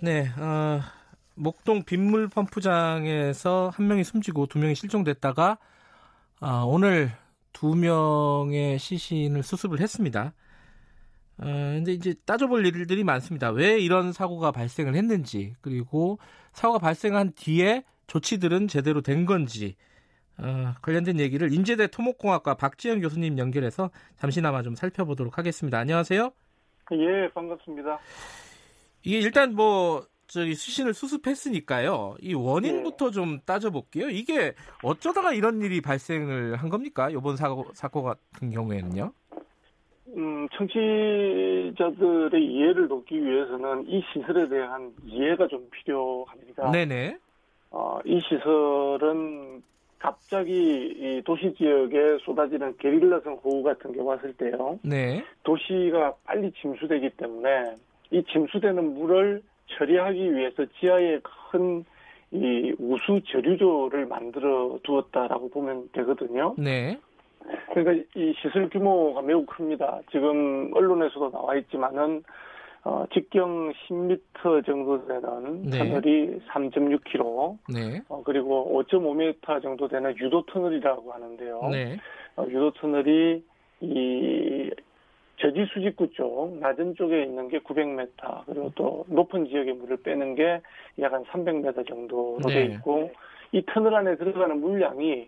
[0.05, 0.81] 네, 어,
[1.33, 5.57] 목동 빗물 펌프장에서 한 명이 숨지고 두 명이 실종됐다가
[6.41, 7.09] 어, 오늘
[7.53, 10.35] 두 명의 시신을 수습을 했습니다.
[11.39, 13.49] 어, 근데 이제 따져볼 일들이 많습니다.
[13.49, 16.19] 왜 이런 사고가 발생을 했는지, 그리고
[16.53, 19.75] 사고가 발생한 뒤에 조치들은 제대로 된 건지,
[20.37, 25.79] 어, 관련된 얘기를 인제대 토목공학과 박지영 교수님 연결해서 잠시나마 좀 살펴보도록 하겠습니다.
[25.79, 26.31] 안녕하세요.
[26.91, 27.97] 예, 반갑습니다.
[29.05, 32.15] 이게 일단 뭐 저기 수신을 수습했으니까요.
[32.21, 33.11] 이 원인부터 네.
[33.11, 34.09] 좀 따져볼게요.
[34.09, 34.53] 이게
[34.83, 37.09] 어쩌다가 이런 일이 발생을 한 겁니까?
[37.09, 39.11] 이번 사고 사고 같은 경우에는요.
[40.17, 46.71] 음, 청취자들의 이해를 돕기 위해서는 이 시설에 대한 이해가 좀 필요합니다.
[46.71, 47.17] 네네.
[47.71, 49.61] 어, 이 시설은
[49.99, 54.79] 갑자기 이 도시 지역에 쏟아지는 게릴라성 호우 같은 게 왔을 때요.
[54.83, 55.23] 네.
[55.43, 57.75] 도시가 빨리 침수되기 때문에
[58.17, 59.41] 이 침수되는 물을
[59.77, 61.19] 처리하기 위해서 지하에
[61.51, 61.85] 큰
[62.35, 66.55] 이 우수 저류조를 만들어 두었다라고 보면 되거든요.
[66.57, 66.99] 네.
[67.71, 70.01] 그러니까 이 시설 규모가 매우 큽니다.
[70.11, 72.23] 지금 언론에서도 나와 있지만은
[72.83, 75.77] 어, 직경 10m 정도 되는 네.
[75.79, 78.01] 터널이 3.6km, 네.
[78.09, 81.69] 어, 그리고 5.5m 정도 되는 유도 터널이라고 하는데요.
[81.71, 81.97] 네.
[82.35, 83.43] 어, 유도 터널이
[83.81, 84.71] 이
[85.37, 90.61] 저지 수직구 쪽 낮은 쪽에 있는 게 900m 그리고 또 높은 지역의 물을 빼는 게
[90.97, 92.53] 약 한 300m 정도로 네.
[92.53, 93.11] 돼 있고
[93.51, 95.27] 이 터널 안에 들어가는 물량이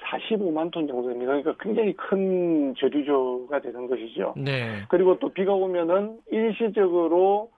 [0.00, 1.32] 45만 톤 정도 됩니다.
[1.32, 4.34] 그러니까 굉장히 큰 저류조가 되는 것이죠.
[4.36, 4.84] 네.
[4.88, 7.50] 그리고 또 비가 오면은 일시적으로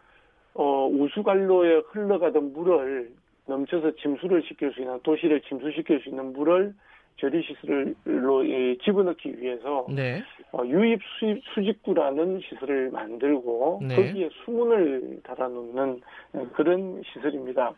[0.55, 3.10] 어, 우수관로에 흘러가던 물을
[3.47, 6.72] 넘쳐서 침수를 시킬 수 있는 도시를 침수시킬 수 있는 물을
[7.20, 8.44] 저리시설로
[8.82, 10.22] 집어넣기 위해서 네.
[10.52, 13.97] 어, 유입 수입 수직구라는 시설을 만들고 네.
[13.97, 16.01] 거기에 수문을 달아놓는
[16.52, 17.72] 그런 시설입니다.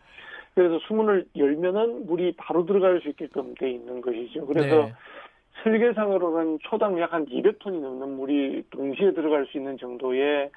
[0.54, 4.46] 그래서 수문을 열면은 물이 바로 들어갈 수 있게끔 돼 있는 것이죠.
[4.46, 4.92] 그래서 네.
[5.62, 10.50] 설계상으로는 초당 약 한 200톤이 넘는 물이 동시에 들어갈 수 있는 정도의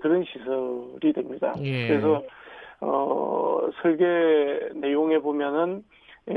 [0.00, 1.54] 그런 시설이 됩니다.
[1.62, 1.88] 예.
[1.88, 2.22] 그래서
[2.80, 4.04] 어 설계
[4.74, 5.94] 내용에 보면은 예,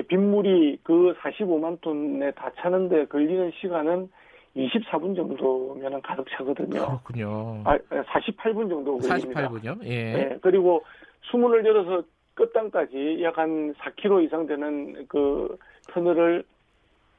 [0.07, 4.09] 빗물이 그 45만 톤에 다 차는데 걸리는 시간은
[4.55, 6.99] 24분 정도면 가득 차거든요.
[7.03, 7.61] 그렇군요.
[7.63, 9.49] 아, 48분 정도 걸립니다.
[9.49, 9.83] 48분요?
[9.85, 10.13] 예.
[10.13, 10.83] 네, 그리고
[11.31, 12.03] 수문을 열어서
[12.33, 15.57] 끝단까지 약 한 4km 이상 되는 그
[15.89, 16.43] 터널을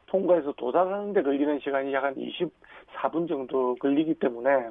[0.07, 4.71] 통과해서 도달하는데 걸리는 시간이 약 한 24분 정도 걸리기 때문에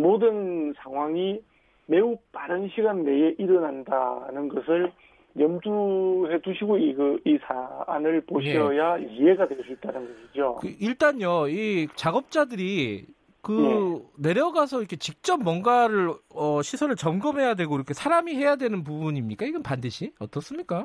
[0.00, 1.40] 모든 상황이
[1.86, 4.92] 매우 빠른 시간 내에 일어난다는 것을
[5.38, 9.06] 염두해 두시고 이, 그, 이 사안을 보셔야 네.
[9.10, 10.56] 이해가 될 수 있다는 것이죠.
[10.60, 13.06] 그 일단요, 이 작업자들이
[13.40, 14.28] 그 네.
[14.30, 19.46] 내려가서 이렇게 직접 뭔가를 어, 시설을 점검해야 되고 이렇게 사람이 해야 되는 부분입니까?
[19.46, 20.84] 이건 반드시 어떻습니까?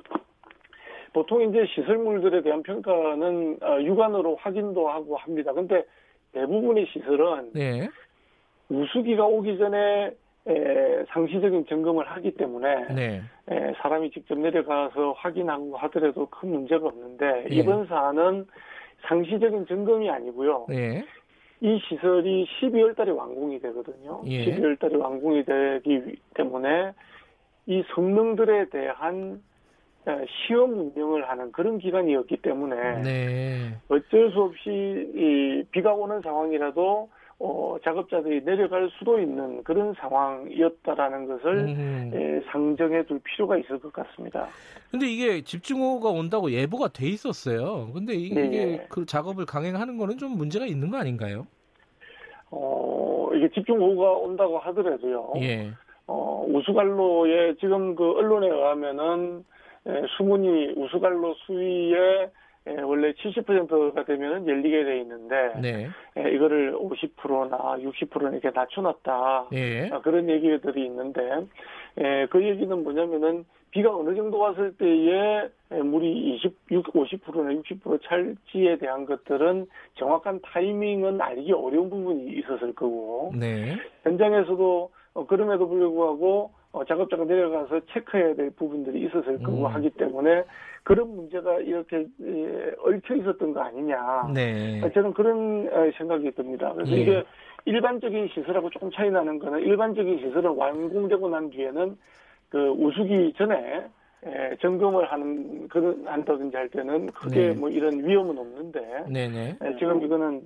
[1.13, 5.53] 보통 이제 시설물들에 대한 평가는 어, 육안으로 확인도 하고 합니다.
[5.53, 5.83] 근데
[6.33, 7.89] 대부분의 시설은 네.
[8.69, 10.11] 우수기가 오기 전에
[10.47, 13.21] 에, 상시적인 점검을 하기 때문에 네.
[13.49, 17.55] 에, 사람이 직접 내려가서 확인하고 하더라도 큰 문제가 없는데 네.
[17.55, 18.45] 이번 사안은
[19.07, 20.65] 상시적인 점검이 아니고요.
[20.69, 21.03] 네.
[21.59, 24.21] 이 시설이 12월 달에 완공이 되거든요.
[24.27, 24.45] 예.
[24.45, 26.93] 12월 달에 완공이 되기 때문에
[27.65, 29.41] 이 성능들에 대한
[30.27, 33.77] 시험 운영을 하는 그런 기간이었기 때문에 네.
[33.89, 41.57] 어쩔 수 없이 이 비가 오는 상황이라도 어, 작업자들이 내려갈 수도 있는 그런 상황이었다라는 것을
[41.67, 42.11] 음.
[42.15, 44.47] 예, 상정해 둘 필요가 있을 것 같습니다.
[44.89, 47.91] 근데 이게 집중호우가 온다고 예보가 돼 있었어요.
[47.93, 48.87] 근데 이게 네.
[48.89, 51.45] 그 작업을 강행하는 거는 좀 문제가 있는 거 아닌가요?
[52.49, 55.33] 어, 이게 집중호우가 온다고 하더라도요.
[55.41, 55.69] 예.
[56.07, 59.43] 어, 우수갈로에 지금 그 언론에 의하면은
[59.87, 62.31] 예, 수문이 우수갈로 수위에
[62.67, 65.89] 예, 원래 70%가 되면 열리게 돼 있는데 네.
[66.17, 69.89] 예, 이거를 50%나 60%나 이렇게 낮춰놨다 예.
[69.91, 71.21] 아, 그런 얘기들이 있는데
[71.99, 78.77] 예, 그 얘기는 뭐냐면은 비가 어느 정도 왔을 때에 예, 물이 20, 50%나 60% 찰지에
[78.77, 83.75] 대한 것들은 정확한 타이밍은 알기 어려운 부분이 있었을 거고 네.
[84.03, 89.65] 현장에서도 어, 그럼에도 불구하고 어, 작업자가 내려가서 체크해야 될 부분들이 있었을 거고 음.
[89.65, 90.43] 하기 때문에
[90.83, 94.31] 그런 문제가 이렇게 예, 얽혀 있었던 거 아니냐.
[94.33, 94.79] 네.
[94.93, 96.71] 저는 그런 어, 생각이 듭니다.
[96.73, 97.01] 그래서 예.
[97.01, 97.23] 이게
[97.65, 101.97] 일반적인 시설하고 조금 차이 나는 거는 일반적인 시설은 완공되고 난 뒤에는
[102.49, 103.87] 그 우수기 전에
[104.25, 107.53] 예, 점검을 하는 그런 한다든지 할 때는 크게 네.
[107.53, 109.57] 뭐 이런 위험은 없는데 네네.
[109.63, 110.41] 예, 지금 이거는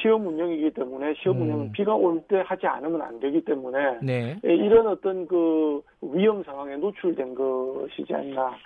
[0.00, 1.42] 시험 운영이기 때문에 시험 음.
[1.42, 4.40] 운영은 비가 올 때 하지 않으면 안 되기 때문에 네.
[4.44, 8.56] 예, 이런 어떤 그 위험 상황에 노출된 것이지 않나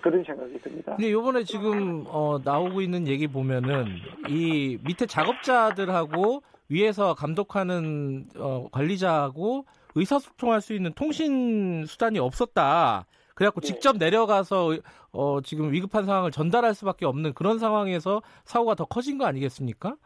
[0.00, 0.96] 그런 생각이 듭니다.
[0.96, 3.86] 근데 이번에 지금 어, 나오고 있는 얘기 보면은
[4.28, 13.06] 이 밑에 작업자들하고 위에서 감독하는 어, 관리자하고 의사소통할 수 있는 통신 수단이 없었다.
[13.34, 13.66] 그래갖고 네.
[13.66, 14.76] 직접 내려가서
[15.12, 19.96] 어, 지금 위급한 상황을 전달할 수밖에 없는 그런 상황에서 사고가 더 커진 거 아니겠습니까?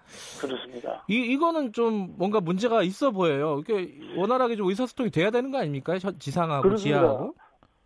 [0.40, 1.04] 그렇습니다.
[1.08, 3.60] 이 이거는 좀 뭔가 문제가 있어 보여요.
[3.60, 5.98] 이게 원활하게 좀 의사소통이 돼야 되는 거 아닙니까?
[5.98, 7.00] 지상하고 그렇습니다.
[7.00, 7.34] 지하하고.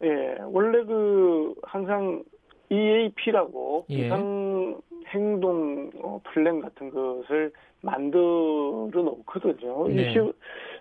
[0.02, 2.22] 예, 원래 그 항상
[2.70, 3.96] EAP라고 예.
[3.96, 7.52] 비상 행동 어, 플랜 같은 것을
[7.82, 9.88] 만들어 놓거든요.
[9.88, 10.14] 네.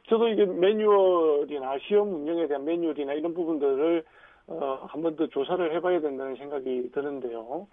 [0.07, 4.03] 저도 이게 매뉴얼이나 시험 운영에 대한 매뉴얼이나 이런 부분들을
[4.49, 7.67] 어, 한 번 더 조사를 해봐야 된다는 생각이 드는데요.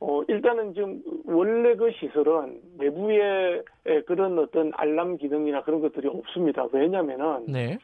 [0.00, 3.62] 어, 일단은 지금 원래 그 시설은 내부에
[4.06, 6.66] 그런 어떤 알람 기능이나 그런 것들이 없습니다.
[6.72, 7.78] 왜냐면은 네.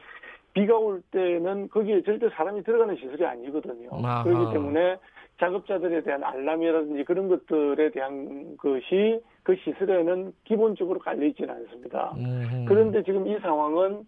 [0.53, 3.89] 비가 올 때는 거기에 절대 사람이 들어가는 시설이 아니거든요.
[3.93, 4.23] 아하.
[4.23, 4.97] 그렇기 때문에
[5.39, 12.13] 작업자들에 대한 알람이라든지 그런 것들에 대한 것이 그 시설에는 기본적으로 깔려 있지는 않습니다.
[12.17, 12.65] 음흠.
[12.67, 14.01] 그런데 지금 이 상황은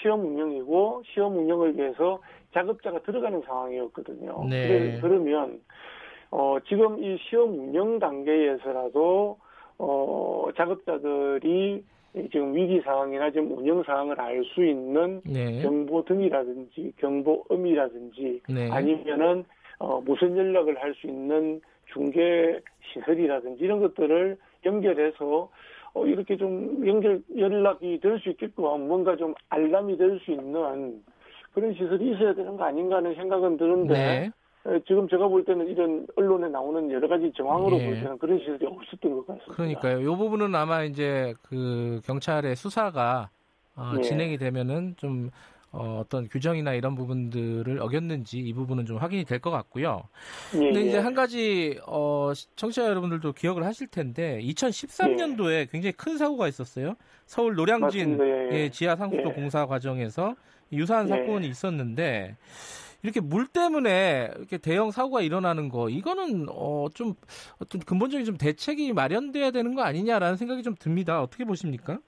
[0.00, 2.20] 시험 운영이고 시험 운영을 위해서
[2.52, 4.46] 작업자가 들어가는 상황이었거든요.
[4.48, 4.98] 네.
[5.00, 5.60] 그러면
[6.30, 9.38] 어, 지금 이 시험 운영 단계에서라도
[9.78, 11.84] 어, 작업자들이
[12.32, 15.62] 지금 위기 상황이나 지금 운영 상황을 알 수 있는 네.
[15.62, 18.70] 정보 등이라든지 경보음이라든지 네.
[18.70, 19.44] 아니면은
[19.78, 21.60] 어, 무선 연락을 할 수 있는
[21.92, 22.60] 중개
[22.92, 25.48] 시설이라든지 이런 것들을 연결해서
[25.94, 31.02] 어, 이렇게 좀 연결 연락이 될 수 있게끔 뭔가 좀 알람이 될 수 있는
[31.52, 33.94] 그런 시설이 있어야 되는 거 아닌가 하는 생각은 드는데
[34.64, 34.80] 네.
[34.86, 37.84] 지금 제가 볼 때는 이런 언론에 나오는 여러 가지 정황으로 예.
[37.86, 39.52] 볼 때는 그런 시설이 없었던 것 같습니다.
[39.54, 40.00] 그러니까요.
[40.00, 43.30] 이 부분은 아마 이제 그 경찰의 수사가
[43.74, 44.02] 어, 예.
[44.02, 45.30] 진행이 되면은 좀
[45.72, 50.02] 어, 어떤 규정이나 이런 부분들을 어겼는지 이 부분은 좀 확인이 될 것 같고요.
[50.54, 51.00] 예, 근데 이제 예.
[51.00, 55.66] 한 가지 어, 청취자 여러분들도 기억을 하실 텐데 2013년도에 예.
[55.70, 56.94] 굉장히 큰 사고가 있었어요.
[57.26, 58.18] 서울 노량진
[58.52, 60.34] 예, 지하 상수도 공사 과정에서
[60.72, 62.36] 유사한 사건이 있었는데
[63.02, 67.14] 이렇게 물 때문에 이렇게 대형 사고가 일어나는 거 이거는 어 좀
[67.60, 71.22] 어떤 근본적인 좀 대책이 마련돼야 되는 거 아니냐라는 생각이 좀 듭니다.
[71.22, 71.98] 어떻게 보십니까?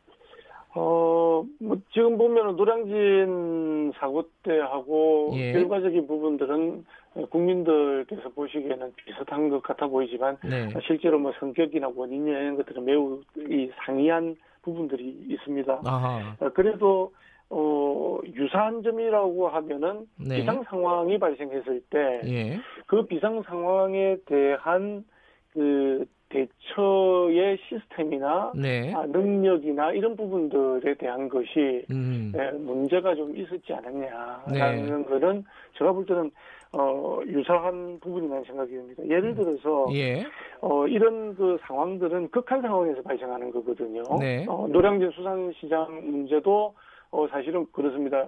[0.74, 5.52] 어, 뭐, 지금 보면은 노량진 사고 때하고 예.
[5.52, 6.84] 결과적인 부분들은
[7.30, 10.68] 국민들께서 보시기에는 비슷한 것 같아 보이지만 네.
[10.86, 15.82] 실제로 뭐 성격이나 원인이나 이런 것들은 매우 이 상이한 부분들이 있습니다.
[15.84, 16.36] 아하.
[16.40, 17.12] 어, 그래도
[17.50, 20.36] 어, 유사한 점이라고 하면은 네.
[20.36, 22.60] 비상 상황이 발생했을 때그 예.
[22.86, 25.04] 그 비상 상황에 대한
[25.52, 28.92] 그 대처의 시스템이나 네.
[28.94, 32.32] 아, 능력이나 이런 부분들에 대한 것이 음.
[32.34, 35.04] 예, 문제가 좀 있었지 않았냐라는 네.
[35.04, 35.44] 것은
[35.76, 36.30] 제가 볼 때는
[36.72, 39.02] 어, 유사한 부분이라는 생각이 듭니다.
[39.06, 40.24] 예를 들어서 예.
[40.62, 44.02] 어, 이런 그 상황들은 극한 상황에서 발생하는 거거든요.
[44.18, 44.46] 네.
[44.48, 46.74] 어, 노량진 수산시장 문제도
[47.10, 48.26] 어, 사실은 그렇습니다.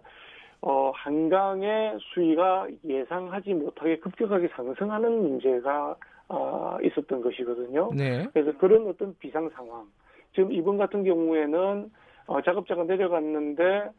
[0.61, 5.97] 어, 한강의 수위가 예상하지 못하게 급격하게 상승하는 문제가
[6.29, 7.91] 어, 있었던 것이거든요.
[7.95, 8.27] 네.
[8.33, 9.87] 그래서 그런 어떤 비상 상황.
[10.35, 11.91] 지금 이번 같은 경우에는
[12.27, 13.91] 어, 작업자가 내려갔는데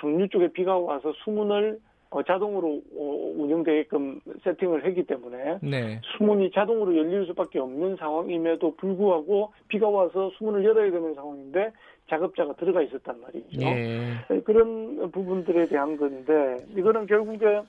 [0.00, 1.78] 상류 쪽에 비가 와서 수문을
[2.10, 6.00] 어, 자동으로 어, 운영되게끔 세팅을 했기 때문에 네.
[6.16, 11.72] 수문이 자동으로 열릴 수밖에 없는 상황임에도 불구하고 비가 와서 수문을 열어야 되는 상황인데
[12.08, 13.58] 작업자가 들어가 있었단 말이죠.
[13.58, 14.40] 네.
[14.44, 17.62] 그런 부분들에 대한 건데 이거는 결국에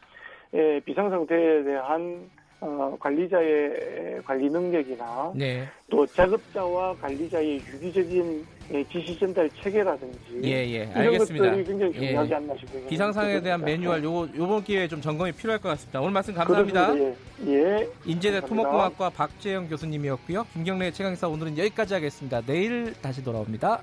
[0.53, 2.29] 예, 비상 상태에 대한
[2.59, 5.67] 어, 관리자의 관리 능력이나 네.
[5.89, 10.83] 또 작업자와 관리자의 유기적인 예, 지시 전달 체계라든지 예, 예.
[10.83, 11.45] 이런 알겠습니다.
[11.45, 11.99] 것들이 굉장히 예.
[11.99, 12.87] 중요하지 않나 싶어요.
[12.87, 16.01] 비상상에 대한 매뉴얼 요거 요번 기회에 좀 점검이 필요할 것 같습니다.
[16.01, 16.97] 오늘 말씀 감사합니다.
[16.97, 17.15] 예.
[17.47, 17.89] 예.
[18.05, 20.47] 인제대 토목공학과 박재영 교수님이었고요.
[20.53, 22.41] 김경래 최강사 오늘은 여기까지 하겠습니다.
[22.41, 23.81] 내일 다시 돌아옵니다.